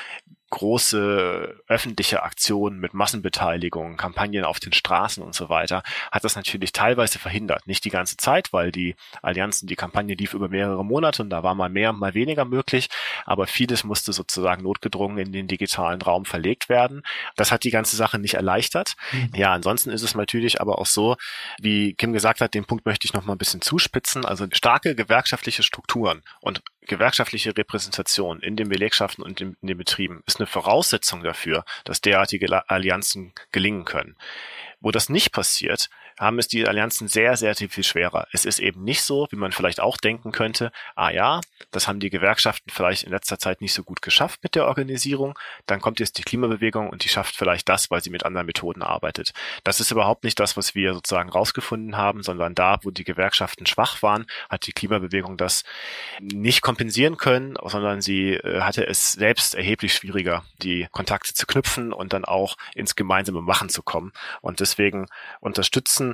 große 0.50 1.62
öffentliche 1.68 2.22
Aktionen 2.22 2.80
mit 2.80 2.92
Massenbeteiligung, 2.92 3.96
Kampagnen 3.96 4.44
auf 4.44 4.60
den 4.60 4.72
Straßen 4.72 5.22
und 5.22 5.34
so 5.34 5.48
weiter, 5.48 5.82
hat 6.10 6.24
das 6.24 6.36
natürlich 6.36 6.72
teilweise 6.72 7.18
verhindert. 7.18 7.66
Nicht 7.66 7.84
die 7.84 7.90
ganze 7.90 8.16
Zeit, 8.16 8.52
weil 8.52 8.72
die 8.72 8.96
Allianzen, 9.22 9.68
die 9.68 9.76
Kampagne 9.76 10.14
lief 10.14 10.34
über 10.34 10.48
mehrere 10.48 10.84
Monate 10.84 11.22
und 11.22 11.30
da 11.30 11.42
war 11.42 11.54
mal 11.54 11.70
mehr, 11.70 11.92
mal 11.92 12.14
weniger 12.14 12.44
möglich, 12.44 12.88
aber 13.24 13.46
vieles 13.46 13.84
musste 13.84 14.12
sozusagen 14.12 14.62
notgedrungen 14.62 15.18
in 15.18 15.32
den 15.32 15.46
digitalen 15.46 16.02
Raum 16.02 16.24
verlegt 16.24 16.68
werden. 16.68 17.02
Das 17.36 17.52
hat 17.52 17.64
die 17.64 17.70
ganze 17.70 17.96
Sache 17.96 18.18
nicht 18.18 18.34
erleichtert. 18.34 18.96
Mhm. 19.12 19.30
Ja, 19.34 19.52
ansonsten 19.52 19.90
ist 19.90 20.02
es 20.02 20.14
natürlich 20.14 20.60
aber 20.60 20.78
auch 20.78 20.86
so, 20.86 21.16
wie 21.60 21.94
Kim 21.94 22.12
gesagt 22.12 22.40
hat, 22.40 22.54
den 22.54 22.64
Punkt 22.64 22.86
möchte 22.86 23.06
ich 23.06 23.14
noch 23.14 23.24
mal 23.24 23.34
ein 23.34 23.38
bisschen 23.38 23.60
zuspitzen, 23.60 24.24
also 24.24 24.46
starke 24.52 24.94
gewerkschaftliche 24.94 25.62
Strukturen 25.62 26.22
und 26.40 26.62
gewerkschaftliche 26.90 27.56
Repräsentation 27.56 28.40
in 28.40 28.56
den 28.56 28.68
Belegschaften 28.68 29.22
und 29.22 29.40
in, 29.40 29.56
den 29.62 29.78
Betrieben 29.78 30.22
ist 30.26 30.40
eine 30.40 30.46
Voraussetzung 30.46 31.22
dafür, 31.22 31.64
dass 31.84 32.00
derartige 32.00 32.68
Allianzen 32.68 33.32
gelingen 33.52 33.84
können. 33.84 34.16
Wo 34.80 34.90
das 34.90 35.08
nicht 35.08 35.30
passiert, 35.32 35.88
haben 36.20 36.38
es 36.38 36.48
die 36.48 36.68
Allianzen 36.68 37.08
sehr, 37.08 37.36
sehr 37.36 37.54
viel 37.56 37.82
schwerer. 37.82 38.28
Es 38.32 38.44
ist 38.44 38.58
eben 38.58 38.84
nicht 38.84 39.02
so, 39.02 39.26
wie 39.30 39.36
man 39.36 39.52
vielleicht 39.52 39.80
auch 39.80 39.96
denken 39.96 40.32
könnte, 40.32 40.70
ah 40.94 41.10
ja, 41.10 41.40
das 41.70 41.88
haben 41.88 41.98
die 41.98 42.10
Gewerkschaften 42.10 42.70
vielleicht 42.70 43.04
in 43.04 43.10
letzter 43.10 43.38
Zeit 43.38 43.62
nicht 43.62 43.72
so 43.72 43.82
gut 43.82 44.02
geschafft 44.02 44.40
mit 44.42 44.54
der 44.54 44.66
Organisierung, 44.66 45.38
dann 45.66 45.80
kommt 45.80 45.98
jetzt 45.98 46.18
die 46.18 46.22
Klimabewegung 46.22 46.90
und 46.90 47.04
die 47.04 47.08
schafft 47.08 47.34
vielleicht 47.34 47.68
das, 47.68 47.90
weil 47.90 48.02
sie 48.02 48.10
mit 48.10 48.24
anderen 48.24 48.46
Methoden 48.46 48.82
arbeitet. 48.82 49.32
Das 49.64 49.80
ist 49.80 49.90
überhaupt 49.90 50.24
nicht 50.24 50.38
das, 50.38 50.56
was 50.58 50.74
wir 50.74 50.92
sozusagen 50.92 51.30
rausgefunden 51.30 51.96
haben, 51.96 52.22
sondern 52.22 52.54
da, 52.54 52.78
wo 52.82 52.90
die 52.90 53.04
Gewerkschaften 53.04 53.64
schwach 53.64 54.02
waren, 54.02 54.26
hat 54.50 54.66
die 54.66 54.72
Klimabewegung 54.72 55.38
das 55.38 55.64
nicht 56.20 56.60
kompensieren 56.60 57.16
können, 57.16 57.56
sondern 57.64 58.02
sie 58.02 58.34
äh, 58.34 58.60
hatte 58.60 58.86
es 58.86 59.12
selbst 59.12 59.54
erheblich 59.54 59.94
schwieriger, 59.94 60.44
die 60.58 60.86
Kontakte 60.90 61.32
zu 61.32 61.46
knüpfen 61.46 61.94
und 61.94 62.12
dann 62.12 62.26
auch 62.26 62.56
ins 62.74 62.94
gemeinsame 62.94 63.40
Machen 63.40 63.70
zu 63.70 63.82
kommen. 63.82 64.12
Und 64.42 64.60
deswegen 64.60 65.06
unterstützen 65.40 66.09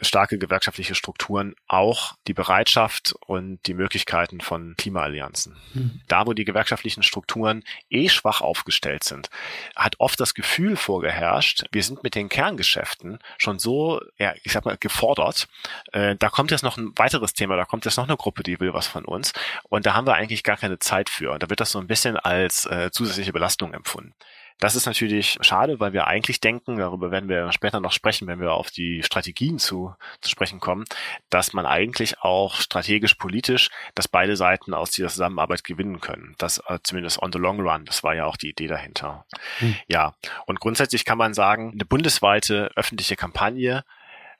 starke 0.00 0.38
gewerkschaftliche 0.38 0.94
Strukturen 0.94 1.54
auch 1.66 2.14
die 2.26 2.34
Bereitschaft 2.34 3.14
und 3.26 3.58
die 3.66 3.74
Möglichkeiten 3.74 4.40
von 4.40 4.74
Klimaallianzen. 4.76 5.56
Mhm. 5.74 6.00
Da, 6.08 6.26
wo 6.26 6.32
die 6.32 6.44
gewerkschaftlichen 6.44 7.02
Strukturen 7.02 7.64
eh 7.90 8.08
schwach 8.08 8.40
aufgestellt 8.40 9.04
sind, 9.04 9.30
hat 9.74 9.96
oft 9.98 10.20
das 10.20 10.34
Gefühl 10.34 10.76
vorgeherrscht, 10.76 11.64
wir 11.72 11.82
sind 11.82 12.02
mit 12.02 12.14
den 12.14 12.28
Kerngeschäften 12.28 13.18
schon 13.38 13.58
so, 13.58 14.00
ja, 14.18 14.34
ich 14.42 14.52
sag 14.52 14.64
mal, 14.64 14.76
gefordert. 14.76 15.48
Äh, 15.92 16.16
da 16.16 16.28
kommt 16.28 16.50
jetzt 16.50 16.62
noch 16.62 16.76
ein 16.76 16.92
weiteres 16.96 17.32
Thema, 17.32 17.56
da 17.56 17.64
kommt 17.64 17.84
jetzt 17.84 17.96
noch 17.96 18.08
eine 18.08 18.16
Gruppe, 18.16 18.42
die 18.42 18.60
will 18.60 18.74
was 18.74 18.86
von 18.86 19.04
uns. 19.04 19.32
Und 19.68 19.86
da 19.86 19.94
haben 19.94 20.06
wir 20.06 20.14
eigentlich 20.14 20.42
gar 20.44 20.56
keine 20.56 20.78
Zeit 20.78 21.10
für. 21.10 21.32
Und 21.32 21.42
da 21.42 21.50
wird 21.50 21.60
das 21.60 21.72
so 21.72 21.78
ein 21.78 21.86
bisschen 21.86 22.16
als 22.16 22.66
äh, 22.66 22.90
zusätzliche 22.92 23.32
Belastung 23.32 23.74
empfunden. 23.74 24.14
Das 24.58 24.74
ist 24.74 24.86
natürlich 24.86 25.38
schade, 25.40 25.80
weil 25.80 25.92
wir 25.92 26.06
eigentlich 26.06 26.40
denken, 26.40 26.78
darüber 26.78 27.10
werden 27.10 27.28
wir 27.28 27.52
später 27.52 27.80
noch 27.80 27.92
sprechen, 27.92 28.26
wenn 28.26 28.40
wir 28.40 28.52
auf 28.52 28.70
die 28.70 29.02
Strategien 29.02 29.58
zu, 29.58 29.94
zu 30.20 30.30
sprechen 30.30 30.60
kommen, 30.60 30.84
dass 31.30 31.52
man 31.52 31.66
eigentlich 31.66 32.20
auch 32.20 32.56
strategisch 32.56 33.14
politisch, 33.14 33.70
dass 33.94 34.08
beide 34.08 34.36
Seiten 34.36 34.74
aus 34.74 34.90
dieser 34.90 35.08
Zusammenarbeit 35.08 35.64
gewinnen 35.64 36.00
können. 36.00 36.34
Das 36.38 36.58
äh, 36.66 36.78
zumindest 36.82 37.22
on 37.22 37.32
the 37.32 37.38
long 37.38 37.60
run, 37.60 37.84
das 37.84 38.02
war 38.02 38.14
ja 38.14 38.26
auch 38.26 38.36
die 38.36 38.50
Idee 38.50 38.66
dahinter. 38.66 39.24
Hm. 39.58 39.76
Ja, 39.86 40.14
und 40.46 40.60
grundsätzlich 40.60 41.04
kann 41.04 41.18
man 41.18 41.34
sagen, 41.34 41.72
eine 41.72 41.84
bundesweite 41.84 42.70
öffentliche 42.74 43.16
Kampagne 43.16 43.84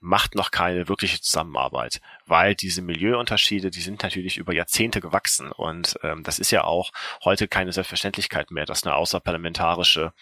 macht 0.01 0.35
noch 0.35 0.51
keine 0.51 0.89
wirkliche 0.89 1.21
Zusammenarbeit, 1.21 2.01
weil 2.27 2.55
diese 2.55 2.83
Milieuunterschiede, 2.83 3.71
die 3.71 3.81
sind 3.81 4.03
natürlich 4.03 4.39
über 4.39 4.55
Jahrzehnte 4.55 5.01
gewachsen 5.01 5.51
und 5.51 5.99
ähm, 6.03 6.23
das 6.23 6.39
ist 6.39 6.51
ja 6.51 6.65
auch 6.65 6.93
heute 7.25 7.49
keine 7.49 7.73
Selbstverständlichkeit 7.73 8.51
mehr, 8.51 8.65
dass 8.65 8.85
eine 8.85 8.95
außerparlamentarische 8.95 10.13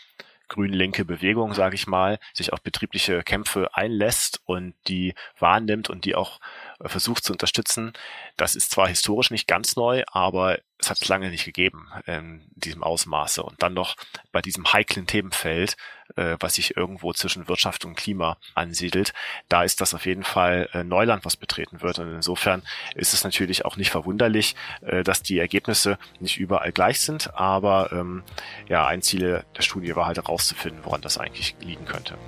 grün-linke 0.48 1.05
Bewegung, 1.05 1.55
sage 1.55 1.74
ich 1.74 1.86
mal, 1.86 2.18
sich 2.32 2.53
auf 2.53 2.62
betriebliche 2.62 3.22
Kämpfe 3.22 3.68
einlässt 3.74 4.40
und 4.44 4.74
die 4.86 5.14
wahrnimmt 5.38 5.90
und 5.90 6.05
die 6.05 6.14
auch 6.14 6.40
versucht 6.81 7.24
zu 7.24 7.33
unterstützen. 7.33 7.93
Das 8.37 8.55
ist 8.55 8.70
zwar 8.70 8.89
historisch 8.89 9.31
nicht 9.31 9.49
ganz 9.49 9.77
neu, 9.77 10.05
aber 10.07 10.59
es 10.79 10.91
hat 10.91 11.01
es 11.01 11.09
lange 11.09 11.31
nicht 11.31 11.45
gegeben 11.45 11.89
in 12.07 12.43
diesem 12.55 12.83
Ausmaße. 12.83 13.43
Und 13.43 13.62
dann 13.62 13.72
noch 13.72 13.97
bei 14.31 14.43
diesem 14.43 14.70
heiklen 14.72 15.07
Themenfeld, 15.07 15.77
äh, 16.16 16.37
was 16.39 16.57
sich 16.57 16.77
irgendwo 16.77 17.12
zwischen 17.12 17.49
Wirtschaft 17.49 17.85
und 17.85 17.97
Klima 17.97 18.37
ansiedelt, 18.55 19.14
da 19.49 19.64
ist 19.64 19.81
das 19.81 19.95
auf 19.95 20.05
jeden 20.05 20.24
Fall 20.24 20.68
äh, 20.74 20.85
Neuland, 20.85 21.24
was 21.24 21.37
betreten 21.37 21.81
wird. 21.81 21.99
Und 21.99 22.12
insofern 22.12 22.62
ist 22.95 23.14
es 23.14 23.24
natürlich 23.24 23.64
auch 23.64 23.77
nicht 23.77 23.91
verwunderlich, 23.91 24.55
äh, 24.83 25.03
dass 25.03 25.22
die 25.22 25.39
Ergebnisse 25.39 25.99
nicht 26.20 26.39
überall 26.39 26.72
gleich 26.72 27.01
sind. 27.01 27.35
Aber 27.35 27.91
ähm, 27.93 28.22
ja, 28.68 28.87
ein 28.87 29.01
Ziel 29.01 29.45
der 29.57 29.62
Studie 29.62 29.97
war 29.97 30.07
halt 30.07 30.18
herauszufinden, 30.18 30.85
woran 30.85 31.01
das 31.01 31.16
eigentlich 31.16 31.57
liegen 31.61 31.87
könnte. 31.87 32.18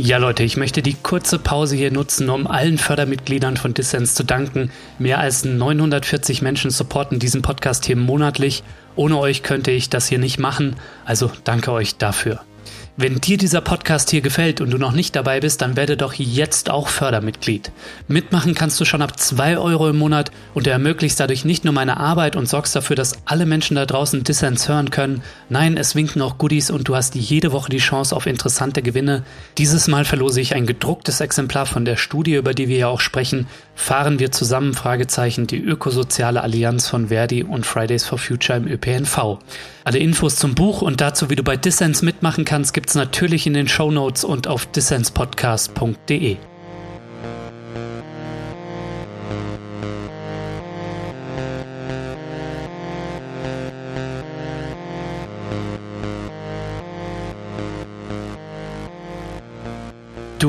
Ja, 0.00 0.18
Leute, 0.18 0.44
ich 0.44 0.56
möchte 0.56 0.80
die 0.80 0.94
kurze 0.94 1.40
Pause 1.40 1.74
hier 1.74 1.90
nutzen, 1.90 2.30
um 2.30 2.46
allen 2.46 2.78
Fördermitgliedern 2.78 3.56
von 3.56 3.74
Dissens 3.74 4.14
zu 4.14 4.22
danken. 4.22 4.70
Mehr 5.00 5.18
als 5.18 5.44
940 5.44 6.40
Menschen 6.40 6.70
supporten 6.70 7.18
diesen 7.18 7.42
Podcast 7.42 7.84
hier 7.84 7.96
monatlich. 7.96 8.62
Ohne 8.94 9.18
euch 9.18 9.42
könnte 9.42 9.72
ich 9.72 9.90
das 9.90 10.06
hier 10.06 10.20
nicht 10.20 10.38
machen, 10.38 10.76
also 11.04 11.32
danke 11.42 11.72
euch 11.72 11.96
dafür. 11.96 12.42
Wenn 13.00 13.20
dir 13.20 13.38
dieser 13.38 13.60
Podcast 13.60 14.10
hier 14.10 14.22
gefällt 14.22 14.60
und 14.60 14.70
du 14.70 14.76
noch 14.76 14.90
nicht 14.90 15.14
dabei 15.14 15.38
bist, 15.38 15.62
dann 15.62 15.76
werde 15.76 15.96
doch 15.96 16.14
jetzt 16.14 16.68
auch 16.68 16.88
Fördermitglied. 16.88 17.70
Mitmachen 18.08 18.56
kannst 18.56 18.80
du 18.80 18.84
schon 18.84 19.02
ab 19.02 19.20
2 19.20 19.56
Euro 19.56 19.88
im 19.88 19.98
Monat 19.98 20.32
und 20.52 20.66
du 20.66 20.72
ermöglichst 20.72 21.20
dadurch 21.20 21.44
nicht 21.44 21.64
nur 21.64 21.72
meine 21.72 21.98
Arbeit 21.98 22.34
und 22.34 22.48
sorgst 22.48 22.74
dafür, 22.74 22.96
dass 22.96 23.16
alle 23.24 23.46
Menschen 23.46 23.76
da 23.76 23.86
draußen 23.86 24.24
Dissens 24.24 24.68
hören 24.68 24.90
können. 24.90 25.22
Nein, 25.48 25.76
es 25.76 25.94
winken 25.94 26.20
auch 26.22 26.38
Goodies 26.38 26.72
und 26.72 26.88
du 26.88 26.96
hast 26.96 27.14
jede 27.14 27.52
Woche 27.52 27.70
die 27.70 27.78
Chance 27.78 28.16
auf 28.16 28.26
interessante 28.26 28.82
Gewinne. 28.82 29.22
Dieses 29.58 29.86
Mal 29.86 30.04
verlose 30.04 30.40
ich 30.40 30.56
ein 30.56 30.66
gedrucktes 30.66 31.20
Exemplar 31.20 31.66
von 31.66 31.84
der 31.84 31.98
Studie, 31.98 32.34
über 32.34 32.52
die 32.52 32.66
wir 32.66 32.78
ja 32.78 32.88
auch 32.88 33.00
sprechen. 33.00 33.46
Fahren 33.78 34.18
wir 34.18 34.32
zusammen? 34.32 34.74
Fragezeichen, 34.74 35.46
die 35.46 35.56
ökosoziale 35.56 36.42
Allianz 36.42 36.88
von 36.88 37.08
Verdi 37.08 37.44
und 37.44 37.64
Fridays 37.64 38.04
for 38.04 38.18
Future 38.18 38.58
im 38.58 38.66
ÖPNV. 38.66 39.38
Alle 39.84 39.98
Infos 39.98 40.34
zum 40.34 40.56
Buch 40.56 40.82
und 40.82 41.00
dazu, 41.00 41.30
wie 41.30 41.36
du 41.36 41.44
bei 41.44 41.56
Dissens 41.56 42.02
mitmachen 42.02 42.44
kannst, 42.44 42.74
gibt's 42.74 42.96
natürlich 42.96 43.46
in 43.46 43.54
den 43.54 43.68
Show 43.68 43.92
Notes 43.92 44.24
und 44.24 44.48
auf 44.48 44.66
dissenspodcast.de. 44.66 46.36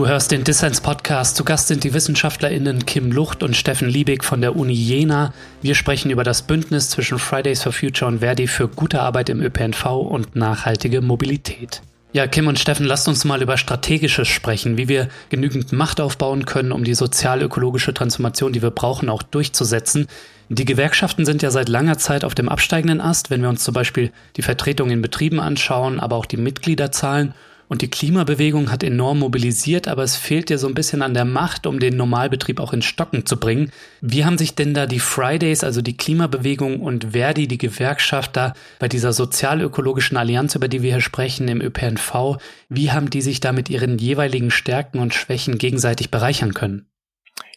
hörst 0.09 0.31
den 0.31 0.43
Dissens 0.43 0.81
Podcast. 0.81 1.35
Zu 1.35 1.43
Gast 1.43 1.67
sind 1.67 1.83
die 1.83 1.93
WissenschaftlerInnen 1.93 2.87
Kim 2.87 3.11
Lucht 3.11 3.43
und 3.43 3.55
Steffen 3.55 3.87
Liebig 3.87 4.23
von 4.23 4.41
der 4.41 4.55
Uni 4.55 4.73
Jena. 4.73 5.35
Wir 5.61 5.75
sprechen 5.75 6.09
über 6.09 6.23
das 6.23 6.41
Bündnis 6.41 6.89
zwischen 6.89 7.19
Fridays 7.19 7.61
for 7.61 7.71
Future 7.71 8.09
und 8.09 8.21
Verdi 8.21 8.47
für 8.47 8.67
gute 8.67 9.01
Arbeit 9.01 9.29
im 9.29 9.39
ÖPNV 9.39 9.85
und 9.85 10.35
nachhaltige 10.35 11.01
Mobilität. 11.01 11.83
Ja, 12.11 12.25
Kim 12.25 12.47
und 12.47 12.57
Steffen, 12.57 12.87
lasst 12.87 13.07
uns 13.07 13.23
mal 13.23 13.43
über 13.43 13.55
Strategisches 13.57 14.27
sprechen, 14.27 14.79
wie 14.79 14.87
wir 14.87 15.09
genügend 15.29 15.73
Macht 15.73 16.01
aufbauen 16.01 16.47
können, 16.47 16.71
um 16.71 16.83
die 16.83 16.95
sozial-ökologische 16.95 17.93
Transformation, 17.93 18.51
die 18.51 18.63
wir 18.63 18.71
brauchen, 18.71 19.09
auch 19.09 19.21
durchzusetzen. 19.21 20.07
Die 20.49 20.65
Gewerkschaften 20.65 21.23
sind 21.23 21.43
ja 21.43 21.51
seit 21.51 21.69
langer 21.69 21.99
Zeit 21.99 22.25
auf 22.25 22.33
dem 22.33 22.49
absteigenden 22.49 22.99
Ast, 22.99 23.29
wenn 23.29 23.43
wir 23.43 23.49
uns 23.49 23.63
zum 23.63 23.75
Beispiel 23.75 24.11
die 24.37 24.41
Vertretung 24.41 24.89
in 24.89 25.03
Betrieben 25.03 25.39
anschauen, 25.39 25.99
aber 25.99 26.15
auch 26.15 26.25
die 26.25 26.37
Mitgliederzahlen. 26.37 27.35
Und 27.69 27.83
die 27.83 27.89
Klimabewegung 27.89 28.71
hat 28.71 28.81
enorm 28.81 29.19
mobilisiert, 29.19 29.87
aber 29.87 30.01
es 30.01 30.15
fehlt 30.15 30.49
dir 30.49 30.57
so 30.57 30.67
ein 30.67 30.73
bisschen 30.73 31.03
an 31.03 31.13
der 31.13 31.23
Macht, 31.23 31.67
um 31.67 31.79
den 31.79 31.95
Normalbetrieb 31.95 32.59
auch 32.59 32.73
ins 32.73 32.85
Stocken 32.85 33.27
zu 33.27 33.39
bringen. 33.39 33.71
Wie 34.01 34.25
haben 34.25 34.39
sich 34.39 34.55
denn 34.55 34.73
da 34.73 34.87
die 34.87 34.99
Fridays, 34.99 35.63
also 35.63 35.83
die 35.83 35.95
Klimabewegung 35.95 36.81
und 36.81 37.11
Verdi, 37.11 37.47
die 37.47 37.59
Gewerkschaft 37.59 38.35
da 38.35 38.55
bei 38.79 38.87
dieser 38.87 39.13
sozial-ökologischen 39.13 40.17
Allianz, 40.17 40.55
über 40.55 40.67
die 40.67 40.81
wir 40.81 40.93
hier 40.93 41.01
sprechen, 41.01 41.47
im 41.47 41.61
ÖPNV, 41.61 42.39
wie 42.69 42.91
haben 42.91 43.11
die 43.11 43.21
sich 43.21 43.39
da 43.39 43.51
mit 43.51 43.69
ihren 43.69 43.99
jeweiligen 43.99 44.49
Stärken 44.49 44.97
und 44.97 45.13
Schwächen 45.13 45.59
gegenseitig 45.59 46.09
bereichern 46.09 46.55
können? 46.55 46.87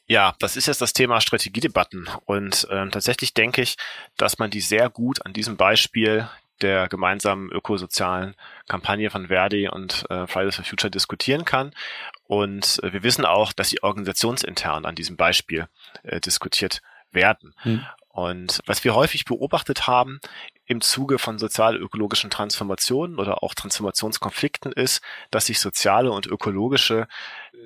Ja, 0.06 0.34
das 0.40 0.58
ist 0.58 0.66
jetzt 0.66 0.82
das 0.82 0.92
Thema 0.92 1.22
Strategiedebatten. 1.22 2.10
Und 2.26 2.68
äh, 2.70 2.86
tatsächlich 2.90 3.32
denke 3.32 3.62
ich, 3.62 3.76
dass 4.18 4.38
man 4.38 4.50
die 4.50 4.60
sehr 4.60 4.90
gut 4.90 5.24
an 5.24 5.32
diesem 5.32 5.56
Beispiel 5.56 6.28
der 6.60 6.88
gemeinsamen 6.88 7.50
ökosozialen 7.50 8.34
Kampagne 8.68 9.10
von 9.10 9.28
Verdi 9.28 9.68
und 9.68 10.04
äh, 10.10 10.26
Fridays 10.26 10.56
for 10.56 10.64
Future 10.64 10.90
diskutieren 10.90 11.44
kann. 11.44 11.72
Und 12.24 12.80
äh, 12.82 12.92
wir 12.92 13.02
wissen 13.02 13.24
auch, 13.24 13.52
dass 13.52 13.70
sie 13.70 13.82
organisationsintern 13.82 14.84
an 14.84 14.94
diesem 14.94 15.16
Beispiel 15.16 15.68
äh, 16.02 16.20
diskutiert 16.20 16.82
werden. 17.10 17.54
Hm. 17.58 17.84
Und 18.08 18.60
was 18.66 18.84
wir 18.84 18.94
häufig 18.94 19.24
beobachtet 19.24 19.86
haben 19.86 20.20
im 20.66 20.82
Zuge 20.82 21.18
von 21.18 21.38
sozial-ökologischen 21.38 22.28
Transformationen 22.30 23.18
oder 23.18 23.42
auch 23.42 23.54
Transformationskonflikten 23.54 24.72
ist, 24.72 25.02
dass 25.30 25.46
sich 25.46 25.60
soziale 25.60 26.10
und 26.10 26.26
ökologische 26.26 27.08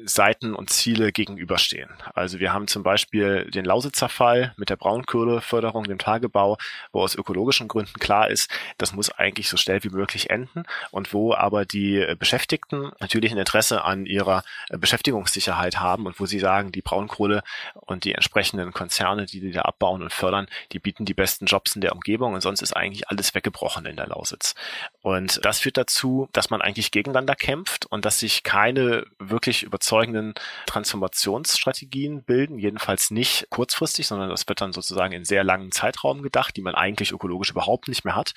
Seiten 0.04 0.54
und 0.54 0.70
Ziele 0.70 1.12
gegenüberstehen. 1.12 1.90
Also 2.14 2.38
wir 2.38 2.52
haben 2.52 2.68
zum 2.68 2.82
Beispiel 2.82 3.50
den 3.50 3.64
Lausitzer 3.64 4.08
Fall 4.08 4.52
mit 4.56 4.70
der 4.70 4.76
Braunkohleförderung, 4.76 5.84
dem 5.84 5.98
Tagebau, 5.98 6.58
wo 6.92 7.02
aus 7.02 7.14
ökologischen 7.14 7.68
Gründen 7.68 7.98
klar 7.98 8.28
ist, 8.28 8.50
das 8.78 8.92
muss 8.92 9.10
eigentlich 9.10 9.48
so 9.48 9.56
schnell 9.56 9.82
wie 9.84 9.88
möglich 9.88 10.30
enden 10.30 10.64
und 10.90 11.12
wo 11.12 11.34
aber 11.34 11.64
die 11.64 12.14
Beschäftigten 12.18 12.92
natürlich 13.00 13.32
ein 13.32 13.38
Interesse 13.38 13.84
an 13.84 14.06
ihrer 14.06 14.44
Beschäftigungssicherheit 14.70 15.80
haben 15.80 16.06
und 16.06 16.20
wo 16.20 16.26
sie 16.26 16.38
sagen, 16.38 16.72
die 16.72 16.82
Braunkohle 16.82 17.42
und 17.74 18.04
die 18.04 18.12
entsprechenden 18.12 18.72
Konzerne, 18.72 19.26
die 19.26 19.40
die 19.40 19.52
da 19.52 19.62
abbauen 19.62 20.02
und 20.02 20.12
fördern, 20.12 20.46
die 20.72 20.78
bieten 20.78 21.04
die 21.04 21.14
besten 21.14 21.46
Jobs 21.46 21.74
in 21.74 21.80
der 21.80 21.92
Umgebung 21.92 22.34
und 22.34 22.40
sonst 22.40 22.62
ist 22.62 22.76
eigentlich 22.76 23.08
alles 23.08 23.34
weggebrochen 23.34 23.86
in 23.86 23.96
der 23.96 24.08
Lausitz. 24.08 24.54
Und 25.00 25.44
das 25.44 25.60
führt 25.60 25.76
dazu, 25.76 26.28
dass 26.32 26.50
man 26.50 26.60
eigentlich 26.60 26.90
gegeneinander 26.90 27.34
kämpft 27.34 27.86
und 27.86 28.04
dass 28.04 28.20
sich 28.20 28.42
keine 28.42 29.04
wirklich 29.18 29.64
überzeugenden 29.86 30.34
Transformationsstrategien 30.66 32.22
bilden, 32.24 32.58
jedenfalls 32.58 33.12
nicht 33.12 33.46
kurzfristig, 33.50 34.08
sondern 34.08 34.30
das 34.30 34.48
wird 34.48 34.60
dann 34.60 34.72
sozusagen 34.72 35.12
in 35.12 35.24
sehr 35.24 35.44
langen 35.44 35.70
Zeitraum 35.70 36.22
gedacht, 36.22 36.56
die 36.56 36.62
man 36.62 36.74
eigentlich 36.74 37.12
ökologisch 37.12 37.50
überhaupt 37.50 37.86
nicht 37.86 38.04
mehr 38.04 38.16
hat. 38.16 38.34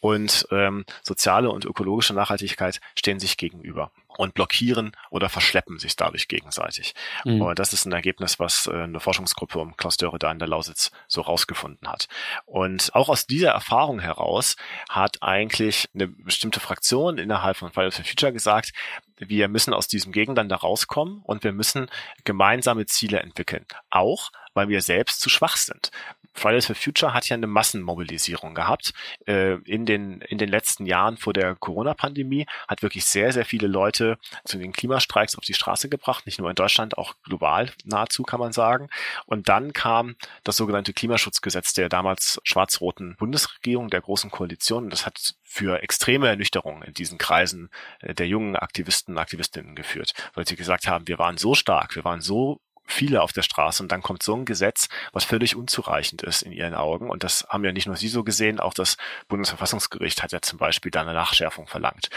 Und 0.00 0.48
ähm, 0.50 0.84
soziale 1.02 1.50
und 1.50 1.64
ökologische 1.64 2.12
Nachhaltigkeit 2.14 2.80
stehen 2.96 3.20
sich 3.20 3.36
gegenüber 3.36 3.92
und 4.16 4.34
blockieren 4.34 4.92
oder 5.10 5.28
verschleppen 5.28 5.78
sich 5.78 5.96
dadurch 5.96 6.28
gegenseitig. 6.28 6.94
Mhm. 7.24 7.42
Und 7.42 7.58
das 7.58 7.72
ist 7.72 7.86
ein 7.86 7.92
Ergebnis, 7.92 8.38
was 8.38 8.66
äh, 8.66 8.72
eine 8.72 9.00
Forschungsgruppe 9.00 9.58
um 9.58 9.76
Klaus 9.76 9.96
Dörre 9.96 10.18
da 10.18 10.30
in 10.30 10.38
der 10.38 10.48
Lausitz 10.48 10.90
so 11.08 11.20
rausgefunden 11.22 11.88
hat. 11.88 12.08
Und 12.46 12.94
auch 12.94 13.08
aus 13.08 13.26
dieser 13.26 13.50
Erfahrung 13.50 14.00
heraus 14.00 14.56
hat 14.88 15.22
eigentlich 15.22 15.88
eine 15.94 16.08
bestimmte 16.08 16.60
Fraktion 16.60 17.18
innerhalb 17.18 17.56
von 17.56 17.70
Fridays 17.70 17.96
for 17.96 18.04
Future 18.04 18.32
gesagt, 18.32 18.72
wir 19.18 19.48
müssen 19.48 19.74
aus 19.74 19.86
diesem 19.86 20.12
Gegeneinander 20.12 20.56
rauskommen 20.56 21.20
und 21.24 21.44
wir 21.44 21.52
müssen 21.52 21.90
gemeinsame 22.24 22.86
Ziele 22.86 23.20
entwickeln. 23.20 23.66
Auch 23.90 24.30
weil 24.54 24.68
wir 24.68 24.82
selbst 24.82 25.20
zu 25.20 25.28
schwach 25.28 25.56
sind. 25.56 25.90
Fridays 26.32 26.66
for 26.66 26.76
Future 26.76 27.14
hat 27.14 27.28
ja 27.28 27.34
eine 27.34 27.46
Massenmobilisierung 27.46 28.54
gehabt 28.54 28.92
äh, 29.26 29.54
in 29.64 29.86
den 29.86 30.20
in 30.22 30.38
den 30.38 30.48
letzten 30.48 30.86
Jahren 30.86 31.16
vor 31.16 31.32
der 31.32 31.54
Corona-Pandemie, 31.54 32.46
hat 32.68 32.82
wirklich 32.82 33.04
sehr 33.04 33.32
sehr 33.32 33.44
viele 33.44 33.66
Leute 33.66 34.18
zu 34.44 34.58
den 34.58 34.72
Klimastreiks 34.72 35.36
auf 35.36 35.44
die 35.44 35.54
Straße 35.54 35.88
gebracht, 35.88 36.26
nicht 36.26 36.38
nur 36.38 36.48
in 36.48 36.56
Deutschland, 36.56 36.98
auch 36.98 37.14
global 37.22 37.70
nahezu 37.84 38.22
kann 38.22 38.40
man 38.40 38.52
sagen. 38.52 38.88
Und 39.26 39.48
dann 39.48 39.72
kam 39.72 40.16
das 40.44 40.56
sogenannte 40.56 40.92
Klimaschutzgesetz 40.92 41.72
der 41.74 41.88
damals 41.88 42.40
schwarz-roten 42.44 43.16
Bundesregierung 43.16 43.90
der 43.90 44.00
großen 44.00 44.30
Koalition. 44.30 44.84
Und 44.84 44.90
das 44.90 45.06
hat 45.06 45.34
für 45.42 45.82
extreme 45.82 46.28
Ernüchterung 46.28 46.82
in 46.82 46.94
diesen 46.94 47.18
Kreisen 47.18 47.70
äh, 48.00 48.14
der 48.14 48.26
jungen 48.26 48.56
Aktivisten 48.56 49.14
und 49.14 49.18
Aktivistinnen 49.18 49.74
geführt, 49.74 50.14
weil 50.34 50.46
sie 50.46 50.56
gesagt 50.56 50.86
haben, 50.86 51.08
wir 51.08 51.18
waren 51.18 51.38
so 51.38 51.54
stark, 51.54 51.96
wir 51.96 52.04
waren 52.04 52.20
so 52.20 52.60
viele 52.92 53.22
auf 53.22 53.32
der 53.32 53.42
Straße 53.42 53.82
und 53.82 53.92
dann 53.92 54.02
kommt 54.02 54.22
so 54.22 54.34
ein 54.34 54.44
Gesetz, 54.44 54.88
was 55.12 55.24
völlig 55.24 55.56
unzureichend 55.56 56.22
ist 56.22 56.42
in 56.42 56.52
ihren 56.52 56.74
Augen. 56.74 57.10
Und 57.10 57.24
das 57.24 57.46
haben 57.48 57.64
ja 57.64 57.72
nicht 57.72 57.86
nur 57.86 57.96
Sie 57.96 58.08
so 58.08 58.24
gesehen, 58.24 58.60
auch 58.60 58.74
das 58.74 58.96
Bundesverfassungsgericht 59.28 60.22
hat 60.22 60.32
ja 60.32 60.40
zum 60.40 60.58
Beispiel 60.58 60.90
da 60.90 61.02
eine 61.02 61.14
Nachschärfung 61.14 61.66
verlangt. 61.66 62.10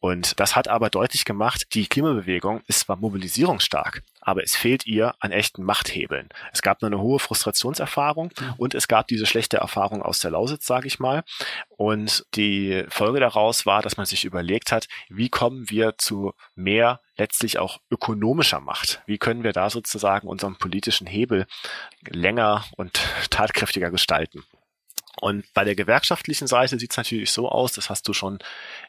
Und 0.00 0.38
das 0.40 0.56
hat 0.56 0.68
aber 0.68 0.90
deutlich 0.90 1.24
gemacht, 1.24 1.74
die 1.74 1.86
Klimabewegung 1.86 2.62
ist 2.66 2.80
zwar 2.80 2.96
mobilisierungsstark, 2.96 4.02
aber 4.20 4.42
es 4.42 4.56
fehlt 4.56 4.86
ihr 4.86 5.14
an 5.20 5.32
echten 5.32 5.62
Machthebeln. 5.62 6.28
Es 6.52 6.62
gab 6.62 6.82
nur 6.82 6.90
eine 6.90 7.00
hohe 7.00 7.18
Frustrationserfahrung 7.18 8.30
ja. 8.40 8.54
und 8.58 8.74
es 8.74 8.88
gab 8.88 9.08
diese 9.08 9.26
schlechte 9.26 9.58
Erfahrung 9.58 10.02
aus 10.02 10.20
der 10.20 10.30
Lausitz, 10.30 10.66
sage 10.66 10.86
ich 10.86 10.98
mal. 10.98 11.24
Und 11.76 12.26
die 12.34 12.84
Folge 12.88 13.20
daraus 13.20 13.66
war, 13.66 13.82
dass 13.82 13.96
man 13.96 14.06
sich 14.06 14.24
überlegt 14.24 14.72
hat, 14.72 14.88
wie 15.08 15.28
kommen 15.28 15.70
wir 15.70 15.96
zu 15.98 16.32
mehr 16.54 17.00
letztlich 17.16 17.58
auch 17.58 17.80
ökonomischer 17.90 18.60
Macht? 18.60 19.02
Wie 19.06 19.18
können 19.18 19.44
wir 19.44 19.52
da 19.52 19.70
sozusagen 19.70 20.28
unseren 20.28 20.56
politischen 20.56 21.06
Hebel 21.06 21.46
länger 22.08 22.64
und 22.76 23.00
tatkräftiger 23.30 23.90
gestalten? 23.90 24.44
Und 25.20 25.52
bei 25.52 25.64
der 25.64 25.74
gewerkschaftlichen 25.74 26.46
Seite 26.46 26.78
sieht 26.78 26.92
es 26.92 26.96
natürlich 26.96 27.32
so 27.32 27.48
aus, 27.48 27.72
das 27.72 27.90
hast 27.90 28.06
du 28.06 28.12
schon 28.12 28.38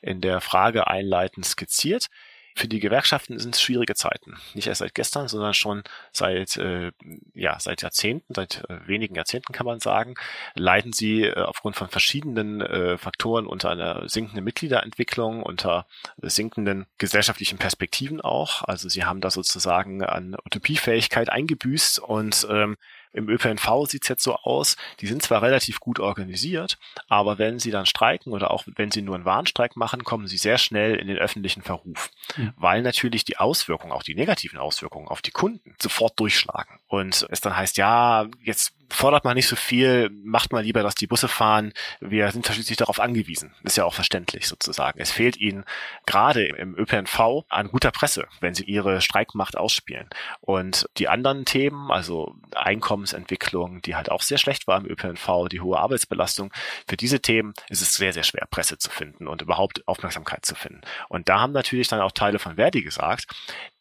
in 0.01 0.21
der 0.21 0.41
Frage 0.41 0.87
einleitend 0.87 1.45
skizziert. 1.45 2.07
Für 2.55 2.67
die 2.67 2.79
Gewerkschaften 2.79 3.39
sind 3.39 3.55
es 3.55 3.61
schwierige 3.61 3.95
Zeiten. 3.95 4.35
Nicht 4.53 4.67
erst 4.67 4.79
seit 4.79 4.95
gestern, 4.95 5.27
sondern 5.27 5.53
schon 5.53 5.83
seit, 6.11 6.57
äh, 6.57 6.91
ja, 7.33 7.59
seit 7.59 7.81
Jahrzehnten, 7.81 8.33
seit 8.33 8.63
äh, 8.69 8.87
wenigen 8.87 9.15
Jahrzehnten 9.15 9.53
kann 9.53 9.65
man 9.65 9.79
sagen, 9.79 10.15
leiden 10.55 10.93
sie 10.93 11.23
äh, 11.23 11.41
aufgrund 11.41 11.75
von 11.75 11.87
verschiedenen 11.87 12.61
äh, 12.61 12.97
Faktoren 12.97 13.47
unter 13.47 13.69
einer 13.69 14.07
sinkenden 14.09 14.43
Mitgliederentwicklung, 14.43 15.43
unter 15.43 15.85
sinkenden 16.21 16.85
gesellschaftlichen 16.97 17.57
Perspektiven 17.57 18.21
auch. 18.21 18.63
Also 18.63 18.89
sie 18.89 19.05
haben 19.05 19.21
da 19.21 19.29
sozusagen 19.29 20.03
an 20.03 20.35
Utopiefähigkeit 20.45 21.29
eingebüßt 21.29 21.99
und 21.99 22.47
ähm, 22.49 22.77
Im 23.11 23.27
ÖPNV 23.27 23.87
sieht's 23.87 24.07
jetzt 24.07 24.23
so 24.23 24.35
aus, 24.35 24.77
die 24.99 25.07
sind 25.07 25.21
zwar 25.21 25.41
relativ 25.41 25.79
gut 25.79 25.99
organisiert, 25.99 26.77
aber 27.07 27.37
wenn 27.37 27.59
sie 27.59 27.71
dann 27.71 27.85
streiken 27.85 28.33
oder 28.33 28.51
auch 28.51 28.65
wenn 28.75 28.91
sie 28.91 29.01
nur 29.01 29.15
einen 29.15 29.25
Warnstreik 29.25 29.75
machen, 29.75 30.03
kommen 30.03 30.27
sie 30.27 30.37
sehr 30.37 30.57
schnell 30.57 30.95
in 30.95 31.07
den 31.07 31.17
öffentlichen 31.17 31.61
Verruf, 31.61 32.11
mhm. 32.37 32.53
weil 32.57 32.81
natürlich 32.81 33.25
die 33.25 33.37
Auswirkungen, 33.37 33.93
auch 33.93 34.03
die 34.03 34.15
negativen 34.15 34.59
Auswirkungen 34.59 35.07
auf 35.07 35.21
die 35.21 35.31
Kunden 35.31 35.75
sofort 35.81 36.19
durchschlagen. 36.19 36.79
Und 36.87 37.27
es 37.29 37.41
dann 37.41 37.55
heißt, 37.55 37.77
ja, 37.77 38.27
jetzt 38.43 38.73
fordert 38.89 39.23
man 39.23 39.35
nicht 39.35 39.47
so 39.47 39.55
viel, 39.55 40.09
macht 40.23 40.51
mal 40.51 40.63
lieber, 40.63 40.83
dass 40.83 40.95
die 40.95 41.07
Busse 41.07 41.27
fahren. 41.27 41.73
Wir 41.99 42.31
sind 42.31 42.45
schließlich 42.45 42.77
darauf 42.77 42.99
angewiesen. 42.99 43.53
Ist 43.63 43.77
ja 43.77 43.85
auch 43.85 43.93
verständlich 43.93 44.47
sozusagen. 44.47 44.99
Es 44.99 45.11
fehlt 45.11 45.37
ihnen 45.37 45.65
gerade 46.05 46.45
im 46.45 46.77
ÖPNV 46.77 47.45
an 47.49 47.69
guter 47.69 47.91
Presse, 47.91 48.27
wenn 48.39 48.53
sie 48.53 48.63
ihre 48.63 49.01
Streikmacht 49.01 49.57
ausspielen. 49.57 50.09
Und 50.41 50.87
die 50.97 51.07
anderen 51.07 51.45
Themen, 51.45 51.91
also 51.91 52.35
Einkommensentwicklung, 52.55 53.81
die 53.81 53.95
halt 53.95 54.11
auch 54.11 54.21
sehr 54.21 54.37
schlecht 54.37 54.67
war 54.67 54.77
im 54.77 54.85
ÖPNV, 54.85 55.47
die 55.49 55.61
hohe 55.61 55.79
Arbeitsbelastung, 55.79 56.51
für 56.87 56.97
diese 56.97 57.21
Themen 57.21 57.53
ist 57.69 57.81
es 57.81 57.95
sehr, 57.95 58.13
sehr 58.13 58.23
schwer, 58.23 58.47
Presse 58.49 58.77
zu 58.77 58.89
finden 58.89 59.27
und 59.27 59.41
überhaupt 59.41 59.87
Aufmerksamkeit 59.87 60.45
zu 60.45 60.55
finden. 60.55 60.81
Und 61.09 61.29
da 61.29 61.39
haben 61.39 61.53
natürlich 61.53 61.87
dann 61.87 62.01
auch 62.01 62.11
Teile 62.11 62.39
von 62.39 62.55
Verdi 62.55 62.81
gesagt, 62.81 63.27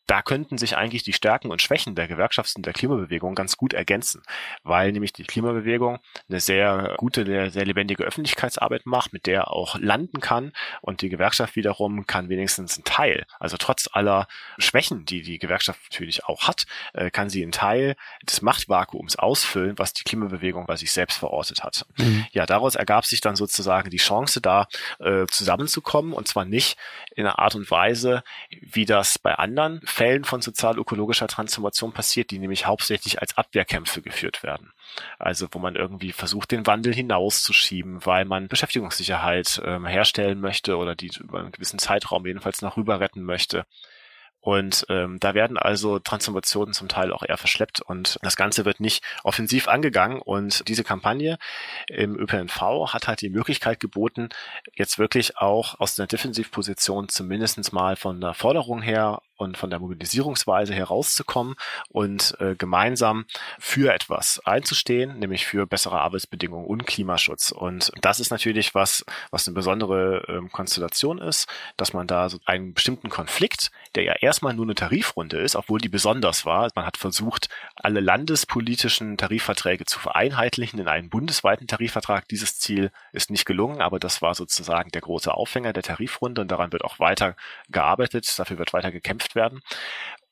da 0.08 0.22
könnten 0.22 0.56
sich 0.56 0.76
eigentlich 0.76 1.02
die 1.02 1.12
Stärken 1.12 1.50
und 1.50 1.62
Schwächen 1.62 1.94
der 1.94 2.08
und 2.08 2.66
der 2.66 2.72
Klimabewegung 2.72 3.34
ganz 3.34 3.58
gut 3.58 3.74
ergänzen, 3.74 4.22
weil 4.64 4.90
nämlich 4.90 5.12
die 5.12 5.24
Klimabewegung 5.24 5.98
eine 6.28 6.40
sehr 6.40 6.94
gute, 6.96 7.50
sehr 7.50 7.66
lebendige 7.66 8.04
Öffentlichkeitsarbeit 8.04 8.86
macht, 8.86 9.12
mit 9.12 9.26
der 9.26 9.50
auch 9.50 9.78
landen 9.78 10.20
kann 10.20 10.52
und 10.80 11.02
die 11.02 11.10
Gewerkschaft 11.10 11.56
wiederum 11.56 12.06
kann 12.06 12.30
wenigstens 12.30 12.76
einen 12.76 12.84
Teil, 12.84 13.26
also 13.38 13.58
trotz 13.58 13.88
aller 13.92 14.26
Schwächen, 14.56 15.04
die 15.04 15.20
die 15.20 15.38
Gewerkschaft 15.38 15.80
natürlich 15.90 16.24
auch 16.24 16.48
hat, 16.48 16.64
äh, 16.94 17.10
kann 17.10 17.28
sie 17.28 17.42
einen 17.42 17.52
Teil 17.52 17.94
des 18.22 18.40
Machtvakuums 18.40 19.16
ausfüllen, 19.16 19.78
was 19.78 19.92
die 19.92 20.04
Klimabewegung 20.04 20.64
bei 20.64 20.76
sich 20.76 20.90
selbst 20.90 21.18
verortet 21.18 21.62
hat. 21.62 21.84
Mhm. 21.98 22.26
Ja, 22.32 22.46
daraus 22.46 22.76
ergab 22.76 23.04
sich 23.04 23.20
dann 23.20 23.36
sozusagen 23.36 23.90
die 23.90 23.98
Chance 23.98 24.40
da 24.40 24.68
äh, 25.00 25.26
zusammenzukommen 25.26 26.14
und 26.14 26.28
zwar 26.28 26.46
nicht 26.46 26.78
in 27.14 27.26
einer 27.26 27.38
Art 27.38 27.54
und 27.54 27.70
Weise, 27.70 28.22
wie 28.48 28.86
das 28.86 29.18
bei 29.18 29.34
anderen 29.34 29.82
Fällen 29.98 30.22
von 30.22 30.40
sozial-ökologischer 30.40 31.26
Transformation 31.26 31.92
passiert, 31.92 32.30
die 32.30 32.38
nämlich 32.38 32.66
hauptsächlich 32.66 33.20
als 33.20 33.36
Abwehrkämpfe 33.36 34.00
geführt 34.00 34.44
werden. 34.44 34.70
Also 35.18 35.48
wo 35.50 35.58
man 35.58 35.74
irgendwie 35.74 36.12
versucht, 36.12 36.52
den 36.52 36.68
Wandel 36.68 36.94
hinauszuschieben, 36.94 38.06
weil 38.06 38.24
man 38.24 38.46
Beschäftigungssicherheit 38.46 39.60
ähm, 39.64 39.86
herstellen 39.86 40.40
möchte 40.40 40.76
oder 40.76 40.94
die 40.94 41.10
über 41.18 41.40
einen 41.40 41.50
gewissen 41.50 41.80
Zeitraum 41.80 42.24
jedenfalls 42.26 42.62
noch 42.62 42.76
rüber 42.76 43.00
retten 43.00 43.24
möchte. 43.24 43.66
Und 44.40 44.86
ähm, 44.88 45.18
da 45.20 45.34
werden 45.34 45.58
also 45.58 45.98
Transformationen 45.98 46.72
zum 46.72 46.88
Teil 46.88 47.12
auch 47.12 47.22
eher 47.22 47.36
verschleppt 47.36 47.80
und 47.80 48.18
das 48.22 48.36
Ganze 48.36 48.64
wird 48.64 48.80
nicht 48.80 49.04
offensiv 49.24 49.68
angegangen. 49.68 50.20
Und 50.20 50.68
diese 50.68 50.84
Kampagne 50.84 51.38
im 51.88 52.16
ÖPNV 52.16 52.92
hat 52.92 53.08
halt 53.08 53.20
die 53.20 53.30
Möglichkeit 53.30 53.80
geboten, 53.80 54.28
jetzt 54.74 54.98
wirklich 54.98 55.38
auch 55.38 55.78
aus 55.80 55.98
einer 55.98 56.06
Defensivposition 56.06 57.08
zumindestens 57.08 57.72
mal 57.72 57.96
von 57.96 58.20
der 58.20 58.34
Forderung 58.34 58.80
her 58.80 59.20
und 59.38 59.56
von 59.56 59.70
der 59.70 59.78
Mobilisierungsweise 59.78 60.74
herauszukommen 60.74 61.54
und 61.88 62.36
äh, 62.40 62.56
gemeinsam 62.56 63.24
für 63.58 63.94
etwas 63.94 64.40
einzustehen, 64.44 65.18
nämlich 65.18 65.46
für 65.46 65.66
bessere 65.66 66.00
Arbeitsbedingungen 66.00 66.66
und 66.66 66.86
Klimaschutz. 66.86 67.52
Und 67.52 67.92
das 68.00 68.20
ist 68.20 68.30
natürlich 68.30 68.74
was, 68.74 69.04
was 69.30 69.46
eine 69.46 69.54
besondere 69.54 70.24
ähm, 70.28 70.50
Konstellation 70.50 71.18
ist, 71.18 71.48
dass 71.76 71.92
man 71.92 72.06
da 72.06 72.28
so 72.28 72.38
einen 72.44 72.74
bestimmten 72.74 73.08
Konflikt, 73.08 73.70
der 73.94 74.04
ja 74.04 74.14
erstmal 74.28 74.52
nur 74.52 74.66
eine 74.66 74.74
Tarifrunde 74.74 75.38
ist, 75.38 75.56
obwohl 75.56 75.80
die 75.80 75.88
besonders 75.88 76.44
war. 76.44 76.68
Man 76.74 76.84
hat 76.84 76.98
versucht, 76.98 77.48
alle 77.74 78.00
landespolitischen 78.00 79.16
Tarifverträge 79.16 79.86
zu 79.86 79.98
vereinheitlichen 79.98 80.78
in 80.78 80.86
einen 80.86 81.08
bundesweiten 81.08 81.66
Tarifvertrag. 81.66 82.28
Dieses 82.28 82.58
Ziel 82.58 82.92
ist 83.12 83.30
nicht 83.30 83.46
gelungen, 83.46 83.80
aber 83.80 83.98
das 83.98 84.20
war 84.20 84.34
sozusagen 84.34 84.90
der 84.90 85.00
große 85.00 85.32
Aufhänger 85.32 85.72
der 85.72 85.82
Tarifrunde 85.82 86.42
und 86.42 86.50
daran 86.50 86.72
wird 86.72 86.84
auch 86.84 86.98
weiter 86.98 87.36
gearbeitet. 87.70 88.38
Dafür 88.38 88.58
wird 88.58 88.74
weiter 88.74 88.92
gekämpft 88.92 89.34
werden. 89.34 89.62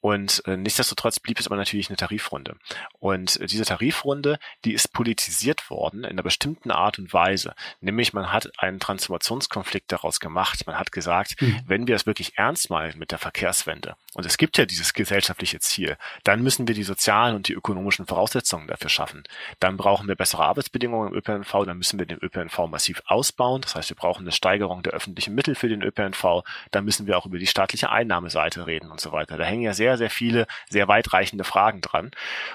Und 0.07 0.41
äh, 0.47 0.57
nichtsdestotrotz 0.57 1.19
blieb 1.19 1.41
es 1.41 1.49
aber 1.49 1.57
natürlich 1.57 1.89
eine 1.91 1.97
Tarifrunde. 1.97 2.55
Und 3.01 3.41
äh, 3.41 3.47
diese 3.47 3.65
Tarifrunde, 3.65 4.39
die 4.65 4.73
ist 4.73 4.93
politisiert 4.93 5.69
worden 5.69 6.05
in 6.05 6.11
einer 6.11 6.23
bestimmten 6.23 6.71
Art 6.71 7.01
und 7.01 7.13
Weise. 7.13 7.57
Nämlich 7.81 8.13
man 8.13 8.33
hat 8.33 8.53
einen 8.61 8.79
Transformationskonflikt 8.79 9.91
daraus 9.91 10.21
gemacht. 10.21 10.65
Man 10.65 10.79
hat 10.79 10.93
gesagt, 10.93 11.43
mhm. 11.43 11.61
wenn 11.67 11.89
wir 11.89 11.97
es 11.97 12.07
wirklich 12.07 12.39
ernst 12.39 12.71
meinen 12.71 13.01
mit 13.01 13.11
der 13.11 13.19
Verkehrswende, 13.19 13.97
und 14.15 14.25
es 14.25 14.39
gibt 14.39 14.59
ja 14.59 14.65
dieses 14.65 14.95
gesellschaftliche 14.95 15.59
Ziel, 15.59 15.99
dann 16.23 16.41
müssen 16.41 16.69
wir 16.69 16.75
die 16.77 16.85
sozialen 16.85 17.35
und 17.35 17.49
die 17.49 17.53
ökonomischen 17.55 18.07
Voraussetzungen 18.07 18.69
dafür 18.69 18.89
schaffen. 18.89 19.25
Dann 19.59 19.77
brauchen 19.77 20.07
wir 20.07 20.15
bessere 20.15 20.45
Arbeitsbedingungen 20.45 21.09
im 21.09 21.19
ÖPNV, 21.19 21.67
dann 21.67 21.79
müssen 21.79 21.99
wir 21.99 22.07
den 22.07 22.23
ÖPNV 22.23 22.69
massiv 22.69 23.03
ausbauen. 23.07 23.61
Das 23.61 23.75
heißt, 23.75 23.91
wir 23.91 23.97
brauchen 23.97 24.23
eine 24.23 24.33
Steigerung 24.33 24.85
der 24.85 24.93
öffentlichen 24.93 25.35
Mittel 25.35 25.57
für 25.57 25.69
den 25.69 25.83
ÖPNV. 25.83 26.45
Dann 26.71 26.85
müssen 26.85 27.09
wir 27.09 27.19
auch 27.19 27.27
über 27.27 27.39
die 27.39 27.47
staatliche 27.49 27.91
Einnahmeseite 27.91 28.69
reden 28.69 28.93
und 28.93 29.01
so 29.01 29.11
weiter. 29.11 29.37
Da 29.37 29.45
hängen 29.45 29.63
ja 29.63 29.75
sehr 29.75 29.96
sehr, 29.97 30.11
viele, 30.11 30.47
sehr 30.69 30.89
weitreichende 30.89 31.45
Fragen 31.45 31.81
dran. 31.81 32.11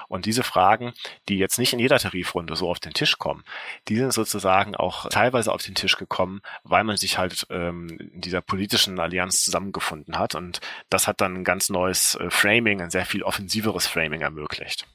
Und 0.08 0.26
diese 0.26 0.44
Fragen, 0.44 0.94
die 1.30 1.38
jetzt 1.38 1.58
nicht 1.58 1.74
in 1.74 1.80
jeder 1.80 2.00
Tarifrunde 2.00 2.56
so 2.56 2.70
auf 2.70 2.80
den 2.80 2.94
Tisch 2.94 3.18
kommen, 3.18 3.44
die 3.88 3.98
sind 3.98 4.14
sozusagen 4.14 4.76
auch 4.76 5.10
teilweise 5.10 5.52
auf 5.52 5.64
den 5.64 5.76
Tisch 5.76 5.98
gekommen, 5.98 6.42
weil 6.64 6.84
man 6.84 6.98
sich 6.98 7.18
halt 7.18 7.48
ähm, 7.50 7.90
in 8.14 8.22
dieser 8.22 8.42
politischen 8.42 9.00
Allianz 9.00 9.44
zusammengefunden 9.44 10.18
hat. 10.18 10.36
Und 10.36 10.60
das 10.90 11.08
hat 11.08 11.22
dann 11.22 11.36
ein 11.38 11.44
ganz 11.44 11.70
neues 11.70 12.16
äh, 12.16 12.30
Framing, 12.30 12.82
ein 12.82 12.90
sehr 12.90 13.06
viel 13.06 13.24
offensiveres 13.24 13.88
Framing 13.88 14.22
ermöglicht. 14.22 14.88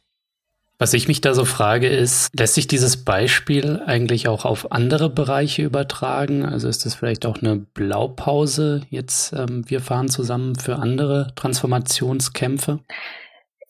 Was 0.78 0.92
ich 0.92 1.08
mich 1.08 1.22
da 1.22 1.32
so 1.32 1.46
frage, 1.46 1.88
ist, 1.88 2.28
lässt 2.38 2.54
sich 2.54 2.66
dieses 2.66 3.02
Beispiel 3.02 3.82
eigentlich 3.86 4.28
auch 4.28 4.44
auf 4.44 4.72
andere 4.72 5.08
Bereiche 5.08 5.62
übertragen? 5.62 6.44
Also 6.44 6.68
ist 6.68 6.84
das 6.84 6.94
vielleicht 6.94 7.24
auch 7.24 7.38
eine 7.40 7.56
Blaupause 7.56 8.82
jetzt, 8.90 9.32
ähm, 9.32 9.64
wir 9.68 9.80
fahren 9.80 10.08
zusammen 10.08 10.54
für 10.54 10.76
andere 10.76 11.32
Transformationskämpfe? 11.34 12.80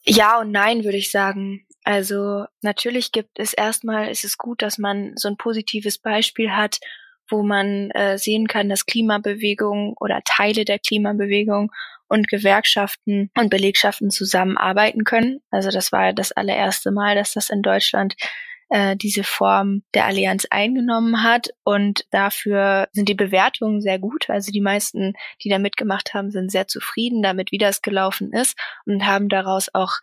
Ja 0.04 0.40
und 0.40 0.50
nein, 0.50 0.82
würde 0.82 0.96
ich 0.96 1.12
sagen. 1.12 1.64
Also 1.84 2.46
natürlich 2.62 3.12
gibt 3.12 3.38
es 3.38 3.52
erstmal, 3.54 4.10
ist 4.10 4.24
es 4.24 4.36
gut, 4.36 4.60
dass 4.60 4.76
man 4.76 5.12
so 5.14 5.28
ein 5.28 5.36
positives 5.36 5.98
Beispiel 5.98 6.50
hat, 6.50 6.80
wo 7.28 7.44
man 7.44 7.92
äh, 7.92 8.18
sehen 8.18 8.48
kann, 8.48 8.68
dass 8.68 8.86
Klimabewegung 8.86 9.94
oder 10.00 10.22
Teile 10.24 10.64
der 10.64 10.80
Klimabewegung 10.80 11.70
und 12.08 12.28
Gewerkschaften 12.28 13.30
und 13.36 13.50
Belegschaften 13.50 14.10
zusammenarbeiten 14.10 15.04
können. 15.04 15.40
Also 15.50 15.70
das 15.70 15.92
war 15.92 16.12
das 16.12 16.32
allererste 16.32 16.90
Mal, 16.90 17.14
dass 17.14 17.32
das 17.32 17.50
in 17.50 17.62
Deutschland 17.62 18.14
äh, 18.68 18.96
diese 18.96 19.24
Form 19.24 19.82
der 19.94 20.06
Allianz 20.06 20.46
eingenommen 20.50 21.22
hat 21.22 21.50
und 21.64 22.04
dafür 22.10 22.88
sind 22.92 23.08
die 23.08 23.14
Bewertungen 23.14 23.80
sehr 23.80 23.98
gut. 23.98 24.28
Also 24.28 24.50
die 24.50 24.60
meisten, 24.60 25.14
die 25.42 25.48
da 25.48 25.58
mitgemacht 25.58 26.14
haben, 26.14 26.30
sind 26.30 26.50
sehr 26.50 26.66
zufrieden 26.66 27.22
damit, 27.22 27.52
wie 27.52 27.58
das 27.58 27.82
gelaufen 27.82 28.32
ist 28.32 28.58
und 28.84 29.06
haben 29.06 29.28
daraus 29.28 29.72
auch 29.72 29.98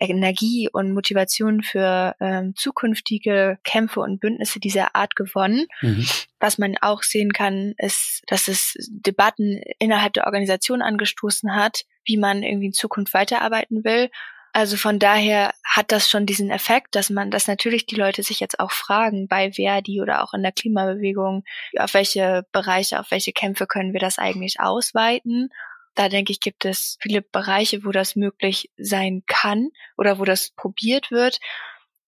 Energie 0.00 0.68
und 0.70 0.92
Motivation 0.92 1.62
für 1.62 2.14
ähm, 2.20 2.54
zukünftige 2.56 3.58
Kämpfe 3.64 4.00
und 4.00 4.20
Bündnisse 4.20 4.60
dieser 4.60 4.94
Art 4.94 5.16
gewonnen. 5.16 5.66
Mhm. 5.80 6.06
Was 6.40 6.58
man 6.58 6.76
auch 6.80 7.02
sehen 7.02 7.32
kann, 7.32 7.74
ist, 7.78 8.22
dass 8.26 8.48
es 8.48 8.74
Debatten 8.90 9.60
innerhalb 9.78 10.12
der 10.12 10.26
Organisation 10.26 10.82
angestoßen 10.82 11.54
hat, 11.54 11.84
wie 12.04 12.16
man 12.16 12.42
irgendwie 12.42 12.66
in 12.66 12.72
Zukunft 12.72 13.14
weiterarbeiten 13.14 13.84
will. 13.84 14.10
Also 14.52 14.78
von 14.78 14.98
daher 14.98 15.52
hat 15.64 15.92
das 15.92 16.08
schon 16.08 16.24
diesen 16.24 16.50
Effekt, 16.50 16.94
dass 16.94 17.10
man, 17.10 17.30
dass 17.30 17.46
natürlich 17.46 17.84
die 17.84 17.96
Leute 17.96 18.22
sich 18.22 18.40
jetzt 18.40 18.58
auch 18.58 18.72
fragen 18.72 19.28
bei 19.28 19.52
Verdi 19.52 20.00
oder 20.00 20.24
auch 20.24 20.32
in 20.32 20.42
der 20.42 20.52
Klimabewegung, 20.52 21.44
auf 21.78 21.92
welche 21.92 22.46
Bereiche, 22.52 22.98
auf 23.00 23.10
welche 23.10 23.32
Kämpfe 23.32 23.66
können 23.66 23.92
wir 23.92 24.00
das 24.00 24.18
eigentlich 24.18 24.58
ausweiten 24.58 25.50
da 25.96 26.08
denke 26.08 26.32
ich, 26.32 26.40
gibt 26.40 26.64
es 26.64 26.98
viele 27.00 27.22
Bereiche, 27.22 27.84
wo 27.84 27.90
das 27.90 28.16
möglich 28.16 28.70
sein 28.76 29.22
kann 29.26 29.70
oder 29.96 30.18
wo 30.18 30.24
das 30.24 30.50
probiert 30.50 31.10
wird. 31.10 31.40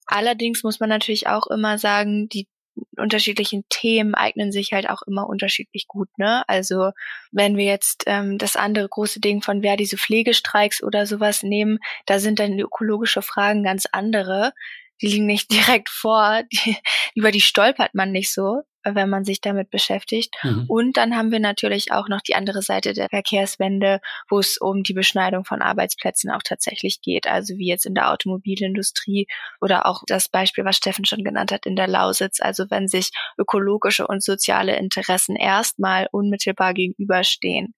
Allerdings 0.07 0.63
muss 0.63 0.81
man 0.81 0.89
natürlich 0.89 1.27
auch 1.27 1.47
immer 1.49 1.79
sagen, 1.79 2.29
die 2.29 2.49
unterschiedlichen 2.97 3.65
Themen 3.69 4.15
eignen 4.15 4.53
sich 4.53 4.73
halt 4.73 4.89
auch 4.89 5.03
immer 5.03 5.29
unterschiedlich 5.29 5.87
gut. 5.89 6.09
Ne? 6.17 6.49
Also 6.49 6.93
wenn 7.33 7.57
wir 7.57 7.65
jetzt 7.65 8.05
ähm, 8.07 8.39
das 8.39 8.57
andere 8.57 8.89
große 8.89 9.21
Ding 9.21 9.43
von 9.43 9.63
wer 9.63 9.77
diese 9.77 9.99
Pflegestreiks 9.99 10.83
oder 10.83 11.07
sowas 11.07 11.43
nehmen, 11.43 11.79
da 12.07 12.19
sind 12.21 12.39
dann 12.39 12.59
ökologische 12.59 13.23
Fragen 13.23 13.65
ganz 13.65 13.87
andere. 13.91 14.53
Die 15.01 15.09
liegen 15.09 15.27
nicht 15.27 15.51
direkt 15.53 15.89
vor, 15.89 16.43
die, 16.53 16.77
über 17.15 17.31
die 17.33 17.41
stolpert 17.41 17.95
man 17.95 18.13
nicht 18.13 18.33
so 18.33 18.63
wenn 18.85 19.11
man 19.11 19.25
sich 19.25 19.41
damit 19.41 19.71
beschäftigt. 19.71 20.35
Mhm. 20.43 20.65
Und 20.69 20.97
dann 20.97 21.17
haben 21.17 21.31
wir 21.31 21.41
natürlich 21.41 21.93
auch 21.93 22.09
noch 22.09 22.21
die 22.21 22.35
andere 22.35 22.63
Seite 22.63 22.93
der 22.93 23.09
Verkehrswende, 23.09 24.01
wo 24.29 24.39
es 24.39 24.59
um 24.59 24.83
die 24.83 24.95
Beschneidung 24.95 25.45
von 25.45 25.63
Arbeitsplätzen 25.63 26.31
auch 26.31 26.43
tatsächlich 26.43 27.01
geht. 27.01 27.27
Also 27.27 27.57
wie 27.57 27.69
jetzt 27.69 27.87
in 27.87 27.95
der 27.95 28.11
Automobilindustrie 28.11 29.27
oder 29.61 29.87
auch 29.87 30.03
das 30.07 30.29
Beispiel, 30.29 30.65
was 30.65 30.77
Steffen 30.77 31.05
schon 31.05 31.25
genannt 31.25 31.53
hat, 31.53 31.67
in 31.67 31.77
der 31.77 31.89
Lausitz. 31.89 32.41
Also 32.41 32.71
wenn 32.71 32.89
sich 32.89 33.11
ökologische 33.39 34.07
und 34.07 34.23
soziale 34.23 34.77
Interessen 34.77 35.37
erstmal 35.37 36.09
unmittelbar 36.13 36.75
gegenüberstehen. 36.75 37.75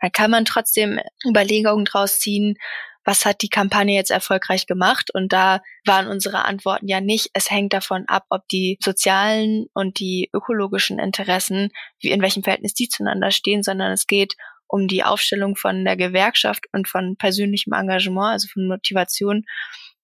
dann 0.00 0.12
kann 0.12 0.30
man 0.30 0.44
trotzdem 0.44 0.98
Überlegungen 1.26 1.84
draus 1.84 2.18
ziehen, 2.18 2.56
was 3.04 3.24
hat 3.24 3.42
die 3.42 3.48
Kampagne 3.48 3.94
jetzt 3.94 4.10
erfolgreich 4.10 4.66
gemacht? 4.66 5.10
Und 5.12 5.32
da 5.32 5.62
waren 5.84 6.06
unsere 6.06 6.44
Antworten 6.44 6.88
ja 6.88 7.00
nicht, 7.00 7.30
es 7.32 7.50
hängt 7.50 7.72
davon 7.72 8.04
ab, 8.06 8.24
ob 8.28 8.46
die 8.48 8.78
sozialen 8.82 9.66
und 9.72 9.98
die 10.00 10.30
ökologischen 10.34 10.98
Interessen, 10.98 11.70
wie 12.00 12.10
in 12.10 12.22
welchem 12.22 12.42
Verhältnis 12.42 12.74
die 12.74 12.88
zueinander 12.88 13.30
stehen, 13.30 13.62
sondern 13.62 13.92
es 13.92 14.06
geht 14.06 14.36
um 14.66 14.86
die 14.86 15.02
Aufstellung 15.02 15.56
von 15.56 15.84
der 15.84 15.96
Gewerkschaft 15.96 16.66
und 16.72 16.88
von 16.88 17.16
persönlichem 17.16 17.72
Engagement, 17.72 18.32
also 18.32 18.48
von 18.52 18.68
Motivation, 18.68 19.44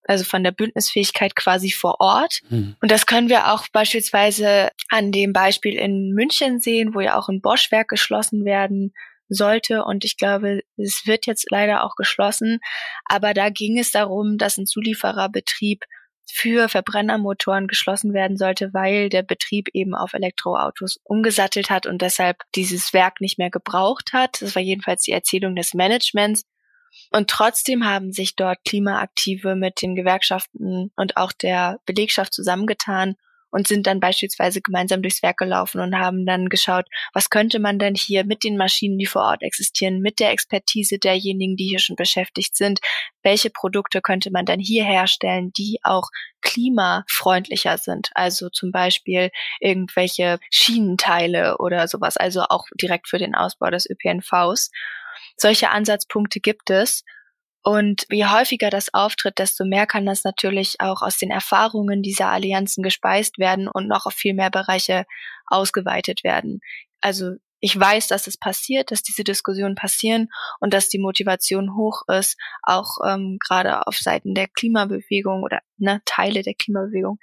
also 0.09 0.25
von 0.25 0.43
der 0.43 0.53
Bündnisfähigkeit 0.53 1.37
quasi 1.37 1.71
vor 1.71 2.01
Ort. 2.01 2.41
Hm. 2.49 2.77
Und 2.81 2.91
das 2.91 3.07
können 3.07 3.29
wir 3.29 3.53
auch 3.53 3.67
beispielsweise 3.73 4.71
an 4.89 5.13
dem 5.13 5.33
Beispiel 5.33 5.75
in 5.75 6.13
München 6.13 6.61
sehen, 6.61 6.95
wo 6.95 7.01
ja 7.01 7.17
auch 7.17 7.29
ein 7.29 7.41
Boschwerk 7.41 7.89
geschlossen 7.89 8.45
werden 8.45 8.93
sollte. 9.29 9.85
Und 9.85 10.05
ich 10.05 10.17
glaube, 10.17 10.61
es 10.77 11.03
wird 11.07 11.27
jetzt 11.27 11.47
leider 11.51 11.85
auch 11.85 11.97
geschlossen. 11.97 12.61
Aber 13.05 13.35
da 13.35 13.51
ging 13.51 13.79
es 13.79 13.91
darum, 13.91 14.39
dass 14.39 14.57
ein 14.57 14.67
Zuliefererbetrieb 14.67 15.85
für 16.29 16.69
Verbrennermotoren 16.69 17.69
geschlossen 17.69 18.13
werden 18.13 18.37
sollte, 18.37 18.73
weil 18.73 19.09
der 19.09 19.23
Betrieb 19.23 19.69
eben 19.73 19.95
auf 19.95 20.13
Elektroautos 20.13 20.99
umgesattelt 21.05 21.71
hat 21.71 21.87
und 21.87 22.03
deshalb 22.03 22.43
dieses 22.55 22.93
Werk 22.93 23.21
nicht 23.21 23.39
mehr 23.39 23.51
gebraucht 23.51 24.13
hat. 24.13 24.43
Das 24.43 24.55
war 24.57 24.63
jedenfalls 24.63 25.03
die 25.03 25.13
Erzählung 25.13 25.55
des 25.55 25.75
Managements. 25.75 26.45
Und 27.13 27.31
trotzdem 27.31 27.85
haben 27.85 28.13
sich 28.13 28.37
dort 28.37 28.59
Klimaaktive 28.65 29.55
mit 29.55 29.83
den 29.83 29.95
Gewerkschaften 29.95 30.91
und 30.97 31.17
auch 31.17 31.33
der 31.33 31.79
Belegschaft 31.85 32.33
zusammengetan 32.33 33.17
und 33.57 33.67
sind 33.67 33.87
dann 33.87 34.01
beispielsweise 34.01 34.61
gemeinsam 34.61 35.01
durchs 35.01 35.23
Werk 35.23 35.39
gelaufen 35.39 35.81
und 35.81 35.99
haben 35.99 36.27
dann 36.27 36.51
geschaut, 36.51 36.85
was 37.15 37.31
könnte 37.31 37.59
man 37.59 37.79
denn 37.79 37.95
hier 37.95 38.27
mit 38.27 38.45
den 38.45 38.59
Maschinen, 38.59 38.99
die 38.99 39.07
vor 39.07 39.23
Ort 39.23 39.43
existieren, 39.43 40.01
mit 40.01 40.21
der 40.21 40.31
Expertise 40.31 40.99
derjenigen, 40.99 41.57
die 41.57 41.65
hier 41.65 41.79
schon 41.79 41.97
beschäftigt 41.97 42.55
sind, 42.55 42.81
welche 43.23 43.49
Produkte 43.49 44.03
könnte 44.03 44.31
man 44.31 44.45
dann 44.45 44.61
hier 44.61 44.85
herstellen, 44.85 45.53
die 45.57 45.79
auch 45.85 46.11
klimafreundlicher 46.43 47.79
sind. 47.79 48.11
Also 48.15 48.51
zum 48.51 48.73
Beispiel 48.73 49.31
irgendwelche 49.59 50.39
Schienenteile 50.51 51.57
oder 51.57 51.89
sowas, 51.89 52.19
also 52.19 52.43
auch 52.43 52.67
direkt 52.79 53.09
für 53.09 53.19
den 53.19 53.35
Ausbau 53.35 53.71
des 53.71 53.89
ÖPNVs. 53.89 54.71
Solche 55.39 55.71
Ansatzpunkte 55.71 56.41
gibt 56.41 56.69
es. 56.69 57.05
Und 57.69 58.07
je 58.11 58.27
häufiger 58.27 58.71
das 58.71 58.95
auftritt, 58.95 59.41
desto 59.41 59.65
mehr 59.65 59.89
kann 59.89 60.07
das 60.07 60.23
natürlich 60.23 60.77
auch 60.79 61.03
aus 61.03 61.19
den 61.19 61.33
Erfahrungen 61.33 62.01
dieser 62.01 62.29
Allianzen 62.29 62.81
gespeist 62.81 63.39
werden 63.39 63.67
und 63.67 63.89
noch 63.89 64.07
auf 64.07 64.15
viel 64.15 64.35
mehr 64.35 64.51
Bereiche 64.51 65.05
ausgeweitet 65.49 66.23
werden. 66.23 66.61
Also 67.01 67.33
ich 67.61 67.79
weiß, 67.79 68.09
dass 68.09 68.27
es 68.27 68.37
passiert, 68.37 68.91
dass 68.91 69.03
diese 69.03 69.25
Diskussionen 69.25 69.75
passieren 69.75 70.29
und 70.61 70.75
dass 70.75 70.89
die 70.89 70.99
Motivation 70.99 71.75
hoch 71.75 72.03
ist, 72.09 72.37
auch 72.63 72.99
ähm, 73.07 73.39
gerade 73.47 73.87
auf 73.87 73.97
Seiten 73.97 74.35
der 74.35 74.49
Klimabewegung 74.49 75.43
oder 75.43 75.61
ne, 75.79 76.03
Teile 76.05 76.43
der 76.43 76.55
Klimabewegung, 76.55 77.19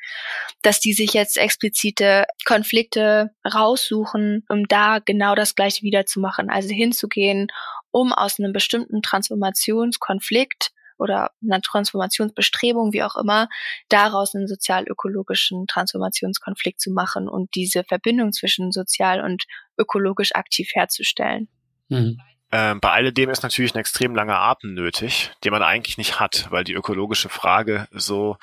dass 0.61 0.79
die 0.79 0.93
sich 0.93 1.13
jetzt 1.13 1.37
explizite 1.37 2.25
Konflikte 2.45 3.31
raussuchen, 3.45 4.43
um 4.49 4.67
da 4.67 4.99
genau 4.99 5.35
das 5.35 5.55
gleiche 5.55 5.83
wieder 5.83 6.05
zu 6.05 6.19
machen, 6.19 6.49
also 6.49 6.69
hinzugehen 6.69 7.47
um 7.93 8.11
aus 8.11 8.39
einem 8.39 8.53
bestimmten 8.53 9.01
Transformationskonflikt 9.03 10.71
oder 11.03 11.31
einer 11.43 11.61
Transformationsbestrebung, 11.61 12.93
wie 12.93 13.03
auch 13.03 13.15
immer, 13.15 13.49
daraus 13.89 14.33
einen 14.33 14.47
sozial-ökologischen 14.47 15.67
Transformationskonflikt 15.67 16.79
zu 16.79 16.91
machen 16.91 17.27
und 17.27 17.53
diese 17.53 17.83
Verbindung 17.83 18.31
zwischen 18.31 18.71
sozial 18.71 19.23
und 19.23 19.43
ökologisch 19.77 20.33
aktiv 20.33 20.69
herzustellen. 20.73 21.47
Mhm. 21.89 22.17
Ähm, 22.51 22.79
bei 22.79 22.91
alledem 22.91 23.31
ist 23.31 23.41
natürlich 23.41 23.73
ein 23.73 23.79
extrem 23.79 24.13
langer 24.13 24.37
Atem 24.37 24.75
nötig, 24.75 25.31
den 25.43 25.51
man 25.51 25.63
eigentlich 25.63 25.97
nicht 25.97 26.19
hat, 26.19 26.47
weil 26.51 26.63
die 26.63 26.73
ökologische 26.73 27.27
Frage 27.27 27.87
so 27.91 28.37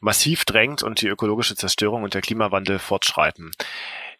massiv 0.00 0.44
drängt 0.44 0.82
und 0.82 1.00
die 1.00 1.08
ökologische 1.08 1.56
Zerstörung 1.56 2.02
und 2.02 2.12
der 2.12 2.20
Klimawandel 2.20 2.78
fortschreiten. 2.78 3.52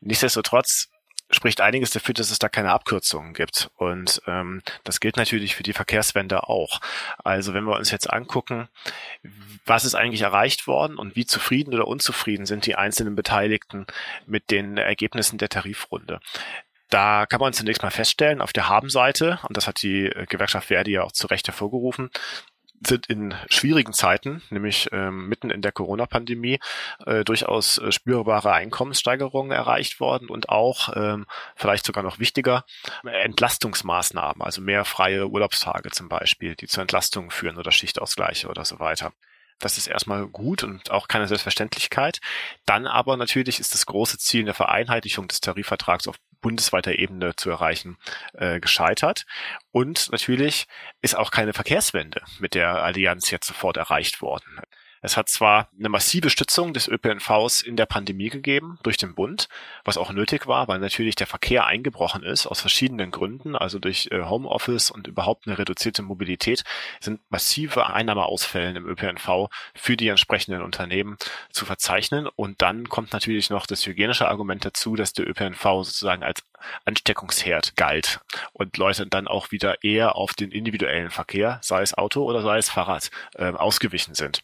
Nichtsdestotrotz 0.00 0.88
spricht 1.30 1.60
einiges 1.60 1.90
dafür, 1.90 2.14
dass 2.14 2.30
es 2.30 2.38
da 2.38 2.48
keine 2.48 2.72
Abkürzungen 2.72 3.34
gibt. 3.34 3.70
Und 3.76 4.22
ähm, 4.26 4.62
das 4.84 5.00
gilt 5.00 5.16
natürlich 5.16 5.54
für 5.54 5.62
die 5.62 5.72
Verkehrswende 5.72 6.48
auch. 6.48 6.80
Also 7.22 7.54
wenn 7.54 7.64
wir 7.64 7.76
uns 7.76 7.90
jetzt 7.90 8.10
angucken, 8.10 8.68
was 9.66 9.84
ist 9.84 9.94
eigentlich 9.94 10.22
erreicht 10.22 10.66
worden 10.66 10.96
und 10.96 11.16
wie 11.16 11.26
zufrieden 11.26 11.74
oder 11.74 11.86
unzufrieden 11.86 12.46
sind 12.46 12.66
die 12.66 12.76
einzelnen 12.76 13.14
Beteiligten 13.14 13.86
mit 14.26 14.50
den 14.50 14.78
Ergebnissen 14.78 15.38
der 15.38 15.48
Tarifrunde. 15.48 16.20
Da 16.90 17.26
kann 17.26 17.40
man 17.40 17.52
zunächst 17.52 17.82
mal 17.82 17.90
feststellen, 17.90 18.40
auf 18.40 18.54
der 18.54 18.68
Habenseite, 18.70 19.38
und 19.46 19.56
das 19.58 19.66
hat 19.66 19.82
die 19.82 20.10
Gewerkschaft 20.28 20.68
Verdi 20.68 20.92
ja 20.92 21.02
auch 21.02 21.12
zu 21.12 21.26
Recht 21.26 21.46
hervorgerufen, 21.46 22.10
sind 22.86 23.06
in 23.06 23.34
schwierigen 23.48 23.92
Zeiten, 23.92 24.42
nämlich 24.50 24.88
ähm, 24.92 25.28
mitten 25.28 25.50
in 25.50 25.62
der 25.62 25.72
Corona-Pandemie, 25.72 26.60
äh, 27.06 27.24
durchaus 27.24 27.78
äh, 27.78 27.92
spürbare 27.92 28.52
Einkommenssteigerungen 28.52 29.52
erreicht 29.52 30.00
worden 30.00 30.28
und 30.28 30.48
auch, 30.48 30.90
ähm, 30.94 31.26
vielleicht 31.56 31.86
sogar 31.86 32.02
noch 32.02 32.18
wichtiger, 32.18 32.64
Entlastungsmaßnahmen, 33.04 34.42
also 34.42 34.60
mehr 34.60 34.84
freie 34.84 35.28
Urlaubstage 35.28 35.90
zum 35.90 36.08
Beispiel, 36.08 36.54
die 36.54 36.66
zur 36.66 36.82
Entlastung 36.82 37.30
führen 37.30 37.58
oder 37.58 37.72
Schichtausgleiche 37.72 38.48
oder 38.48 38.64
so 38.64 38.78
weiter. 38.78 39.12
Das 39.58 39.76
ist 39.76 39.88
erstmal 39.88 40.26
gut 40.28 40.62
und 40.62 40.90
auch 40.90 41.08
keine 41.08 41.26
Selbstverständlichkeit. 41.26 42.20
Dann 42.64 42.86
aber 42.86 43.16
natürlich 43.16 43.58
ist 43.58 43.74
das 43.74 43.86
große 43.86 44.18
Ziel 44.18 44.44
der 44.44 44.54
Vereinheitlichung 44.54 45.26
des 45.26 45.40
Tarifvertrags 45.40 46.06
auf 46.06 46.16
bundesweiter 46.40 46.98
Ebene 46.98 47.34
zu 47.36 47.50
erreichen, 47.50 47.98
äh, 48.34 48.60
gescheitert. 48.60 49.24
Und 49.70 50.10
natürlich 50.12 50.66
ist 51.00 51.16
auch 51.16 51.30
keine 51.30 51.52
Verkehrswende 51.52 52.22
mit 52.38 52.54
der 52.54 52.82
Allianz 52.82 53.30
jetzt 53.30 53.46
sofort 53.46 53.76
erreicht 53.76 54.22
worden. 54.22 54.60
Es 55.02 55.16
hat 55.16 55.28
zwar 55.28 55.68
eine 55.78 55.88
massive 55.88 56.30
Stützung 56.30 56.72
des 56.72 56.88
ÖPNVs 56.88 57.62
in 57.62 57.76
der 57.76 57.86
Pandemie 57.86 58.30
gegeben 58.30 58.78
durch 58.82 58.96
den 58.96 59.14
Bund, 59.14 59.48
was 59.84 59.96
auch 59.96 60.12
nötig 60.12 60.46
war, 60.46 60.68
weil 60.68 60.78
natürlich 60.78 61.14
der 61.14 61.26
Verkehr 61.26 61.66
eingebrochen 61.66 62.22
ist 62.22 62.46
aus 62.46 62.60
verschiedenen 62.60 63.10
Gründen, 63.10 63.54
also 63.54 63.78
durch 63.78 64.08
äh, 64.10 64.24
Homeoffice 64.24 64.90
und 64.90 65.06
überhaupt 65.06 65.46
eine 65.46 65.58
reduzierte 65.58 66.02
Mobilität 66.02 66.64
sind 67.00 67.20
massive 67.30 67.86
Einnahmeausfällen 67.86 68.76
im 68.76 68.86
ÖPNV 68.86 69.48
für 69.74 69.96
die 69.96 70.08
entsprechenden 70.08 70.62
Unternehmen 70.62 71.16
zu 71.50 71.64
verzeichnen. 71.64 72.26
Und 72.26 72.62
dann 72.62 72.88
kommt 72.88 73.12
natürlich 73.12 73.50
noch 73.50 73.66
das 73.66 73.86
hygienische 73.86 74.28
Argument 74.28 74.64
dazu, 74.64 74.96
dass 74.96 75.12
der 75.12 75.28
ÖPNV 75.28 75.62
sozusagen 75.62 76.22
als 76.22 76.42
Ansteckungsherd 76.84 77.76
galt 77.76 78.20
und 78.52 78.76
Leute 78.76 79.06
dann 79.06 79.28
auch 79.28 79.52
wieder 79.52 79.84
eher 79.84 80.16
auf 80.16 80.34
den 80.34 80.50
individuellen 80.50 81.10
Verkehr, 81.10 81.60
sei 81.62 81.82
es 81.82 81.94
Auto 81.94 82.24
oder 82.24 82.42
sei 82.42 82.58
es 82.58 82.70
Fahrrad, 82.70 83.10
äh, 83.34 83.52
ausgewichen 83.52 84.14
sind 84.14 84.42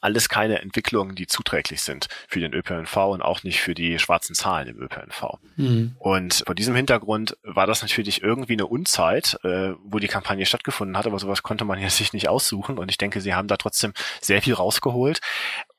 alles 0.00 0.28
keine 0.28 0.60
Entwicklungen, 0.60 1.14
die 1.14 1.26
zuträglich 1.26 1.82
sind 1.82 2.08
für 2.28 2.40
den 2.40 2.54
ÖPNV 2.54 2.96
und 2.96 3.22
auch 3.22 3.42
nicht 3.42 3.60
für 3.60 3.74
die 3.74 3.98
schwarzen 3.98 4.34
Zahlen 4.34 4.68
im 4.68 4.80
ÖPNV. 4.80 5.38
Mhm. 5.56 5.96
Und 5.98 6.42
vor 6.46 6.54
diesem 6.54 6.74
Hintergrund 6.74 7.36
war 7.42 7.66
das 7.66 7.82
natürlich 7.82 8.22
irgendwie 8.22 8.54
eine 8.54 8.66
Unzeit, 8.66 9.38
äh, 9.44 9.72
wo 9.82 9.98
die 9.98 10.08
Kampagne 10.08 10.46
stattgefunden 10.46 10.96
hat, 10.96 11.06
aber 11.06 11.18
sowas 11.18 11.42
konnte 11.42 11.64
man 11.64 11.78
ja 11.82 11.90
sich 11.90 12.12
nicht 12.12 12.28
aussuchen 12.28 12.78
und 12.78 12.90
ich 12.90 12.98
denke, 12.98 13.20
sie 13.20 13.34
haben 13.34 13.48
da 13.48 13.56
trotzdem 13.56 13.92
sehr 14.20 14.42
viel 14.42 14.54
rausgeholt. 14.54 15.20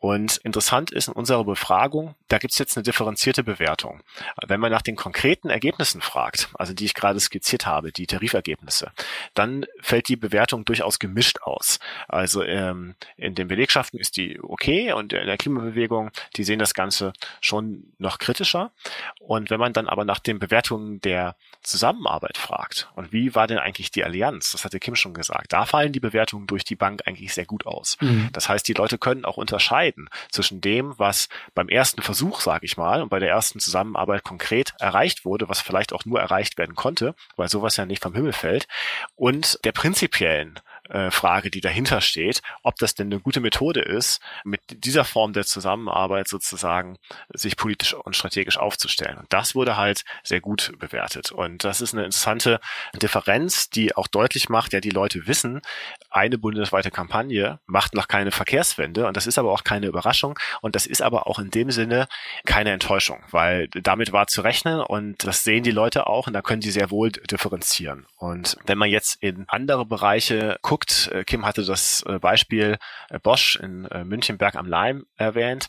Und 0.02 0.38
interessant 0.38 0.90
ist 0.90 1.10
in 1.10 1.14
unserer 1.14 1.44
Befragung, 1.44 2.16
da 2.28 2.40
gibt 2.40 2.54
es 2.54 2.58
jetzt 2.58 2.76
eine 2.76 2.82
differenzierte 2.82 3.44
Bewertung. 3.44 4.02
Wenn 4.48 4.60
man 4.60 4.72
nach 4.72 4.82
den 4.82 4.96
konkreten 4.96 5.52
Ergebnissen 5.52 6.02
fragt, 6.02 6.50
also 6.56 6.74
die 6.74 6.86
ich 6.86 6.96
gerade 6.96 7.20
skizziert 7.20 7.68
habe, 7.68 7.92
die 7.92 8.08
Tarifergebnisse, 8.08 8.92
dann 9.36 9.68
fällt 9.80 10.08
die 10.08 10.16
Bewertung 10.16 10.66
durchaus 10.66 10.98
gemischt 10.98 11.44
aus. 11.44 11.80
Also 12.08 12.44
ähm, 12.44 12.96
in 13.16 13.36
den 13.36 13.48
Belegschaften 13.48 14.00
ist 14.00 14.11
die 14.12 14.40
okay 14.42 14.94
und 14.94 15.14
in 15.14 15.26
der 15.26 15.38
Klimabewegung, 15.38 16.12
die 16.36 16.44
sehen 16.44 16.60
das 16.60 16.74
Ganze 16.74 17.14
schon 17.40 17.94
noch 17.98 18.20
kritischer. 18.20 18.72
Und 19.20 19.50
wenn 19.50 19.60
man 19.60 19.74
dann 19.74 19.88
aber 19.88 20.06
nach 20.06 20.20
den 20.20 20.40
Bewertungen 20.40 21.02
der 21.02 21.36
Zusammenarbeit 21.64 22.38
fragt 22.38 22.90
und 22.96 23.14
wie 23.14 23.36
war 23.36 23.48
denn 23.48 23.58
eigentlich 23.58 23.92
die 23.92 24.04
Allianz, 24.04 24.52
das 24.52 24.66
hatte 24.66 24.80
Kim 24.80 24.96
schon 24.96 25.14
gesagt, 25.14 25.54
da 25.54 25.66
fallen 25.66 25.94
die 25.94 26.00
Bewertungen 26.00 26.48
durch 26.48 26.64
die 26.64 26.76
Bank 26.76 27.04
eigentlich 27.06 27.34
sehr 27.34 27.46
gut 27.46 27.66
aus. 27.66 27.98
Mhm. 28.02 28.30
Das 28.34 28.50
heißt, 28.50 28.68
die 28.68 28.74
Leute 28.74 28.98
können 28.98 29.26
auch 29.26 29.38
unterscheiden, 29.38 29.72
unterscheiden 29.72 30.10
zwischen 30.30 30.62
dem, 30.62 30.98
was 30.98 31.30
beim 31.54 31.70
ersten 31.70 32.02
Versuch, 32.02 32.42
sage 32.42 32.66
ich 32.66 32.78
mal, 32.78 33.02
und 33.02 33.10
bei 33.10 33.20
der 33.20 33.30
ersten 33.30 33.60
Zusammenarbeit 33.60 34.24
konkret 34.24 34.74
erreicht 34.80 35.26
wurde, 35.26 35.50
was 35.50 35.62
vielleicht 35.62 35.94
auch 35.94 36.06
nur 36.06 36.20
erreicht 36.20 36.58
werden 36.58 36.76
konnte, 36.76 37.16
weil 37.36 37.50
sowas 37.50 37.78
ja 37.78 37.86
nicht 37.86 38.02
vom 38.02 38.14
Himmel 38.14 38.34
fällt, 38.34 38.68
und 39.16 39.60
der 39.64 39.72
prinzipiellen 39.72 40.60
äh, 40.90 41.12
Frage, 41.12 41.52
die 41.52 41.62
dahinter 41.62 42.02
steht, 42.02 42.42
ob 42.64 42.76
das 42.78 42.96
denn 42.96 43.08
eine 43.08 43.22
gute 43.22 43.40
Methode 43.40 43.82
ist, 43.82 44.22
mit 44.44 44.62
dieser 44.70 45.06
Form 45.06 45.34
der 45.34 45.46
Zusammenarbeit 45.46 46.28
sozusagen 46.28 46.98
sich 47.34 47.58
politisch 47.58 47.94
und 47.94 48.16
strategisch 48.16 48.58
aufzustellen. 48.58 49.18
Und 49.18 49.32
das 49.32 49.56
wurde 49.56 49.78
halt 49.78 50.04
sehr 50.24 50.42
gut 50.42 50.74
bewertet. 50.80 51.32
Und 51.32 51.64
das 51.64 51.82
ist 51.82 51.94
eine 51.94 52.06
interessante 52.06 52.60
Differenz, 53.02 53.70
die 53.70 53.96
auch 53.96 54.08
deutlich 54.08 54.50
macht, 54.50 54.74
ja, 54.74 54.80
die 54.80 54.90
Leute 54.90 55.28
wissen, 55.28 55.62
eine 56.10 56.38
bundesweite 56.38 56.92
Kampagne 56.92 57.60
macht 57.66 57.94
noch 57.94 58.08
keine 58.08 58.32
Verkehrswende. 58.32 59.08
Und 59.08 59.18
das 59.18 59.28
ist 59.28 59.38
aber 59.38 59.52
auch 59.52 59.64
keine 59.64 59.88
Überraschung. 59.88 60.38
Und 60.62 60.76
das 60.76 60.86
ist 60.86 61.02
aber 61.02 61.28
auch 61.28 61.40
in 61.40 61.52
dem 61.52 61.72
Sinne 61.72 62.08
keine 62.46 62.72
Enttäuschung, 62.72 63.24
weil 63.32 63.68
damit 63.70 64.12
war 64.12 64.28
zu 64.28 64.42
rechnen 64.42 64.82
und 64.82 65.26
das 65.26 65.44
sehen 65.44 65.64
die 65.64 65.72
Leute 65.72 66.08
auch 66.08 66.28
und 66.28 66.34
da 66.34 66.42
können 66.42 66.62
die 66.62 66.72
sehr 66.72 66.92
wohl 66.92 67.12
differenzieren. 67.12 68.06
Und 68.18 68.58
wenn 68.66 68.78
man 68.78 68.90
jetzt 68.90 69.22
in 69.22 69.46
andere 69.48 69.86
Bereiche 69.86 70.58
guckt, 70.72 71.10
äh, 71.12 71.26
Kim 71.26 71.46
hatte 71.46 71.66
das 71.66 72.02
äh, 72.04 72.18
Beispiel 72.18 72.78
äh, 73.10 73.20
Bosch 73.20 73.58
in 73.58 73.90
Münchenberg 74.06 74.56
am 74.56 74.68
Leim 74.68 75.06
erwähnt, 75.18 75.68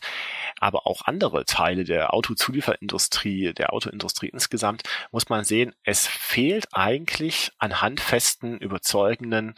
aber 0.59 0.87
auch 0.87 1.01
andere 1.01 1.43
Teile 1.43 1.83
der 1.83 2.13
Autozulieferindustrie, 2.13 3.53
der 3.53 3.73
Autoindustrie 3.73 4.29
insgesamt, 4.29 4.83
muss 5.11 5.27
man 5.27 5.43
sehen, 5.43 5.75
es 5.83 6.07
fehlt 6.07 6.67
eigentlich 6.71 7.51
an 7.57 7.81
handfesten, 7.81 8.57
überzeugenden 8.59 9.55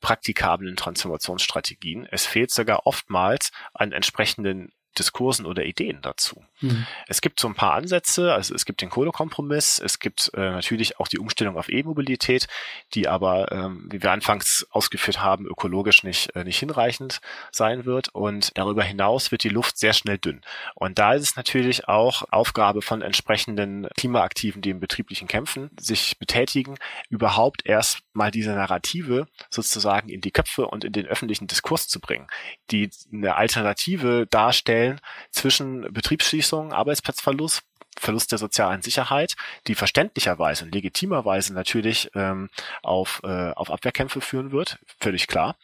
praktikablen 0.00 0.74
Transformationsstrategien. 0.74 2.08
Es 2.10 2.26
fehlt 2.26 2.50
sogar 2.50 2.84
oftmals 2.88 3.52
an 3.72 3.92
entsprechenden 3.92 4.72
Diskursen 4.98 5.46
oder 5.46 5.66
Ideen 5.66 6.00
dazu. 6.02 6.42
Mhm. 6.60 6.86
Es 7.06 7.20
gibt 7.20 7.40
so 7.40 7.48
ein 7.48 7.54
paar 7.54 7.74
Ansätze, 7.74 8.32
also 8.32 8.54
es 8.54 8.64
gibt 8.64 8.82
den 8.82 8.90
Kohlekompromiss, 8.90 9.78
es 9.78 9.98
gibt 9.98 10.30
äh, 10.34 10.50
natürlich 10.50 10.98
auch 11.00 11.08
die 11.08 11.18
Umstellung 11.18 11.56
auf 11.56 11.68
E-Mobilität, 11.68 12.46
die 12.94 13.08
aber, 13.08 13.50
ähm, 13.52 13.88
wie 13.90 14.02
wir 14.02 14.12
anfangs 14.12 14.66
ausgeführt 14.70 15.20
haben, 15.20 15.46
ökologisch 15.46 16.02
nicht, 16.02 16.34
äh, 16.36 16.44
nicht 16.44 16.58
hinreichend 16.58 17.20
sein 17.50 17.84
wird. 17.84 18.08
Und 18.08 18.56
darüber 18.56 18.82
hinaus 18.82 19.30
wird 19.32 19.44
die 19.44 19.48
Luft 19.48 19.78
sehr 19.78 19.92
schnell 19.92 20.18
dünn. 20.18 20.42
Und 20.74 20.98
da 20.98 21.14
ist 21.14 21.22
es 21.22 21.36
natürlich 21.36 21.88
auch 21.88 22.24
Aufgabe 22.30 22.82
von 22.82 23.02
entsprechenden 23.02 23.88
Klimaaktiven, 23.96 24.62
die 24.62 24.70
im 24.70 24.80
betrieblichen 24.80 25.28
Kämpfen 25.28 25.70
sich 25.78 26.18
betätigen, 26.18 26.76
überhaupt 27.08 27.66
erst 27.66 28.00
mal 28.12 28.30
diese 28.30 28.50
Narrative 28.50 29.26
sozusagen 29.50 30.08
in 30.08 30.20
die 30.20 30.30
Köpfe 30.30 30.66
und 30.66 30.84
in 30.84 30.92
den 30.92 31.06
öffentlichen 31.06 31.46
Diskurs 31.46 31.88
zu 31.88 32.00
bringen, 32.00 32.26
die 32.70 32.90
eine 33.12 33.36
Alternative 33.36 34.26
darstellen, 34.28 35.00
zwischen 35.30 35.92
Betriebsschließung, 35.92 36.49
Arbeitsplatzverlust, 36.56 37.62
Verlust 37.98 38.32
der 38.32 38.38
sozialen 38.38 38.82
Sicherheit, 38.82 39.34
die 39.66 39.74
verständlicherweise 39.74 40.64
und 40.64 40.74
legitimerweise 40.74 41.52
natürlich 41.52 42.10
ähm, 42.14 42.48
auf, 42.82 43.20
äh, 43.24 43.50
auf 43.50 43.70
Abwehrkämpfe 43.70 44.20
führen 44.20 44.52
wird, 44.52 44.78
völlig 45.00 45.26
klar, 45.26 45.56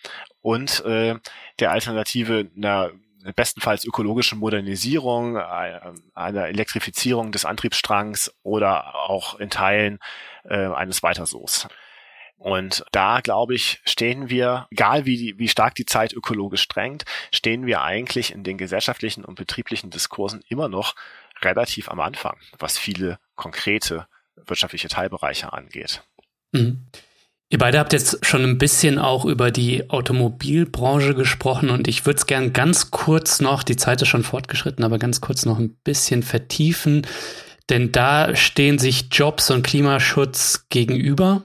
und 0.43 0.84
äh, 0.84 1.16
der 1.61 1.70
Alternative 1.70 2.51
einer 2.57 2.91
bestenfalls 3.34 3.84
ökologischen 3.84 4.39
Modernisierung, 4.39 5.37
äh, 5.37 5.80
einer 6.14 6.47
Elektrifizierung 6.47 7.32
des 7.32 7.45
Antriebsstrangs 7.45 8.34
oder 8.43 8.95
auch 8.95 9.39
in 9.41 9.51
Teilen 9.51 9.99
äh, 10.45 10.66
eines 10.66 11.03
Weitersos. 11.03 11.68
Und 12.39 12.84
da, 12.93 13.20
glaube 13.20 13.55
ich, 13.55 13.80
stehen 13.84 14.28
wir, 14.28 14.66
egal 14.70 15.07
wie, 15.07 15.39
wie 15.39 15.49
stark 15.49 15.74
die 15.74 15.87
Zeit 15.87 16.12
ökologisch 16.12 16.68
drängt, 16.68 17.05
stehen 17.32 17.66
wir 17.66 17.82
eigentlich 17.82 18.32
in 18.32 18.45
den 18.45 18.59
gesellschaftlichen 18.59 19.24
und 19.24 19.37
betrieblichen 19.37 19.91
Diskursen 19.91 20.43
immer 20.49 20.68
noch 20.68 20.95
relativ 21.43 21.89
am 21.89 22.01
Anfang, 22.01 22.37
was 22.59 22.78
viele 22.78 23.18
konkrete 23.34 24.07
wirtschaftliche 24.37 24.89
Teilbereiche 24.89 25.53
angeht. 25.53 26.03
Mhm. 26.53 26.87
Ihr 27.49 27.59
beide 27.59 27.78
habt 27.78 27.93
jetzt 27.93 28.26
schon 28.26 28.43
ein 28.43 28.59
bisschen 28.59 28.99
auch 28.99 29.24
über 29.24 29.53
die 29.53 29.89
Automobilbranche 29.89 31.14
gesprochen 31.14 31.70
und 31.70 31.87
ich 31.87 32.05
würde 32.05 32.18
es 32.18 32.26
gern 32.26 32.53
ganz 32.53 32.91
kurz 32.91 33.41
noch, 33.41 33.62
die 33.62 33.76
Zeit 33.76 34.03
ist 34.03 34.09
schon 34.09 34.24
fortgeschritten, 34.24 34.84
aber 34.84 34.99
ganz 34.99 35.20
kurz 35.20 35.47
noch 35.47 35.59
ein 35.59 35.76
bisschen 35.84 36.24
vertiefen, 36.24 37.07
denn 37.70 37.93
da 37.93 38.34
stehen 38.34 38.78
sich 38.80 39.07
Jobs 39.12 39.51
und 39.51 39.62
Klimaschutz 39.62 40.66
gegenüber. 40.70 41.45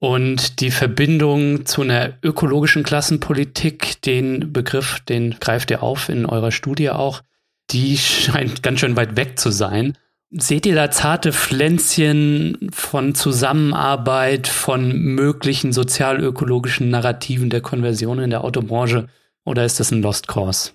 Und 0.00 0.60
die 0.60 0.70
Verbindung 0.70 1.66
zu 1.66 1.82
einer 1.82 2.14
ökologischen 2.22 2.82
Klassenpolitik, 2.82 4.00
den 4.02 4.50
Begriff, 4.50 5.00
den 5.00 5.36
greift 5.38 5.70
ihr 5.70 5.82
auf 5.82 6.08
in 6.08 6.24
eurer 6.24 6.52
Studie 6.52 6.88
auch, 6.90 7.22
die 7.70 7.98
scheint 7.98 8.62
ganz 8.62 8.80
schön 8.80 8.96
weit 8.96 9.16
weg 9.16 9.38
zu 9.38 9.50
sein. 9.50 9.96
Seht 10.30 10.64
ihr 10.64 10.74
da 10.74 10.90
zarte 10.90 11.32
Pflänzchen 11.32 12.70
von 12.72 13.14
Zusammenarbeit, 13.14 14.48
von 14.48 14.96
möglichen 14.96 15.72
sozialökologischen 15.72 16.88
Narrativen 16.88 17.50
der 17.50 17.60
Konversion 17.60 18.20
in 18.20 18.30
der 18.30 18.42
Autobranche 18.42 19.08
oder 19.44 19.66
ist 19.66 19.80
das 19.80 19.90
ein 19.90 20.00
Lost 20.02 20.28
Cause? 20.28 20.70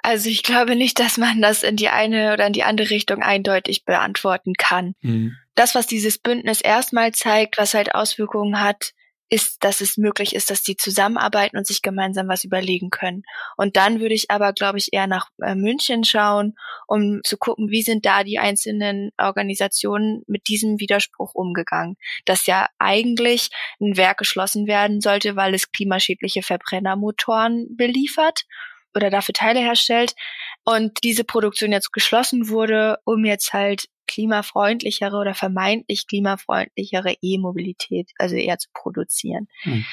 Also 0.00 0.30
ich 0.30 0.42
glaube 0.42 0.76
nicht, 0.76 1.00
dass 1.00 1.18
man 1.18 1.42
das 1.42 1.62
in 1.62 1.76
die 1.76 1.88
eine 1.88 2.32
oder 2.32 2.46
in 2.46 2.52
die 2.52 2.62
andere 2.62 2.88
Richtung 2.88 3.22
eindeutig 3.22 3.84
beantworten 3.84 4.54
kann. 4.54 4.94
Mhm. 5.02 5.36
Das, 5.58 5.74
was 5.74 5.88
dieses 5.88 6.18
Bündnis 6.18 6.60
erstmal 6.60 7.10
zeigt, 7.10 7.58
was 7.58 7.74
halt 7.74 7.92
Auswirkungen 7.92 8.60
hat, 8.60 8.92
ist, 9.28 9.64
dass 9.64 9.80
es 9.80 9.96
möglich 9.96 10.36
ist, 10.36 10.50
dass 10.50 10.62
die 10.62 10.76
zusammenarbeiten 10.76 11.58
und 11.58 11.66
sich 11.66 11.82
gemeinsam 11.82 12.28
was 12.28 12.44
überlegen 12.44 12.90
können. 12.90 13.24
Und 13.56 13.76
dann 13.76 13.98
würde 13.98 14.14
ich 14.14 14.30
aber, 14.30 14.52
glaube 14.52 14.78
ich, 14.78 14.92
eher 14.92 15.08
nach 15.08 15.30
äh, 15.42 15.56
München 15.56 16.04
schauen, 16.04 16.54
um 16.86 17.22
zu 17.24 17.36
gucken, 17.36 17.70
wie 17.70 17.82
sind 17.82 18.06
da 18.06 18.22
die 18.22 18.38
einzelnen 18.38 19.10
Organisationen 19.18 20.22
mit 20.28 20.46
diesem 20.46 20.78
Widerspruch 20.78 21.34
umgegangen. 21.34 21.96
Dass 22.24 22.46
ja 22.46 22.68
eigentlich 22.78 23.50
ein 23.80 23.96
Werk 23.96 24.18
geschlossen 24.18 24.68
werden 24.68 25.00
sollte, 25.00 25.34
weil 25.34 25.54
es 25.54 25.72
klimaschädliche 25.72 26.44
Verbrennermotoren 26.44 27.66
beliefert 27.76 28.44
oder 28.94 29.10
dafür 29.10 29.32
Teile 29.32 29.58
herstellt 29.58 30.14
und 30.64 30.98
diese 31.02 31.24
Produktion 31.24 31.72
jetzt 31.72 31.92
geschlossen 31.92 32.48
wurde, 32.48 32.98
um 33.04 33.24
jetzt 33.24 33.52
halt 33.52 33.88
klimafreundlichere 34.08 35.16
oder 35.16 35.34
vermeintlich 35.34 36.08
klimafreundlichere 36.08 37.14
E-Mobilität, 37.22 38.10
also 38.18 38.34
eher 38.34 38.58
zu 38.58 38.68
produzieren. 38.72 39.46
Hm. 39.62 39.84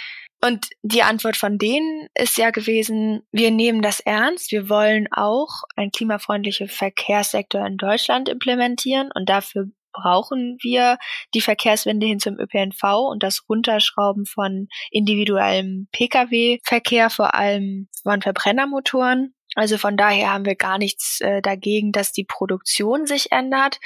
Und 0.44 0.68
die 0.84 1.02
Antwort 1.02 1.38
von 1.38 1.58
denen 1.58 2.08
ist 2.14 2.38
ja 2.38 2.52
gewesen, 2.52 3.22
wir 3.32 3.52
nehmen 3.52 3.82
das 3.82 4.00
ernst, 4.00 4.52
wir 4.52 4.70
wollen 4.70 5.08
auch 5.12 5.64
einen 5.76 5.92
klimafreundlichen 5.92 6.68
Verkehrssektor 6.68 7.66
in 7.66 7.78
Deutschland 7.78 8.30
implementieren 8.30 9.10
und 9.14 9.30
dafür 9.30 9.68
brauchen 9.96 10.58
wir 10.62 10.98
die 11.34 11.42
Verkehrswende 11.42 12.06
hin 12.06 12.20
zum 12.20 12.40
ÖPNV 12.40 12.84
und 13.10 13.24
das 13.24 13.44
Runterschrauben 13.50 14.26
von 14.26 14.68
individuellem 14.92 15.88
Pkw-Verkehr, 15.92 17.10
vor 17.10 17.34
allem 17.36 17.88
von 18.04 18.22
Verbrennermotoren. 18.22 19.34
Also 19.56 19.78
von 19.78 19.96
daher 19.96 20.34
haben 20.34 20.46
wir 20.46 20.56
gar 20.56 20.78
nichts 20.78 21.22
äh, 21.22 21.42
dagegen, 21.42 21.92
dass 21.92 22.12
die 22.12 22.26
Produktion 22.26 23.06
sich 23.06 23.32
ändert. 23.32 23.80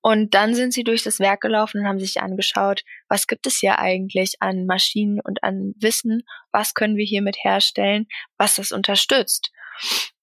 Und 0.00 0.34
dann 0.34 0.54
sind 0.54 0.72
sie 0.72 0.84
durch 0.84 1.02
das 1.02 1.18
Werk 1.18 1.40
gelaufen 1.40 1.80
und 1.80 1.88
haben 1.88 1.98
sich 1.98 2.20
angeschaut, 2.20 2.84
was 3.08 3.26
gibt 3.26 3.48
es 3.48 3.58
hier 3.58 3.80
eigentlich 3.80 4.36
an 4.38 4.64
Maschinen 4.64 5.20
und 5.20 5.42
an 5.42 5.74
Wissen, 5.76 6.22
was 6.52 6.74
können 6.74 6.96
wir 6.96 7.04
hiermit 7.04 7.36
herstellen, 7.42 8.06
was 8.36 8.54
das 8.54 8.70
unterstützt. 8.70 9.50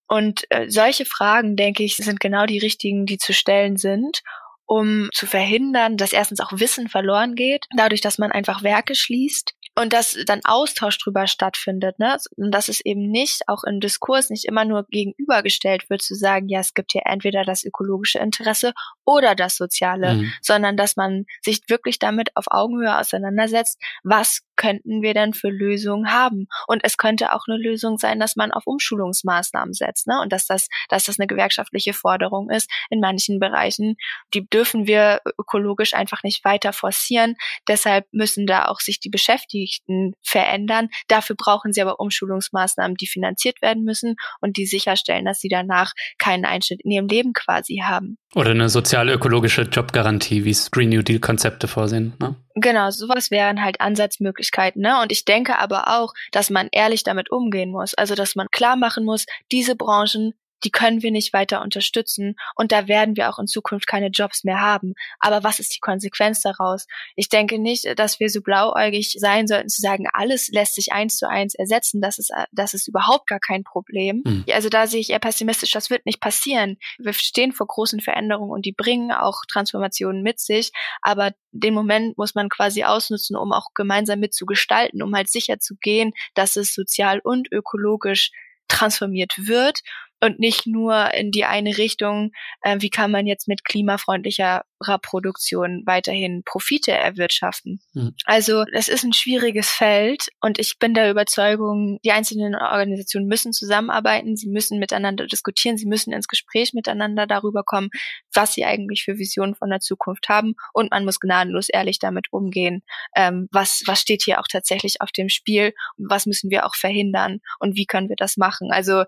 Und 0.07 0.45
äh, 0.49 0.69
solche 0.69 1.05
Fragen, 1.05 1.57
denke 1.57 1.83
ich, 1.83 1.97
sind 1.97 2.21
genau 2.21 2.45
die 2.45 2.59
richtigen, 2.59 3.05
die 3.05 3.17
zu 3.17 3.33
stellen 3.33 3.75
sind 3.75 4.21
um 4.65 5.09
zu 5.13 5.27
verhindern, 5.27 5.97
dass 5.97 6.13
erstens 6.13 6.39
auch 6.39 6.51
Wissen 6.53 6.89
verloren 6.89 7.35
geht, 7.35 7.65
dadurch, 7.75 8.01
dass 8.01 8.17
man 8.17 8.31
einfach 8.31 8.63
Werke 8.63 8.95
schließt 8.95 9.53
und 9.77 9.91
dass 9.91 10.17
dann 10.25 10.41
Austausch 10.45 10.97
drüber 10.97 11.27
stattfindet, 11.27 11.99
ne? 11.99 12.17
Und 12.37 12.51
dass 12.51 12.69
es 12.69 12.79
eben 12.79 13.09
nicht 13.09 13.47
auch 13.47 13.63
im 13.63 13.81
Diskurs 13.81 14.29
nicht 14.29 14.45
immer 14.45 14.63
nur 14.63 14.85
gegenübergestellt 14.89 15.89
wird, 15.89 16.01
zu 16.01 16.15
sagen, 16.15 16.47
ja, 16.47 16.61
es 16.61 16.73
gibt 16.73 16.93
hier 16.93 17.03
entweder 17.05 17.43
das 17.43 17.65
ökologische 17.65 18.19
Interesse 18.19 18.73
oder 19.03 19.35
das 19.35 19.57
soziale, 19.57 20.15
mhm. 20.15 20.33
sondern 20.41 20.77
dass 20.77 20.95
man 20.95 21.25
sich 21.41 21.61
wirklich 21.67 21.99
damit 21.99 22.35
auf 22.35 22.45
Augenhöhe 22.49 22.97
auseinandersetzt, 22.97 23.81
was 24.03 24.41
könnten 24.55 25.01
wir 25.01 25.13
denn 25.13 25.33
für 25.33 25.49
Lösungen 25.49 26.09
haben? 26.09 26.47
Und 26.67 26.85
es 26.85 26.97
könnte 26.97 27.33
auch 27.33 27.43
eine 27.47 27.57
Lösung 27.57 27.97
sein, 27.97 28.19
dass 28.19 28.37
man 28.37 28.51
auf 28.51 28.63
Umschulungsmaßnahmen 28.65 29.73
setzt, 29.73 30.07
ne? 30.07 30.21
Und 30.21 30.31
dass 30.31 30.47
das, 30.47 30.69
dass 30.87 31.03
das 31.03 31.19
eine 31.19 31.27
gewerkschaftliche 31.27 31.93
Forderung 31.93 32.49
ist 32.49 32.71
in 32.89 33.01
manchen 33.01 33.39
Bereichen. 33.39 33.97
Die 34.33 34.47
dürfen 34.47 34.87
wir 34.87 35.19
ökologisch 35.37 35.93
einfach 35.93 36.23
nicht 36.23 36.45
weiter 36.45 36.71
forcieren. 36.71 37.35
Deshalb 37.67 38.05
müssen 38.13 38.47
da 38.47 38.67
auch 38.67 38.79
sich 38.79 39.01
die 39.01 39.09
Beschäftigten 39.09 39.64
Beschäftigten 39.65 40.13
verändern. 40.21 40.89
Dafür 41.07 41.35
brauchen 41.35 41.73
sie 41.73 41.81
aber 41.81 41.99
Umschulungsmaßnahmen, 41.99 42.95
die 42.97 43.07
finanziert 43.07 43.61
werden 43.61 43.83
müssen 43.83 44.15
und 44.41 44.57
die 44.57 44.65
sicherstellen, 44.65 45.25
dass 45.25 45.39
sie 45.39 45.49
danach 45.49 45.93
keinen 46.17 46.45
Einschnitt 46.45 46.81
in 46.83 46.91
ihrem 46.91 47.07
Leben 47.07 47.33
quasi 47.33 47.81
haben. 47.83 48.17
Oder 48.33 48.51
eine 48.51 48.69
sozial-ökologische 48.69 49.63
Jobgarantie, 49.63 50.43
wie 50.43 50.49
es 50.49 50.69
Green 50.71 50.89
New 50.89 51.01
Deal 51.01 51.19
Konzepte 51.19 51.67
vorsehen. 51.67 52.13
Ne? 52.19 52.35
Genau, 52.55 52.89
sowas 52.91 53.31
wären 53.31 53.63
halt 53.63 53.81
Ansatzmöglichkeiten. 53.81 54.81
Ne? 54.81 55.01
Und 55.01 55.11
ich 55.11 55.25
denke 55.25 55.57
aber 55.57 55.99
auch, 55.99 56.13
dass 56.31 56.49
man 56.49 56.67
ehrlich 56.71 57.03
damit 57.03 57.31
umgehen 57.31 57.71
muss. 57.71 57.93
Also, 57.93 58.15
dass 58.15 58.35
man 58.35 58.47
klar 58.51 58.75
machen 58.75 59.05
muss, 59.05 59.25
diese 59.51 59.75
Branchen 59.75 60.33
die 60.63 60.71
können 60.71 61.01
wir 61.03 61.11
nicht 61.11 61.33
weiter 61.33 61.61
unterstützen 61.61 62.35
und 62.55 62.71
da 62.71 62.87
werden 62.87 63.15
wir 63.15 63.29
auch 63.29 63.39
in 63.39 63.47
Zukunft 63.47 63.87
keine 63.87 64.07
Jobs 64.07 64.43
mehr 64.43 64.61
haben. 64.61 64.93
Aber 65.19 65.43
was 65.43 65.59
ist 65.59 65.75
die 65.75 65.79
Konsequenz 65.79 66.41
daraus? 66.41 66.87
Ich 67.15 67.29
denke 67.29 67.59
nicht, 67.59 67.87
dass 67.97 68.19
wir 68.19 68.29
so 68.29 68.41
blauäugig 68.41 69.15
sein 69.19 69.47
sollten 69.47 69.69
zu 69.69 69.81
sagen, 69.81 70.05
alles 70.13 70.49
lässt 70.49 70.75
sich 70.75 70.93
eins 70.93 71.17
zu 71.17 71.29
eins 71.29 71.55
ersetzen. 71.55 72.01
Das 72.01 72.17
ist, 72.17 72.31
das 72.51 72.73
ist 72.73 72.87
überhaupt 72.87 73.27
gar 73.27 73.39
kein 73.39 73.63
Problem. 73.63 74.23
Mhm. 74.25 74.45
Also 74.51 74.69
da 74.69 74.87
sehe 74.87 75.01
ich 75.01 75.09
eher 75.09 75.19
pessimistisch, 75.19 75.71
das 75.71 75.89
wird 75.89 76.05
nicht 76.05 76.19
passieren. 76.19 76.77
Wir 76.97 77.13
stehen 77.13 77.51
vor 77.51 77.67
großen 77.67 77.99
Veränderungen 77.99 78.51
und 78.51 78.65
die 78.65 78.73
bringen 78.73 79.11
auch 79.11 79.41
Transformationen 79.47 80.21
mit 80.23 80.39
sich. 80.39 80.71
Aber 81.01 81.31
den 81.51 81.73
Moment 81.73 82.17
muss 82.17 82.35
man 82.35 82.49
quasi 82.49 82.83
ausnutzen, 82.83 83.35
um 83.35 83.51
auch 83.51 83.69
gemeinsam 83.73 84.19
mitzugestalten, 84.19 85.01
um 85.01 85.15
halt 85.15 85.29
sicher 85.29 85.59
zu 85.59 85.75
gehen, 85.79 86.11
dass 86.33 86.55
es 86.55 86.73
sozial 86.73 87.19
und 87.23 87.51
ökologisch 87.51 88.31
transformiert 88.67 89.33
wird 89.37 89.81
und 90.21 90.39
nicht 90.39 90.65
nur 90.67 91.13
in 91.13 91.31
die 91.31 91.45
eine 91.45 91.77
Richtung, 91.77 92.31
äh, 92.61 92.77
wie 92.79 92.89
kann 92.89 93.11
man 93.11 93.27
jetzt 93.27 93.47
mit 93.47 93.63
klimafreundlicher 93.65 94.63
Produktion 95.01 95.83
weiterhin 95.85 96.43
Profite 96.43 96.91
erwirtschaften. 96.91 97.79
Mhm. 97.93 98.15
Also 98.25 98.65
das 98.73 98.87
ist 98.87 99.03
ein 99.03 99.13
schwieriges 99.13 99.69
Feld 99.69 100.27
und 100.41 100.59
ich 100.59 100.77
bin 100.79 100.93
der 100.93 101.09
Überzeugung, 101.09 101.99
die 102.03 102.11
einzelnen 102.11 102.55
Organisationen 102.55 103.27
müssen 103.27 103.53
zusammenarbeiten, 103.53 104.35
sie 104.35 104.49
müssen 104.49 104.79
miteinander 104.79 105.27
diskutieren, 105.27 105.77
sie 105.77 105.87
müssen 105.87 106.11
ins 106.13 106.27
Gespräch 106.27 106.73
miteinander 106.73 107.25
darüber 107.25 107.63
kommen, 107.63 107.89
was 108.33 108.53
sie 108.53 108.65
eigentlich 108.65 109.03
für 109.03 109.17
Visionen 109.17 109.55
von 109.55 109.69
der 109.69 109.79
Zukunft 109.79 110.27
haben 110.29 110.55
und 110.73 110.91
man 110.91 111.05
muss 111.05 111.19
gnadenlos 111.19 111.69
ehrlich 111.69 111.99
damit 111.99 112.27
umgehen, 112.31 112.83
ähm, 113.15 113.47
was, 113.51 113.83
was 113.85 114.01
steht 114.01 114.23
hier 114.23 114.39
auch 114.39 114.47
tatsächlich 114.51 115.01
auf 115.01 115.11
dem 115.11 115.29
Spiel, 115.29 115.73
was 115.97 116.25
müssen 116.25 116.49
wir 116.49 116.65
auch 116.65 116.75
verhindern 116.75 117.39
und 117.59 117.75
wie 117.75 117.85
können 117.85 118.09
wir 118.09 118.17
das 118.17 118.37
machen. 118.37 118.71
Also 118.71 119.05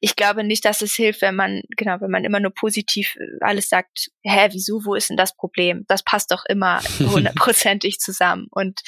ich 0.00 0.16
glaube 0.16 0.42
nicht, 0.42 0.64
dass 0.64 0.82
es 0.82 0.94
hilft, 0.94 1.22
wenn 1.22 1.36
man, 1.36 1.62
genau, 1.76 2.00
wenn 2.00 2.10
man 2.10 2.24
immer 2.24 2.40
nur 2.40 2.52
positiv 2.52 3.16
äh, 3.16 3.44
alles 3.44 3.68
sagt, 3.68 4.10
hä, 4.22 4.48
wieso, 4.52 4.84
wo 4.84 4.94
ist 4.94 5.01
denn 5.10 5.16
das 5.16 5.34
Problem? 5.34 5.84
Das 5.88 6.02
passt 6.02 6.30
doch 6.30 6.44
immer 6.46 6.80
hundertprozentig 6.98 7.98
zusammen. 7.98 8.46
Und 8.50 8.80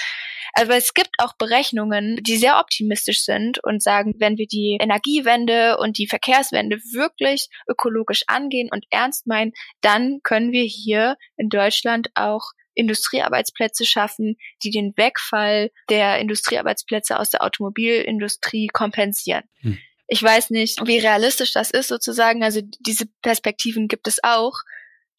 aber 0.54 0.76
es 0.76 0.94
gibt 0.94 1.10
auch 1.18 1.34
Berechnungen, 1.36 2.22
die 2.22 2.36
sehr 2.36 2.60
optimistisch 2.60 3.24
sind 3.24 3.62
und 3.64 3.82
sagen, 3.82 4.14
wenn 4.18 4.38
wir 4.38 4.46
die 4.46 4.78
Energiewende 4.80 5.78
und 5.78 5.98
die 5.98 6.06
Verkehrswende 6.06 6.76
wirklich 6.92 7.48
ökologisch 7.68 8.22
angehen 8.28 8.68
und 8.70 8.84
ernst 8.90 9.26
meinen, 9.26 9.52
dann 9.80 10.20
können 10.22 10.52
wir 10.52 10.62
hier 10.62 11.16
in 11.36 11.48
Deutschland 11.48 12.08
auch 12.14 12.52
Industriearbeitsplätze 12.74 13.84
schaffen, 13.84 14.36
die 14.62 14.70
den 14.70 14.92
Wegfall 14.96 15.70
der 15.88 16.18
Industriearbeitsplätze 16.18 17.18
aus 17.18 17.30
der 17.30 17.42
Automobilindustrie 17.42 18.68
kompensieren. 18.68 19.44
Hm. 19.60 19.78
Ich 20.06 20.22
weiß 20.22 20.50
nicht, 20.50 20.86
wie 20.86 20.98
realistisch 20.98 21.52
das 21.52 21.70
ist 21.70 21.88
sozusagen. 21.88 22.42
Also 22.42 22.60
diese 22.80 23.06
Perspektiven 23.22 23.88
gibt 23.88 24.06
es 24.06 24.22
auch. 24.22 24.52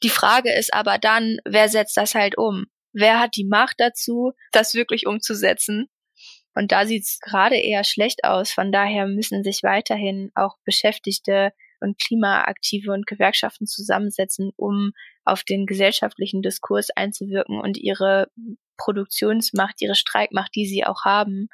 Die 0.06 0.10
Frage 0.10 0.54
ist 0.54 0.72
aber 0.72 1.00
dann, 1.00 1.40
wer 1.46 1.68
setzt 1.68 1.98
das 1.98 2.14
halt 2.14 2.38
um? 2.38 2.68
Wer 2.94 3.20
hat 3.20 3.36
die 3.36 3.44
Macht 3.44 3.78
dazu, 3.80 4.34
das 4.52 4.76
wirklich 4.76 5.08
umzusetzen? 5.08 5.90
Und 6.54 6.72
da 6.72 6.86
sieht 6.86 7.06
es 7.06 7.20
gerade 7.20 7.56
eher 7.56 7.84
schlecht 7.84 8.24
aus. 8.24 8.52
Von 8.52 8.72
daher 8.72 9.08
müssen 9.08 9.44
sich 9.44 9.64
weiterhin 9.64 10.30
auch 10.36 10.58
Beschäftigte 10.64 11.54
und 11.80 11.98
Klimaaktive 11.98 12.92
und 12.92 13.08
Gewerkschaften 13.08 13.66
zusammensetzen, 13.66 14.52
um 14.58 14.92
auf 15.24 15.44
den 15.44 15.66
gesellschaftlichen 15.66 16.44
Diskurs 16.44 16.92
einzuwirken 16.92 17.60
und 17.60 17.76
ihre 17.76 18.28
Produktionsmacht, 18.78 19.82
ihre 19.82 19.96
Streikmacht, 19.96 20.54
die 20.54 20.68
sie 20.68 20.86
auch 20.86 21.04
haben, 21.04 21.50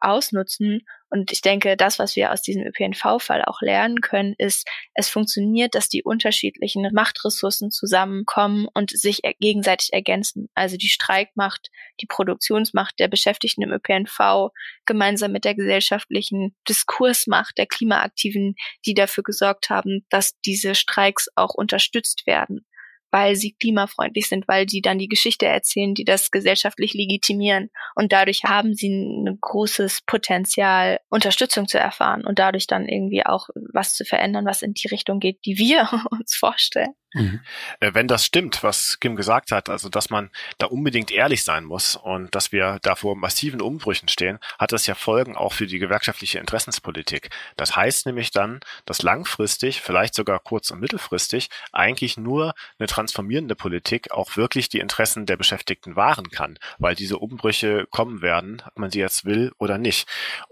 ausnutzen. 0.00 0.82
Und 1.08 1.30
ich 1.32 1.40
denke, 1.40 1.76
das, 1.76 1.98
was 1.98 2.16
wir 2.16 2.32
aus 2.32 2.42
diesem 2.42 2.64
ÖPNV-Fall 2.64 3.44
auch 3.44 3.60
lernen 3.60 4.00
können, 4.00 4.34
ist, 4.38 4.68
es 4.94 5.08
funktioniert, 5.08 5.74
dass 5.74 5.88
die 5.88 6.02
unterschiedlichen 6.02 6.88
Machtressourcen 6.92 7.70
zusammenkommen 7.70 8.66
und 8.74 8.90
sich 8.90 9.20
gegenseitig 9.38 9.92
ergänzen. 9.92 10.48
Also 10.54 10.76
die 10.76 10.88
Streikmacht, 10.88 11.70
die 12.00 12.06
Produktionsmacht 12.06 12.98
der 12.98 13.08
Beschäftigten 13.08 13.62
im 13.62 13.72
ÖPNV 13.72 14.50
gemeinsam 14.84 15.32
mit 15.32 15.44
der 15.44 15.54
gesellschaftlichen 15.54 16.56
Diskursmacht 16.68 17.56
der 17.56 17.66
Klimaaktiven, 17.66 18.56
die 18.84 18.94
dafür 18.94 19.22
gesorgt 19.22 19.70
haben, 19.70 20.04
dass 20.10 20.38
diese 20.44 20.74
Streiks 20.74 21.28
auch 21.36 21.54
unterstützt 21.54 22.26
werden 22.26 22.66
weil 23.10 23.36
sie 23.36 23.52
klimafreundlich 23.52 24.28
sind, 24.28 24.48
weil 24.48 24.68
sie 24.68 24.80
dann 24.80 24.98
die 24.98 25.08
Geschichte 25.08 25.46
erzählen, 25.46 25.94
die 25.94 26.04
das 26.04 26.30
gesellschaftlich 26.30 26.94
legitimieren. 26.94 27.70
Und 27.94 28.12
dadurch 28.12 28.44
haben 28.44 28.74
sie 28.74 28.88
ein 28.88 29.38
großes 29.40 30.02
Potenzial, 30.06 31.00
Unterstützung 31.08 31.68
zu 31.68 31.78
erfahren 31.78 32.24
und 32.26 32.38
dadurch 32.38 32.66
dann 32.66 32.88
irgendwie 32.88 33.24
auch 33.24 33.48
was 33.72 33.94
zu 33.94 34.04
verändern, 34.04 34.46
was 34.46 34.62
in 34.62 34.74
die 34.74 34.88
Richtung 34.88 35.20
geht, 35.20 35.38
die 35.44 35.58
wir 35.58 35.88
uns 36.10 36.34
vorstellen. 36.34 36.94
Mhm. 37.16 37.40
Äh, 37.80 37.94
wenn 37.94 38.08
das 38.08 38.26
stimmt, 38.26 38.62
was 38.62 39.00
Kim 39.00 39.16
gesagt 39.16 39.50
hat, 39.50 39.70
also 39.70 39.88
dass 39.88 40.10
man 40.10 40.30
da 40.58 40.66
unbedingt 40.66 41.10
ehrlich 41.10 41.44
sein 41.44 41.64
muss 41.64 41.96
und 41.96 42.34
dass 42.34 42.52
wir 42.52 42.78
da 42.82 42.94
vor 42.94 43.16
massiven 43.16 43.62
Umbrüchen 43.62 44.08
stehen, 44.08 44.38
hat 44.58 44.72
das 44.72 44.86
ja 44.86 44.94
Folgen 44.94 45.34
auch 45.34 45.54
für 45.54 45.66
die 45.66 45.78
gewerkschaftliche 45.78 46.38
Interessenspolitik. 46.38 47.30
Das 47.56 47.74
heißt 47.74 48.04
nämlich 48.04 48.32
dann, 48.32 48.60
dass 48.84 49.02
langfristig, 49.02 49.80
vielleicht 49.80 50.14
sogar 50.14 50.38
kurz- 50.40 50.70
und 50.70 50.80
mittelfristig, 50.80 51.48
eigentlich 51.72 52.18
nur 52.18 52.54
eine 52.78 52.86
transformierende 52.86 53.56
Politik 53.56 54.10
auch 54.10 54.36
wirklich 54.36 54.68
die 54.68 54.80
Interessen 54.80 55.24
der 55.24 55.38
Beschäftigten 55.38 55.96
wahren 55.96 56.30
kann, 56.30 56.58
weil 56.78 56.94
diese 56.94 57.18
Umbrüche 57.18 57.86
kommen 57.90 58.20
werden, 58.20 58.62
ob 58.66 58.78
man 58.78 58.90
sie 58.90 59.00
jetzt 59.00 59.24
will 59.24 59.52
oder 59.58 59.78
nicht. 59.78 60.06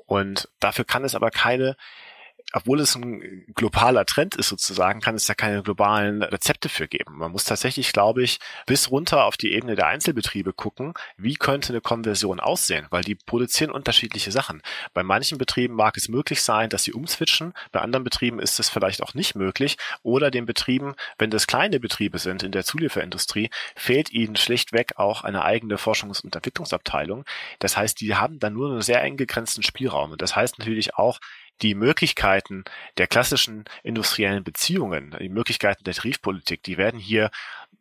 Und 0.07 0.49
dafür 0.61 0.87
kann 0.87 1.05
es 1.05 1.15
aber 1.15 1.31
keine 1.31 1.77
obwohl 2.53 2.81
es 2.81 2.95
ein 2.95 3.45
globaler 3.55 4.07
Trend 4.07 4.37
ist 4.37 4.49
sozusagen, 4.49 5.01
kann 5.01 5.17
es 5.17 5.27
da 5.27 5.35
keine 5.35 5.63
globalen 5.63 6.23
Rezepte 6.23 6.69
für 6.69 6.87
geben. 6.87 7.19
Man 7.19 7.33
muss 7.33 7.45
tatsächlich, 7.45 7.93
glaube 7.93 8.23
ich, 8.23 8.39
bis 8.67 8.91
runter 8.91 9.25
auf 9.25 9.37
die 9.37 9.53
Ebene 9.53 9.75
der 9.75 9.89
Einzelbetriebe 9.89 10.53
gucken, 10.53 10.95
wie 11.17 11.35
könnte 11.35 11.71
eine 11.71 11.81
Konversion 11.81 12.39
aussehen, 12.39 12.87
weil 12.91 13.03
die 13.03 13.17
produzieren 13.17 13.71
unterschiedliche 13.71 14.31
Sachen. 14.31 14.63
Bei 14.93 15.03
manchen 15.03 15.37
Betrieben 15.39 15.75
mag 15.75 15.97
es 15.97 16.09
möglich 16.09 16.43
sein, 16.43 16.71
dass 16.71 16.85
sie 16.85 16.93
umswitchen, 16.93 17.55
bei 17.73 17.81
anderen 17.81 18.05
Betrieben 18.05 18.39
ist 18.39 18.61
es 18.61 18.71
vielleicht 18.71 19.03
auch 19.03 19.15
nicht 19.15 19.35
möglich 19.35 19.77
oder 20.03 20.31
den 20.31 20.47
Betrieben, 20.47 20.95
wenn 21.19 21.31
das 21.31 21.47
kleine 21.47 21.81
Betriebe 21.81 22.19
sind 22.19 22.43
in 22.45 22.53
der 22.53 22.65
Zulieferindustrie, 22.65 23.51
fehlt 23.75 24.13
ihnen 24.13 24.37
schlichtweg 24.37 24.93
auch 24.97 25.25
eine 25.25 25.45
eigene 25.45 25.77
Forschungs- 25.77 26.23
und 26.23 26.37
Entwicklungsabteilung. 26.37 27.25
Das 27.59 27.77
heißt, 27.77 28.01
die 28.01 28.15
haben 28.15 28.39
dann 28.39 28.53
nur 28.53 28.71
einen 28.71 28.83
sehr 28.83 29.03
eng 29.03 29.17
gegrenzten 29.17 29.63
Spielraum. 29.63 30.13
Und 30.13 30.23
das 30.23 30.37
heißt 30.37 30.59
natürlich 30.59 30.95
auch, 30.95 31.19
die 31.63 31.75
Möglichkeiten 31.75 32.65
der 32.99 33.07
klassischen 33.07 33.65
industriellen 33.83 34.45
Beziehungen, 34.45 35.17
die 35.21 35.29
Möglichkeiten 35.29 35.85
der 35.85 35.95
Tarifpolitik, 35.95 36.63
die 36.63 36.79
werden 36.79 36.99
hier 36.99 37.31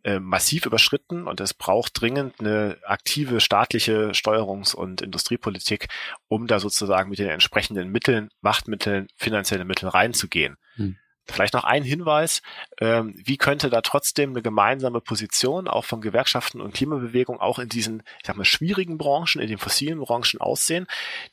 äh, 0.03 0.19
massiv 0.19 0.65
überschritten 0.65 1.27
und 1.27 1.39
es 1.39 1.53
braucht 1.53 1.99
dringend 2.01 2.39
eine 2.39 2.77
aktive 2.83 3.39
staatliche 3.39 4.11
Steuerungs- 4.13 4.75
und 4.75 5.01
Industriepolitik, 5.01 5.87
um 6.27 6.47
da 6.47 6.59
sozusagen 6.59 7.09
mit 7.09 7.19
den 7.19 7.29
entsprechenden 7.29 7.89
Mitteln, 7.89 8.29
Machtmitteln, 8.41 9.07
finanziellen 9.15 9.67
Mitteln 9.67 9.89
reinzugehen. 9.89 10.57
Hm. 10.75 10.97
Vielleicht 11.25 11.53
noch 11.53 11.63
ein 11.63 11.83
Hinweis, 11.83 12.41
ähm, 12.81 13.15
wie 13.17 13.37
könnte 13.37 13.69
da 13.69 13.79
trotzdem 13.81 14.31
eine 14.31 14.41
gemeinsame 14.41 14.99
Position 14.99 15.69
auch 15.69 15.85
von 15.85 16.01
Gewerkschaften 16.01 16.59
und 16.59 16.73
Klimabewegung 16.73 17.39
auch 17.39 17.59
in 17.59 17.69
diesen, 17.69 18.03
ich 18.19 18.27
sag 18.27 18.35
mal, 18.35 18.43
schwierigen 18.43 18.97
Branchen, 18.97 19.41
in 19.41 19.47
den 19.47 19.57
fossilen 19.57 19.99
Branchen 19.99 20.41
aussehen? 20.41 20.85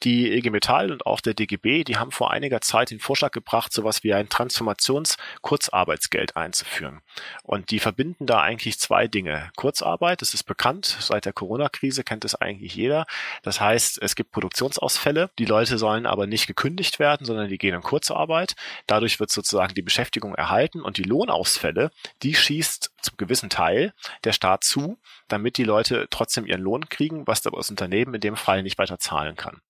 Die 0.05 0.31
EG 0.31 0.51
Metall 0.51 0.93
und 0.93 1.07
auch 1.07 1.21
der 1.21 1.35
DGB, 1.35 1.83
die 1.83 1.97
haben 1.97 2.13
vor 2.13 2.31
einiger 2.31 2.61
Zeit 2.61 2.93
den 2.93 3.01
Vorschlag 3.01 3.33
gebracht, 3.33 3.73
sowas 3.73 4.05
wie 4.05 4.15
ein 4.15 4.29
Transformations-Kurzarbeitsgeld 4.29 6.37
einzuführen. 6.37 7.01
Und 7.43 7.73
die 7.73 7.81
verbinden 7.81 8.27
da 8.27 8.41
eigentlich 8.41 8.79
zwei 8.79 9.09
Dinge. 9.09 9.51
Kurzarbeit, 9.57 10.23
das 10.23 10.35
ist 10.35 10.45
bekannt, 10.45 10.99
seit 11.01 11.25
der 11.25 11.33
Corona-Krise 11.33 12.05
kennt 12.05 12.25
es 12.25 12.37
eigentlich 12.37 12.77
jeder. 12.77 13.07
Das 13.43 13.61
heißt, 13.61 14.01
es 14.01 14.15
gibt 14.15 14.31
Produktionsausfälle, 14.31 15.31
die 15.39 15.47
Leute 15.47 15.79
sollen 15.79 16.07
aber 16.07 16.29
nicht 16.29 16.47
gekündigt 16.47 17.01
werden, 17.01 17.27
sondern 17.27 17.49
die 17.49 17.59
gehen 17.59 17.75
in 17.75 17.83
Kurzarbeit. 17.83 18.55
Dadurch 18.87 19.19
wird 19.19 19.31
sozusagen 19.31 19.75
die 19.75 19.80
Beschäftigung 19.83 20.35
erhalten 20.35 20.83
und 20.83 20.97
die 20.97 21.03
Lohnausfälle, 21.03 21.91
die 22.23 22.35
schießt 22.35 22.93
zum 23.01 23.17
gewissen 23.17 23.51
Teil 23.51 23.93
der 24.25 24.33
Staat 24.33 24.65
zu, 24.65 24.99
damit 25.29 25.57
die 25.57 25.65
Leute 25.65 26.07
trotzdem 26.11 26.47
ihren 26.47 26.63
Lohn 26.63 26.89
kriegen, 26.89 27.27
was 27.27 27.43
das 27.43 27.71
Unternehmen 27.71 28.15
in 28.15 28.21
dem 28.21 28.37
Fall 28.37 28.63
nicht 28.63 28.79
weiter 28.79 28.99
zahlen 28.99 29.37
kann. 29.37 29.61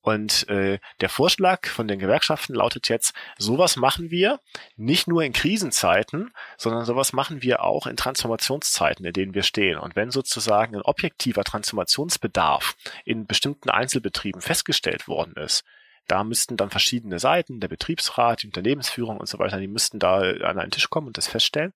Und 0.00 0.48
äh, 0.48 0.78
der 1.00 1.08
Vorschlag 1.08 1.66
von 1.66 1.88
den 1.88 1.98
Gewerkschaften 1.98 2.54
lautet 2.54 2.88
jetzt, 2.88 3.12
sowas 3.36 3.76
machen 3.76 4.10
wir 4.10 4.40
nicht 4.76 5.08
nur 5.08 5.22
in 5.22 5.32
Krisenzeiten, 5.32 6.32
sondern 6.56 6.84
sowas 6.84 7.12
machen 7.12 7.42
wir 7.42 7.62
auch 7.62 7.86
in 7.86 7.96
Transformationszeiten, 7.96 9.04
in 9.04 9.12
denen 9.12 9.34
wir 9.34 9.42
stehen. 9.42 9.78
Und 9.78 9.96
wenn 9.96 10.10
sozusagen 10.10 10.76
ein 10.76 10.82
objektiver 10.82 11.44
Transformationsbedarf 11.44 12.76
in 13.04 13.26
bestimmten 13.26 13.70
Einzelbetrieben 13.70 14.40
festgestellt 14.40 15.08
worden 15.08 15.34
ist, 15.34 15.64
da 16.06 16.24
müssten 16.24 16.56
dann 16.56 16.70
verschiedene 16.70 17.18
Seiten, 17.18 17.60
der 17.60 17.68
Betriebsrat, 17.68 18.42
die 18.42 18.46
Unternehmensführung 18.46 19.18
und 19.18 19.28
so 19.28 19.38
weiter, 19.38 19.58
die 19.58 19.68
müssten 19.68 19.98
da 19.98 20.18
an 20.20 20.58
einen 20.58 20.70
Tisch 20.70 20.88
kommen 20.90 21.08
und 21.08 21.18
das 21.18 21.28
feststellen 21.28 21.72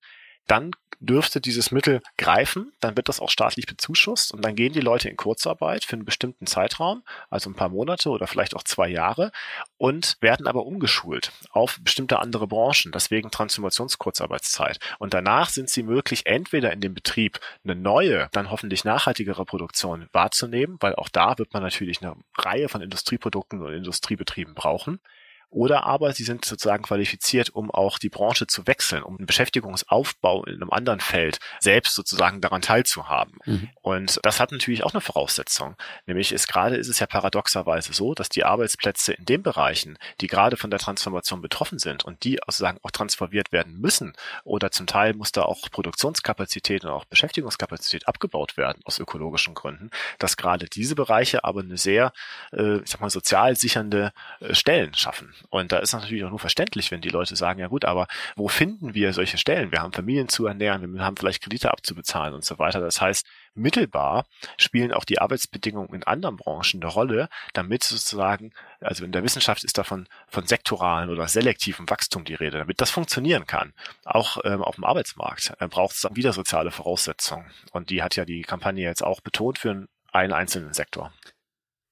dann 0.47 0.71
dürfte 0.99 1.41
dieses 1.41 1.71
Mittel 1.71 2.01
greifen, 2.17 2.71
dann 2.79 2.95
wird 2.95 3.09
das 3.09 3.19
auch 3.19 3.29
staatlich 3.29 3.65
bezuschusst 3.65 4.33
und 4.33 4.43
dann 4.43 4.55
gehen 4.55 4.71
die 4.71 4.79
Leute 4.79 5.09
in 5.09 5.17
Kurzarbeit 5.17 5.83
für 5.83 5.93
einen 5.93 6.05
bestimmten 6.05 6.47
Zeitraum, 6.47 7.03
also 7.29 7.49
ein 7.49 7.55
paar 7.55 7.69
Monate 7.69 8.09
oder 8.09 8.25
vielleicht 8.25 8.55
auch 8.55 8.63
zwei 8.63 8.87
Jahre 8.87 9.31
und 9.77 10.17
werden 10.21 10.47
aber 10.47 10.65
umgeschult 10.65 11.33
auf 11.51 11.79
bestimmte 11.81 12.19
andere 12.19 12.47
Branchen, 12.47 12.91
deswegen 12.93 13.31
Transformationskurzarbeitszeit. 13.31 14.79
Und 14.99 15.13
danach 15.13 15.49
sind 15.49 15.69
sie 15.69 15.83
möglich, 15.83 16.25
entweder 16.25 16.71
in 16.71 16.79
dem 16.79 16.93
Betrieb 16.93 17.39
eine 17.63 17.75
neue, 17.75 18.29
dann 18.31 18.49
hoffentlich 18.49 18.85
nachhaltigere 18.85 19.43
Produktion 19.43 20.07
wahrzunehmen, 20.13 20.77
weil 20.79 20.95
auch 20.95 21.09
da 21.09 21.37
wird 21.37 21.53
man 21.53 21.63
natürlich 21.63 22.01
eine 22.01 22.15
Reihe 22.37 22.69
von 22.69 22.81
Industrieprodukten 22.81 23.61
und 23.61 23.73
Industriebetrieben 23.73 24.53
brauchen 24.53 24.99
oder 25.53 25.85
aber 25.85 26.13
sie 26.13 26.23
sind 26.23 26.45
sozusagen 26.45 26.83
qualifiziert, 26.83 27.51
um 27.51 27.69
auch 27.69 27.99
die 27.99 28.09
Branche 28.09 28.47
zu 28.47 28.65
wechseln, 28.65 29.03
um 29.03 29.17
einen 29.17 29.27
Beschäftigungsaufbau 29.27 30.45
in 30.45 30.55
einem 30.55 30.71
anderen 30.71 30.99
Feld 30.99 31.39
selbst 31.59 31.93
sozusagen 31.93 32.41
daran 32.41 32.61
teilzuhaben. 32.61 33.37
Mhm. 33.45 33.69
Und 33.81 34.19
das 34.23 34.39
hat 34.39 34.51
natürlich 34.51 34.83
auch 34.83 34.93
eine 34.93 35.01
Voraussetzung. 35.01 35.75
Nämlich 36.07 36.31
ist 36.31 36.47
gerade 36.47 36.75
ist 36.75 36.87
es 36.87 36.99
ja 36.99 37.05
paradoxerweise 37.05 37.93
so, 37.93 38.15
dass 38.15 38.29
die 38.29 38.43
Arbeitsplätze 38.43 39.13
in 39.13 39.25
den 39.25 39.43
Bereichen, 39.43 39.97
die 40.21 40.27
gerade 40.27 40.57
von 40.57 40.71
der 40.71 40.79
Transformation 40.79 41.41
betroffen 41.41 41.77
sind 41.77 42.03
und 42.03 42.23
die 42.23 42.39
sozusagen 42.47 42.79
auch 42.81 42.91
transformiert 42.91 43.51
werden 43.51 43.79
müssen 43.79 44.13
oder 44.43 44.71
zum 44.71 44.87
Teil 44.87 45.13
muss 45.13 45.31
da 45.31 45.43
auch 45.43 45.69
Produktionskapazität 45.69 46.83
und 46.83 46.91
auch 46.91 47.05
Beschäftigungskapazität 47.05 48.07
abgebaut 48.07 48.57
werden 48.57 48.81
aus 48.85 48.99
ökologischen 48.99 49.53
Gründen, 49.53 49.91
dass 50.17 50.35
gerade 50.35 50.65
diese 50.65 50.95
Bereiche 50.95 51.43
aber 51.43 51.61
eine 51.61 51.77
sehr, 51.77 52.11
äh, 52.51 52.77
ich 52.77 52.89
sag 52.89 53.01
mal, 53.01 53.09
sozial 53.11 53.55
sichernde 53.55 54.13
äh, 54.39 54.55
Stellen 54.55 54.93
schaffen. 54.95 55.33
Und 55.49 55.71
da 55.71 55.79
ist 55.79 55.93
natürlich 55.93 56.23
auch 56.23 56.29
nur 56.29 56.39
verständlich, 56.39 56.91
wenn 56.91 57.01
die 57.01 57.09
Leute 57.09 57.35
sagen, 57.35 57.59
ja 57.59 57.67
gut, 57.67 57.85
aber 57.85 58.07
wo 58.35 58.47
finden 58.47 58.93
wir 58.93 59.13
solche 59.13 59.37
Stellen? 59.37 59.71
Wir 59.71 59.81
haben 59.81 59.93
Familien 59.93 60.29
zu 60.29 60.45
ernähren, 60.45 60.93
wir 60.93 61.05
haben 61.05 61.17
vielleicht 61.17 61.41
Kredite 61.43 61.71
abzubezahlen 61.71 62.33
und 62.33 62.43
so 62.43 62.59
weiter. 62.59 62.79
Das 62.79 63.01
heißt, 63.01 63.25
mittelbar 63.55 64.25
spielen 64.57 64.91
auch 64.91 65.05
die 65.05 65.19
Arbeitsbedingungen 65.19 65.93
in 65.93 66.03
anderen 66.03 66.37
Branchen 66.37 66.81
eine 66.81 66.91
Rolle, 66.91 67.29
damit 67.53 67.83
sozusagen, 67.83 68.51
also 68.79 69.05
in 69.05 69.11
der 69.11 69.23
Wissenschaft 69.23 69.63
ist 69.63 69.77
davon 69.77 70.07
von 70.27 70.47
sektoralen 70.47 71.09
oder 71.09 71.27
selektivem 71.27 71.89
Wachstum 71.89 72.25
die 72.25 72.35
Rede, 72.35 72.59
damit 72.59 72.81
das 72.81 72.91
funktionieren 72.91 73.45
kann. 73.45 73.73
Auch 74.05 74.37
ähm, 74.43 74.61
auf 74.61 74.75
dem 74.75 74.83
Arbeitsmarkt 74.83 75.53
äh, 75.59 75.67
braucht 75.67 75.95
es 75.95 76.01
dann 76.01 76.15
wieder 76.15 76.33
soziale 76.33 76.71
Voraussetzungen. 76.71 77.45
Und 77.71 77.89
die 77.89 78.03
hat 78.03 78.15
ja 78.15 78.25
die 78.25 78.41
Kampagne 78.41 78.83
jetzt 78.83 79.03
auch 79.03 79.21
betont 79.21 79.59
für 79.59 79.87
einen 80.11 80.33
einzelnen 80.33 80.73
Sektor. 80.73 81.11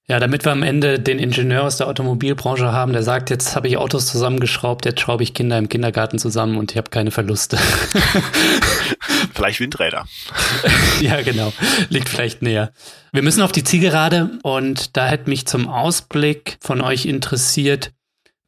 Ja, 0.08 0.20
damit 0.20 0.44
wir 0.44 0.52
am 0.52 0.64
Ende 0.64 1.00
den 1.00 1.20
Ingenieur 1.20 1.64
aus 1.64 1.78
der 1.78 1.88
Automobilbranche 1.88 2.72
haben, 2.72 2.92
der 2.92 3.04
sagt, 3.04 3.30
jetzt 3.30 3.56
habe 3.56 3.68
ich 3.68 3.78
Autos 3.78 4.08
zusammengeschraubt, 4.08 4.86
jetzt 4.86 5.00
schraube 5.00 5.24
ich 5.24 5.34
Kinder 5.34 5.58
im 5.58 5.70
Kindergarten 5.70 6.20
zusammen 6.20 6.58
und 6.58 6.72
ich 6.72 6.78
habe 6.78 6.90
keine 6.90 7.12
Verluste. 7.12 7.58
vielleicht 9.34 9.60
Windräder. 9.60 10.06
ja, 11.02 11.22
genau. 11.22 11.54
Liegt 11.90 12.10
vielleicht 12.10 12.42
näher. 12.42 12.74
Wir 13.14 13.22
müssen 13.22 13.42
auf 13.42 13.52
die 13.52 13.64
Zielgerade 13.64 14.32
und 14.44 14.98
da 14.98 15.08
hätte 15.08 15.30
mich 15.30 15.46
zum 15.46 15.70
Ausblick 15.70 16.58
von 16.62 16.82
euch 16.82 17.06
interessiert, 17.06 17.92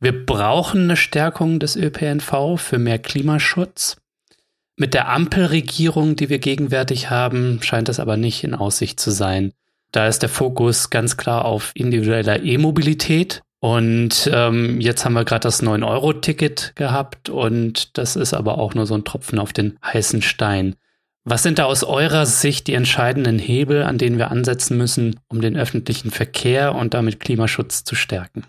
wir 0.04 0.26
brauchen 0.26 0.84
eine 0.84 0.98
Stärkung 0.98 1.62
des 1.62 1.78
ÖPNV 1.78 2.58
für 2.58 2.78
mehr 2.78 3.00
Klimaschutz. 3.00 3.96
Mit 4.76 4.94
der 4.94 5.08
Ampelregierung, 5.08 6.18
die 6.18 6.28
wir 6.28 6.40
gegenwärtig 6.40 7.10
haben, 7.10 7.60
scheint 7.62 7.88
das 7.88 8.02
aber 8.02 8.18
nicht 8.18 8.44
in 8.44 8.54
Aussicht 8.54 9.00
zu 9.00 9.12
sein. 9.12 9.54
Da 9.94 10.08
ist 10.08 10.24
der 10.24 10.30
Fokus 10.30 10.90
ganz 10.90 11.18
klar 11.18 11.46
auf 11.46 11.72
individueller 11.76 12.44
E-Mobilität. 12.44 13.44
Und 13.60 14.30
ähm, 14.34 14.82
jetzt 14.82 15.06
haben 15.06 15.14
wir 15.14 15.24
gerade 15.24 15.44
das 15.44 15.64
9-Euro-Ticket 15.64 16.74
gehabt 16.76 17.30
und 17.30 17.98
das 17.98 18.18
ist 18.18 18.34
aber 18.34 18.58
auch 18.58 18.74
nur 18.74 18.86
so 18.86 18.96
ein 18.96 19.06
Tropfen 19.06 19.40
auf 19.40 19.54
den 19.54 19.80
heißen 19.82 20.22
Stein. 20.22 20.76
Was 21.24 21.44
sind 21.44 21.60
da 21.60 21.66
aus 21.66 21.86
eurer 21.86 22.26
Sicht 22.26 22.68
die 22.68 22.74
entscheidenden 22.74 23.40
Hebel, 23.40 23.84
an 23.84 23.98
denen 23.98 24.18
wir 24.18 24.32
ansetzen 24.32 24.78
müssen, 24.78 25.18
um 25.30 25.40
den 25.40 25.56
öffentlichen 25.56 26.12
Verkehr 26.12 26.76
und 26.76 26.94
damit 26.94 27.22
Klimaschutz 27.22 27.86
zu 27.86 27.96
stärken? 27.96 28.46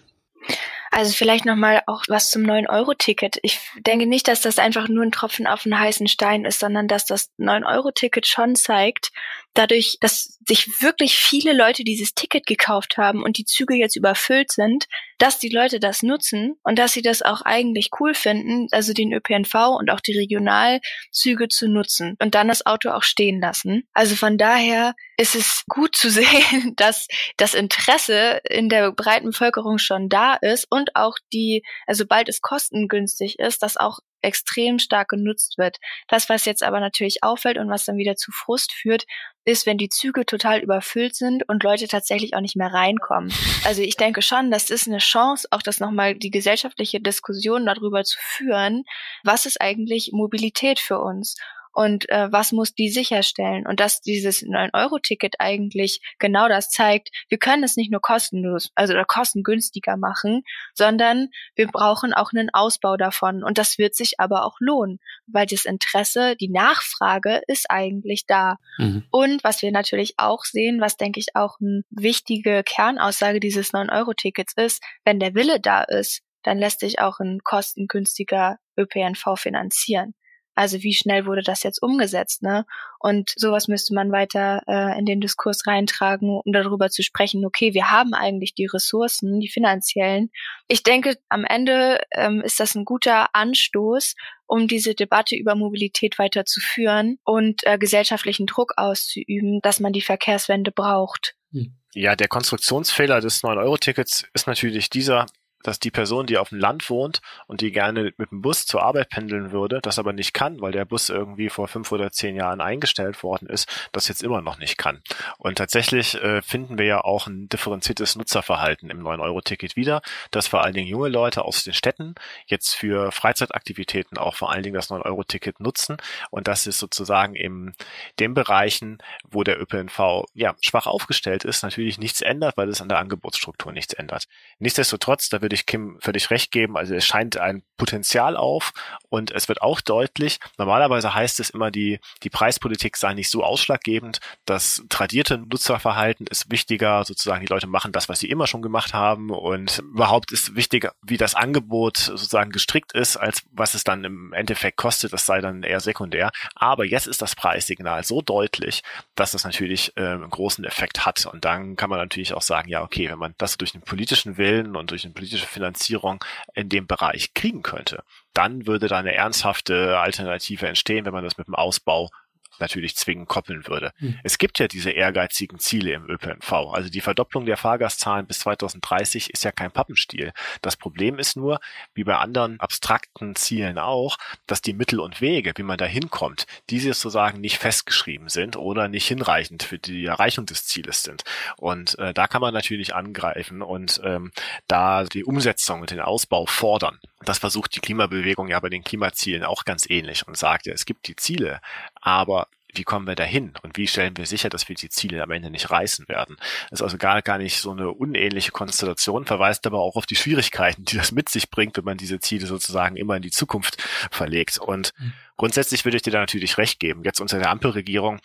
Also 0.91 1.13
vielleicht 1.13 1.45
nochmal 1.45 1.83
auch 1.87 2.05
was 2.09 2.31
zum 2.31 2.43
9-Euro-Ticket. 2.43 3.39
Ich 3.43 3.61
denke 3.87 4.07
nicht, 4.07 4.27
dass 4.27 4.41
das 4.41 4.59
einfach 4.59 4.89
nur 4.89 5.05
ein 5.05 5.13
Tropfen 5.13 5.47
auf 5.47 5.65
den 5.65 5.79
heißen 5.79 6.09
Stein 6.09 6.45
ist, 6.45 6.59
sondern 6.59 6.89
dass 6.89 7.05
das 7.05 7.31
9-Euro-Ticket 7.39 8.27
schon 8.27 8.57
zeigt, 8.57 9.13
dadurch, 9.55 9.97
dass 10.01 10.39
sich 10.47 10.83
wirklich 10.83 11.17
viele 11.17 11.53
Leute 11.53 11.85
dieses 11.85 12.15
Ticket 12.15 12.47
gekauft 12.47 12.99
haben 12.99 13.23
und 13.23 13.39
die 13.39 13.45
Züge 13.45 13.75
jetzt 13.75 13.97
überfüllt 13.97 14.53
sind, 14.53 14.87
dass 15.19 15.39
die 15.39 15.49
Leute 15.49 15.81
das 15.81 16.03
nutzen 16.03 16.55
und 16.63 16.79
dass 16.79 16.93
sie 16.93 17.03
das 17.03 17.23
auch 17.23 17.41
eigentlich 17.43 17.91
cool 17.99 18.15
finden, 18.15 18.67
also 18.73 18.93
den 18.93 19.13
ÖPNV 19.13 19.55
und 19.79 19.91
auch 19.91 20.01
die 20.01 20.19
Regionalzüge 20.19 21.49
zu 21.49 21.69
nutzen 21.69 22.17
und 22.21 22.35
dann 22.35 22.49
das 22.49 22.67
Auto 22.67 22.91
auch 22.91 23.05
stehen 23.05 23.41
lassen. 23.41 23.89
Also 23.95 24.17
von 24.17 24.37
daher 24.37 24.95
ist 25.17 25.35
es 25.35 25.65
gut 25.69 25.97
zu 25.97 26.11
sehen, 26.11 26.75
dass 26.77 27.07
das 27.37 27.55
Interesse 27.55 28.41
in 28.49 28.69
der 28.69 28.93
breiten 28.93 29.27
Bevölkerung 29.27 29.79
schon 29.79 30.09
da 30.09 30.35
ist 30.35 30.67
und 30.69 30.95
auch 30.97 31.17
die, 31.33 31.63
also 31.87 32.05
sobald 32.05 32.29
es 32.29 32.41
kostengünstig 32.41 33.39
ist, 33.39 33.63
dass 33.63 33.77
auch 33.77 34.01
extrem 34.25 34.79
stark 34.79 35.09
genutzt 35.09 35.59
wird. 35.59 35.79
Das, 36.09 36.29
was 36.29 36.45
jetzt 36.45 36.63
aber 36.63 36.81
natürlich 36.81 37.23
auffällt 37.23 37.59
und 37.59 37.71
was 37.71 37.85
dann 37.85 37.97
wieder 37.97 38.17
zu 38.17 38.33
Frust 38.33 38.73
führt, 38.73 39.05
ist, 39.45 39.67
wenn 39.67 39.79
die 39.79 39.89
Züge 39.89 40.25
total 40.25 40.61
überfüllt 40.61 41.15
sind 41.15 41.49
und 41.49 41.63
Leute 41.63 41.87
tatsächlich 41.87 42.35
auch 42.35 42.41
nicht 42.41 42.57
mehr 42.57 42.73
reinkommen. 42.73 43.33
Also 43.65 43.83
ich 43.83 43.97
denke 43.97 44.23
schon, 44.23 44.51
das 44.51 44.71
ist 44.71 44.89
eine 44.89 44.99
Chance, 44.99 45.47
auch 45.51 45.63
das 45.63 45.81
nochmal 45.81 46.15
die 46.15 46.31
gesellschaftliche 46.31 47.01
Diskussion 47.01 47.67
darüber 47.67 48.05
zu 48.05 48.19
führen, 48.21 48.85
was 49.23 49.47
ist 49.47 49.61
eigentlich 49.61 50.11
Mobilität 50.13 50.81
für 50.81 50.99
uns? 50.99 51.37
Und 51.75 52.09
äh, 52.09 52.31
was 52.31 52.53
muss 52.53 52.75
die 52.75 52.89
sicherstellen? 52.89 53.67
Und 53.67 53.81
dass 53.81 54.01
dieses 54.01 54.43
9-Euro-Ticket 54.43 55.35
eigentlich 55.41 56.01
genau 56.21 56.49
das 56.49 56.71
zeigt, 56.71 57.11
wir 57.29 57.39
können 57.39 57.65
es 57.65 57.77
nicht 57.77 57.91
nur 57.91 58.01
kostenlos, 58.01 58.71
also 58.77 58.95
oder 58.95 59.05
kostengünstiger 59.05 59.97
machen, 59.97 60.43
sondern 60.73 61.31
wir 61.57 61.67
brauchen 61.67 62.15
auch 62.15 62.31
einen 62.33 62.49
Ausbau 62.53 62.97
davon. 62.97 63.43
Und 63.43 63.59
das 63.59 63.77
wird 63.77 63.97
sich 63.97 64.21
aber 64.21 64.47
auch 64.47 64.57
lohnen, 64.61 65.01
weil 65.27 65.47
das 65.47 65.65
Interesse, 65.65 66.37
die 66.37 66.49
Nachfrage 66.49 67.43
ist 67.49 67.69
eigentlich 67.69 68.25
da. 68.27 68.59
Mhm. 68.79 69.05
Und 69.11 69.43
was 69.43 69.61
wir 69.61 69.73
natürlich 69.73 70.15
auch 70.17 70.45
sehen, 70.45 70.81
was 70.81 70.97
denke 70.97 71.19
ich 71.19 71.35
auch 71.35 71.59
eine 71.61 71.83
wichtige 71.91 72.63
Kernaussage 72.63 73.41
dieses 73.41 73.73
9-Euro-Tickets 73.75 74.53
ist, 74.57 74.81
wenn 75.05 75.19
der 75.19 75.35
Wille 75.35 75.59
da 75.59 75.83
ist, 75.83 76.23
dann 76.45 76.59
lässt 76.59 76.81
sich 76.81 77.01
auch 77.01 77.19
ein 77.19 77.41
kostengünstiger 77.43 78.59
ÖPNV 78.79 79.37
finanzieren. 79.37 80.15
Also 80.55 80.83
wie 80.83 80.95
schnell 80.95 81.27
wurde 81.27 81.43
das 81.43 81.63
jetzt 81.63 81.83
umgesetzt, 81.83 82.43
ne? 82.43 82.65
Und 82.99 83.33
sowas 83.37 83.69
müsste 83.69 83.95
man 83.95 84.13
weiter 84.13 84.63
äh, 84.67 84.99
in 84.99 85.05
den 85.05 85.21
Diskurs 85.21 85.67
reintragen, 85.67 86.41
um 86.43 86.53
darüber 86.53 86.89
zu 86.91 87.03
sprechen, 87.03 87.45
okay, 87.45 87.75
wir 87.75 87.91
haben 87.91 88.15
eigentlich 88.15 88.55
die 88.55 88.67
Ressourcen, 88.67 89.41
die 89.41 89.49
finanziellen. 89.49 90.31
Ich 90.69 90.83
denke, 90.83 91.19
am 91.29 91.45
Ende 91.45 92.01
ähm, 92.13 92.41
ist 92.41 92.61
das 92.61 92.75
ein 92.75 92.85
guter 92.85 93.35
Anstoß, 93.35 94.15
um 94.47 94.69
diese 94.69 94.95
Debatte 94.95 95.37
über 95.37 95.55
Mobilität 95.55 96.19
weiter 96.19 96.45
zu 96.45 96.61
führen 96.61 97.19
und 97.25 97.67
äh, 97.67 97.79
gesellschaftlichen 97.79 98.47
Druck 98.47 98.73
auszuüben, 98.77 99.61
dass 99.63 99.81
man 99.81 99.93
die 99.93 100.03
Verkehrswende 100.03 100.73
braucht. 100.73 101.35
Hm. 101.53 101.77
Ja, 101.95 102.17
der 102.17 102.29
Konstruktionsfehler 102.29 103.21
des 103.21 103.45
9-Euro-Tickets 103.45 104.25
ist 104.35 104.47
natürlich 104.49 104.91
dieser, 104.91 105.27
dass 105.65 105.81
die 105.81 105.91
Person, 105.91 106.27
die 106.27 106.39
auf 106.39 106.51
dem 106.51 106.61
Land 106.61 106.89
wohnt 106.89 107.21
und 107.49 107.61
die 107.61 107.73
gerne 107.73 108.13
mit 108.17 108.31
dem 108.31 108.43
Bus 108.43 108.67
zur 108.67 108.83
Arbeit 108.83 109.09
pendeln 109.09 109.51
würde, 109.51 109.81
das 109.83 109.99
aber 109.99 110.13
nicht 110.13 110.33
kann, 110.33 110.61
weil 110.61 110.71
der 110.71 110.85
Bus 110.85 111.09
irgendwie 111.09 111.49
vor 111.49 111.67
fünf 111.67 111.91
oder 111.91 112.13
zehn 112.13 112.37
Jahren 112.37 112.61
eingestellt 112.61 113.23
worden 113.25 113.49
ist, 113.49 113.69
das 113.91 114.07
jetzt 114.07 114.23
immer 114.23 114.41
noch 114.43 114.59
nicht 114.59 114.79
kann. 114.79 115.03
Und 115.39 115.59
tatsächlich 115.59 116.15
äh, 116.23 116.43
finden 116.43 116.79
wir 116.79 116.87
ja 116.87 117.01
auch 117.01 117.27
ein 117.27 117.49
differenziertes 117.49 118.15
Nutzerverhalten 118.15 118.91
im 118.91 119.03
9-Euro-Ticket 119.03 119.75
wieder, 119.75 120.03
dass 120.31 120.47
vor 120.47 120.63
allen 120.63 120.75
Dingen 120.75 120.87
junge 120.87 121.09
Leute 121.09 121.45
aus 121.45 121.65
den 121.65 121.73
Städten 121.73 122.15
jetzt 122.47 122.75
für 122.75 123.11
Freizeitaktivitäten 123.11 124.19
auch 124.19 124.37
vor 124.37 124.53
allen 124.53 124.63
Dingen 124.63 124.75
das 124.75 124.91
9-Euro-Ticket 124.91 125.61
nutzen. 125.61 125.97
Und 126.31 126.47
das 126.47 126.67
ist 126.67 126.79
sozusagen 126.79 127.35
in 127.35 127.75
den 128.21 128.35
Bereichen, 128.35 128.99
wo 129.25 129.43
der 129.43 129.61
ÖPNV 129.61 130.27
ja 130.35 130.55
schwach 130.61 130.87
aufgestellt 130.87 131.45
ist, 131.45 131.63
natürlich 131.63 131.99
nichts 131.99 132.21
ändert, 132.21 132.57
weil 132.57 132.69
es 132.69 132.83
an 132.83 132.89
der 132.89 132.99
Angebotsstruktur 132.99 133.73
nichts 133.73 133.95
ändert. 133.95 134.27
Nichtsdestotrotz, 134.59 135.29
da 135.31 135.41
würde 135.41 135.54
ich 135.55 135.67
Kim 135.67 135.99
völlig 136.01 136.31
recht 136.31 136.51
geben. 136.51 136.77
Also 136.77 136.95
es 136.95 137.07
scheint 137.07 137.37
ein 137.37 137.63
Potenzial 137.77 138.37
auf 138.37 138.73
und 139.09 139.33
es 139.33 139.49
wird 139.49 139.63
auch 139.63 139.81
deutlich. 139.81 140.39
Normalerweise 140.59 141.15
heißt 141.15 141.41
es 141.41 141.51
immer, 141.51 141.71
die, 141.71 142.01
die 142.23 142.31
Preispolitik 142.31 142.97
sei 142.97 143.15
nicht 143.15 143.31
so 143.31 143.43
ausschlaggebend. 143.43 144.21
Das 144.45 144.85
tradierte 144.89 145.39
Nutzerverhalten 145.39 146.27
ist 146.27 146.51
wichtiger. 146.51 147.05
Sozusagen 147.05 147.41
die 147.41 147.53
Leute 147.53 147.67
machen 147.67 147.93
das, 147.93 148.09
was 148.09 148.21
sie 148.21 148.31
immer 148.31 148.47
schon 148.47 148.63
gemacht 148.63 148.95
haben 148.95 149.31
und 149.31 149.79
überhaupt 149.79 150.33
ist 150.33 150.55
wichtiger, 150.55 150.93
wie 151.03 151.17
das 151.17 151.35
Angebot 151.35 151.97
sozusagen 151.97 152.53
gestrickt 152.53 152.93
ist, 152.93 153.17
als 153.17 153.43
was 153.53 153.75
es 153.75 153.85
dann 153.85 154.05
im 154.05 154.33
Endeffekt 154.33 154.77
kostet. 154.77 155.13
Das 155.13 155.27
sei 155.27 155.41
dann 155.41 155.63
eher 155.63 155.81
sekundär. 155.81 156.31
Aber 156.55 156.85
jetzt 156.85 157.07
ist 157.07 157.23
das 157.23 157.35
Preissignal 157.35 158.05
so 158.05 158.23
deutlich, 158.23 158.83
dass 159.15 159.33
das 159.33 159.45
natürlich 159.45 159.97
äh, 159.97 160.07
einen 160.07 160.31
großen 160.31 160.65
Effekt 160.65 161.05
hat. 161.07 161.27
Und 161.27 161.45
dann 161.45 161.77
kann 161.77 161.91
man 161.91 161.99
natürlich 161.99 162.35
auch 162.35 162.43
sagen, 162.43 162.69
ja, 162.69 162.83
okay, 162.83 163.11
wenn 163.11 163.19
man 163.19 163.35
das 163.39 163.57
durch 163.57 163.73
den 163.73 163.83
politischen 163.83 164.37
Willen 164.37 164.77
und 164.77 164.91
durch 164.91 165.03
den 165.03 165.15
politischen 165.15 165.44
politische 165.45 165.47
Finanzierung 165.47 166.25
in 166.55 166.69
dem 166.69 166.87
Bereich 166.87 167.35
kriegen 167.35 167.63
könnte, 167.63 168.03
dann 168.33 168.67
würde 168.67 168.89
da 168.89 168.99
eine 168.99 169.15
ernsthafte 169.15 169.99
Alternative 169.99 170.67
entstehen, 170.67 171.05
wenn 171.05 171.13
man 171.13 171.25
das 171.25 171.39
mit 171.39 171.47
dem 171.47 171.55
Ausbau 171.55 172.11
natürlich 172.59 172.97
zwingend 172.97 173.29
koppeln 173.29 173.67
würde. 173.67 173.93
Mhm. 173.99 174.19
Es 174.23 174.39
gibt 174.39 174.59
ja 174.59 174.69
diese 174.69 174.91
ehrgeizigen 174.91 175.59
Ziele 175.59 175.93
im 175.93 176.09
ÖPNV. 176.09 176.53
Also 176.73 176.91
die 176.91 177.01
Verdopplung 177.01 177.47
der 177.47 177.57
Fahrgastzahlen 177.57 178.27
bis 178.27 178.41
2030 178.41 179.31
ist 179.31 179.45
ja 179.45 179.53
kein 179.53 179.71
Pappenstiel. 179.71 180.33
Das 180.63 180.77
Problem 180.77 181.19
ist 181.19 181.37
nur, 181.37 181.61
wie 181.95 182.05
bei 182.05 182.17
anderen 182.17 182.61
abstrakten 182.61 183.37
Zielen 183.37 183.79
auch, 183.79 184.17
dass 184.47 184.63
die 184.63 184.73
Mittel 184.73 185.01
und 185.01 185.21
Wege, 185.21 185.53
wie 185.57 185.63
man 185.63 185.79
da 185.79 185.87
hinkommt, 185.87 186.47
diese 186.71 186.93
sozusagen 186.95 187.41
nicht 187.41 187.59
festgeschrieben 187.59 188.29
sind 188.29 188.57
oder 188.57 188.89
nicht 188.89 189.07
hinreichend 189.07 189.63
für 189.63 189.79
die 189.79 190.07
Erreichung 190.07 190.47
des 190.47 190.67
Zieles 190.67 191.03
sind. 191.03 191.25
Und 191.57 191.99
äh, 191.99 192.15
da 192.15 192.27
kann 192.27 192.41
man 192.41 192.55
natürlich 192.55 192.95
angreifen 192.95 193.63
und 193.63 194.01
ähm, 194.05 194.33
da 194.69 195.05
die 195.05 195.25
Umsetzung 195.25 195.81
und 195.81 195.91
den 195.91 196.01
Ausbau 196.01 196.47
fordern. 196.47 196.99
Das 197.25 197.39
versucht 197.39 197.75
die 197.75 197.81
Klimabewegung 197.81 198.49
ja 198.49 198.61
bei 198.61 198.69
den 198.69 198.85
Klimazielen 198.85 199.45
auch 199.45 199.65
ganz 199.65 199.89
ähnlich 199.89 200.27
und 200.27 200.37
sagt 200.37 200.67
ja, 200.67 200.73
es 200.73 200.85
gibt 200.85 201.09
die 201.09 201.17
Ziele, 201.17 201.61
aber 202.01 202.49
wie 202.77 202.85
kommen 202.85 203.07
wir 203.07 203.15
dahin 203.15 203.53
und 203.63 203.77
wie 203.77 203.87
stellen 203.87 204.17
wir 204.17 204.27
sicher, 204.27 204.49
dass 204.49 204.69
wir 204.69 204.77
die 204.77 204.89
Ziele 204.89 205.23
am 205.23 205.31
Ende 205.31 205.51
nicht 205.51 205.71
reißen 205.71 206.09
werden. 206.09 206.37
Das 206.71 206.81
ist 206.81 206.83
also 206.83 206.99
gar, 206.99 207.23
gar 207.23 207.39
nicht 207.39 207.61
so 207.61 207.71
eine 207.71 207.91
unähnliche 207.91 208.51
Konstellation, 208.51 209.27
verweist 209.27 209.67
aber 209.67 209.79
auch 209.79 209.97
auf 209.97 210.07
die 210.07 210.17
Schwierigkeiten, 210.17 210.85
die 210.85 210.97
das 210.97 211.13
mit 211.13 211.29
sich 211.29 211.51
bringt, 211.51 211.77
wenn 211.77 211.85
man 211.85 211.99
diese 211.99 212.21
Ziele 212.21 212.47
sozusagen 212.47 212.97
immer 212.97 213.17
in 213.17 213.23
die 213.23 213.31
Zukunft 213.31 213.83
verlegt. 214.11 214.59
Und 214.59 214.93
mhm. 214.99 215.13
Grundsätzlich 215.37 215.85
würde 215.85 215.97
ich 215.97 216.03
dir 216.03 216.13
da 216.13 216.21
natürlich 216.21 216.59
recht 216.59 216.79
geben. 216.79 217.03
Jetzt 217.05 217.21
unter 217.21 217.39
der 217.39 217.51
Ampelregierung 217.51 218.21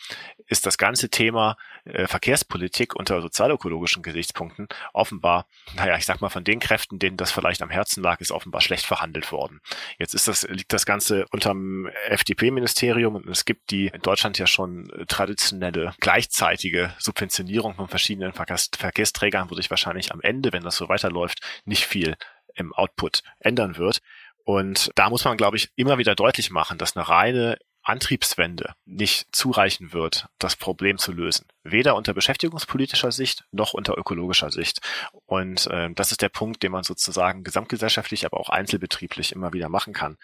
ist 0.46 0.66
das 0.66 0.78
ganze 0.78 1.10
Thema 1.10 1.58
äh, 1.86 2.08
Verkehrspolitik 2.08 2.96
unter 2.96 3.22
sozialökologischen 3.22 4.04
Gesichtspunkten 4.04 4.68
offenbar, 4.94 5.48
naja, 5.76 5.98
ich 5.98 6.06
sag 6.06 6.22
mal, 6.22 6.30
von 6.30 6.44
den 6.44 6.60
Kräften, 6.60 7.00
denen 7.00 7.18
das 7.18 7.32
vielleicht 7.32 7.62
am 7.62 7.70
Herzen 7.72 8.04
lag, 8.04 8.20
ist 8.22 8.32
offenbar 8.32 8.62
schlecht 8.62 8.86
verhandelt 8.86 9.32
worden. 9.32 9.60
Jetzt 9.98 10.14
ist 10.14 10.28
das, 10.28 10.48
liegt 10.48 10.72
das 10.72 10.86
Ganze 10.86 11.26
unterm 11.32 11.88
FDP-Ministerium 12.08 13.16
und 13.16 13.28
es 13.28 13.46
gibt 13.46 13.72
die 13.72 13.88
in 13.88 14.02
Deutschland 14.02 14.38
ja 14.38 14.46
schon 14.46 14.92
traditionelle 15.08 15.94
gleichzeitige 16.00 16.94
Subventionierung 17.00 17.76
von 17.76 17.88
verschiedenen 17.88 18.34
Verkehrs 18.34 18.70
Verkehrsträgern, 18.78 19.50
wo 19.50 19.56
sich 19.56 19.70
wahrscheinlich 19.70 20.12
am 20.12 20.22
Ende, 20.22 20.54
wenn 20.54 20.64
das 20.64 20.76
so 20.76 20.90
weiterläuft, 20.90 21.42
nicht 21.66 21.86
viel 21.86 22.16
im 22.56 22.74
Output 22.74 23.24
ändern 23.40 23.78
wird. 23.78 24.02
Und 24.44 24.92
da 24.96 25.10
muss 25.10 25.26
man, 25.26 25.38
glaube 25.38 25.58
ich, 25.58 25.70
immer 25.76 25.98
wieder 25.98 26.16
deutlich 26.16 26.50
machen, 26.50 26.78
dass 26.78 26.96
eine 26.96 27.08
reine 27.08 27.58
Antriebswende 27.84 28.74
nicht 28.86 29.28
zureichen 29.32 29.94
wird, 29.94 30.28
das 30.38 30.56
Problem 30.56 30.98
zu 30.98 31.12
lösen. 31.12 31.48
Weder 31.64 31.96
unter 31.96 32.14
beschäftigungspolitischer 32.14 33.12
Sicht 33.12 33.46
noch 33.52 33.74
unter 33.74 33.98
ökologischer 33.98 34.52
Sicht. 34.52 34.80
Und 35.26 35.68
äh, 35.68 35.90
das 35.94 36.12
ist 36.12 36.22
der 36.22 36.30
Punkt, 36.30 36.62
den 36.62 36.72
man 36.72 36.84
sozusagen 36.84 37.44
gesamtgesellschaftlich, 37.44 38.26
aber 38.26 38.40
auch 38.40 38.50
einzelbetrieblich 38.50 39.32
immer 39.32 39.54
wieder 39.54 39.70
machen 39.70 39.94
kann. 39.94 40.18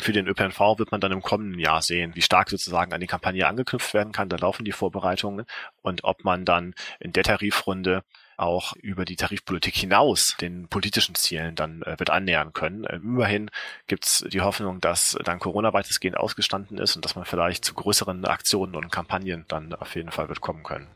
Für 0.00 0.12
den 0.12 0.26
ÖPNV 0.26 0.78
wird 0.78 0.92
man 0.92 1.00
dann 1.00 1.12
im 1.12 1.20
kommenden 1.20 1.60
Jahr 1.60 1.82
sehen, 1.82 2.14
wie 2.14 2.22
stark 2.22 2.48
sozusagen 2.48 2.94
an 2.94 3.00
die 3.00 3.06
Kampagne 3.06 3.46
angeknüpft 3.46 3.92
werden 3.92 4.12
kann. 4.12 4.30
Da 4.30 4.36
laufen 4.36 4.64
die 4.64 4.72
Vorbereitungen 4.72 5.44
und 5.82 6.04
ob 6.04 6.24
man 6.24 6.44
dann 6.44 6.74
in 7.00 7.12
der 7.12 7.24
Tarifrunde 7.24 8.02
auch 8.36 8.74
über 8.76 9.04
die 9.04 9.16
Tarifpolitik 9.16 9.74
hinaus 9.74 10.36
den 10.40 10.68
politischen 10.68 11.14
Zielen 11.14 11.54
dann 11.54 11.82
äh, 11.82 11.98
wird 11.98 12.10
annähern 12.10 12.52
können. 12.52 12.84
Äh, 12.84 12.96
immerhin 12.96 13.50
gibt 13.86 14.04
es 14.04 14.24
die 14.32 14.40
Hoffnung, 14.40 14.80
dass 14.80 15.16
dann 15.24 15.38
Corona 15.38 15.72
weitestgehend 15.72 16.16
ausgestanden 16.16 16.78
ist 16.78 16.96
und 16.96 17.04
dass 17.04 17.16
man 17.16 17.24
vielleicht 17.24 17.64
zu 17.64 17.74
größeren 17.74 18.24
Aktionen 18.24 18.74
und 18.74 18.90
Kampagnen 18.90 19.44
dann 19.48 19.74
auf 19.74 19.94
jeden 19.94 20.10
Fall 20.10 20.28
wird 20.28 20.40
kommen 20.40 20.62
können. 20.62 20.88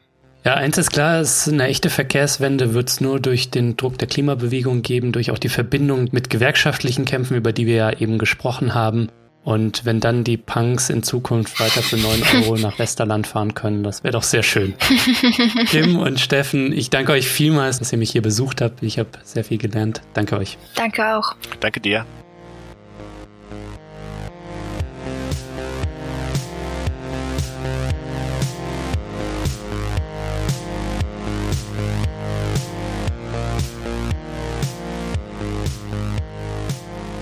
Ja, 0.45 0.55
eins 0.55 0.79
ist 0.79 0.93
klar, 0.93 1.21
es 1.21 1.49
eine 1.49 1.67
echte 1.67 1.91
Verkehrswende 1.91 2.73
wird 2.73 2.89
es 2.89 3.01
nur 3.01 3.21
durch 3.21 3.51
den 3.51 3.77
Druck 3.77 3.99
der 3.99 4.09
Klimabewegung 4.09 4.83
geben, 4.83 5.13
durch 5.13 5.31
auch 5.31 5.39
die 5.39 5.49
Verbindung 5.49 6.09
mit 6.13 6.31
gewerkschaftlichen 6.31 7.05
Kämpfen, 7.05 7.37
über 7.37 7.53
die 7.53 7.67
wir 7.67 7.75
ja 7.75 7.93
eben 7.93 8.19
gesprochen 8.19 8.73
haben. 8.73 9.11
Und 9.49 9.87
wenn 9.87 9.99
dann 9.99 10.25
die 10.25 10.37
Punks 10.37 10.91
in 10.91 11.03
Zukunft 11.03 11.59
weiter 11.59 11.83
für 11.83 11.97
9 11.97 12.23
Euro 12.43 12.59
nach 12.59 12.79
Westerland 12.79 13.27
fahren 13.27 13.55
können, 13.55 13.83
das 13.83 14.05
wäre 14.05 14.13
doch 14.13 14.23
sehr 14.23 14.43
schön. 14.43 14.75
Kim 15.69 15.97
und 15.97 16.21
Steffen, 16.21 16.71
ich 16.71 16.91
danke 16.91 17.13
euch 17.13 17.27
vielmals, 17.27 17.79
dass 17.79 17.91
ihr 17.91 17.97
mich 17.97 18.11
hier 18.11 18.21
besucht 18.21 18.61
habt. 18.61 18.83
Ich 18.83 18.99
habe 18.99 19.09
sehr 19.25 19.45
viel 19.45 19.57
gelernt. 19.57 20.03
Danke 20.13 20.37
euch. 20.37 20.59
Danke 20.75 21.17
auch. 21.17 21.35
Danke 21.61 21.81
dir. 21.81 22.05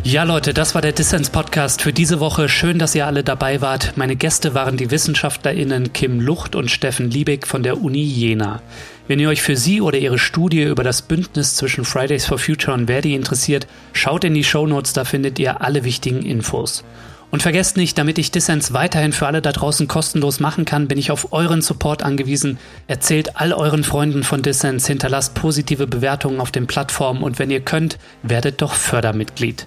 Ja, 0.07 0.23
Leute, 0.23 0.55
das 0.55 0.77
war 0.77 0.83
der 0.83 0.93
Dissens 0.93 1.31
Podcast 1.31 1.83
für 1.83 1.93
diese 1.93 2.21
Woche. 2.21 2.49
Schön, 2.49 2.79
dass 2.79 2.95
ihr 2.95 3.09
alle 3.09 3.25
dabei 3.25 3.61
wart. 3.61 3.95
Meine 3.97 4.15
Gäste 4.15 4.55
waren 4.55 4.77
die 4.77 4.93
WissenschaftlerInnen 4.93 5.93
Kim 5.93 6.21
Lucht 6.21 6.55
und 6.55 6.71
Steffen 6.71 7.11
Liebig 7.11 7.45
von 7.45 7.65
der 7.65 7.83
Uni 7.83 8.05
Jena. 8.05 8.63
Wenn 9.09 9.19
ihr 9.19 9.29
euch 9.29 9.43
für 9.43 9.57
sie 9.57 9.81
oder 9.81 9.99
ihre 9.99 10.21
Studie 10.21 10.63
über 10.63 10.85
das 10.85 11.03
Bündnis 11.03 11.57
zwischen 11.57 11.85
Fridays 11.85 12.25
for 12.25 12.39
Future 12.39 12.73
und 12.77 12.87
Verdi 12.87 13.17
interessiert, 13.17 13.67
schaut 13.95 14.23
in 14.23 14.35
die 14.35 14.45
Show 14.45 14.69
Notes, 14.69 14.93
da 14.93 15.05
findet 15.05 15.41
ihr 15.41 15.61
alle 15.61 15.83
wichtigen 15.83 16.23
Infos. 16.23 16.85
Und 17.33 17.43
vergesst 17.43 17.77
nicht, 17.77 17.99
damit 17.99 18.19
ich 18.19 18.31
Dissens 18.31 18.73
weiterhin 18.73 19.13
für 19.13 19.27
alle 19.27 19.43
da 19.43 19.51
draußen 19.51 19.89
kostenlos 19.89 20.39
machen 20.39 20.65
kann, 20.65 20.87
bin 20.87 20.99
ich 20.99 21.11
auf 21.11 21.33
euren 21.33 21.63
Support 21.63 22.05
angewiesen. 22.05 22.59
Erzählt 22.87 23.37
all 23.37 23.53
euren 23.53 23.83
Freunden 23.83 24.23
von 24.23 24.43
Dissens, 24.43 24.87
hinterlasst 24.87 25.35
positive 25.35 25.89
Bewertungen 25.89 26.41
auf 26.41 26.53
den 26.53 26.69
Plattformen 26.69 27.25
und 27.25 27.41
wenn 27.41 27.51
ihr 27.51 27.61
könnt, 27.61 27.99
werdet 28.23 28.63
doch 28.63 28.75
Fördermitglied. 28.75 29.67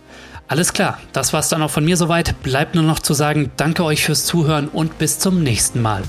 Alles 0.49 0.73
klar, 0.73 0.97
das 1.13 1.31
war's 1.31 1.49
dann 1.49 1.61
auch 1.61 1.69
von 1.69 1.85
mir 1.85 1.95
soweit. 1.95 2.41
Bleibt 2.41 2.73
nur 2.73 2.83
noch 2.83 2.97
zu 2.97 3.13
sagen, 3.13 3.51
danke 3.55 3.83
euch 3.83 4.03
fürs 4.03 4.25
Zuhören 4.25 4.67
und 4.67 4.97
bis 4.97 5.19
zum 5.19 5.43
nächsten 5.43 5.79
Mal. 5.79 6.01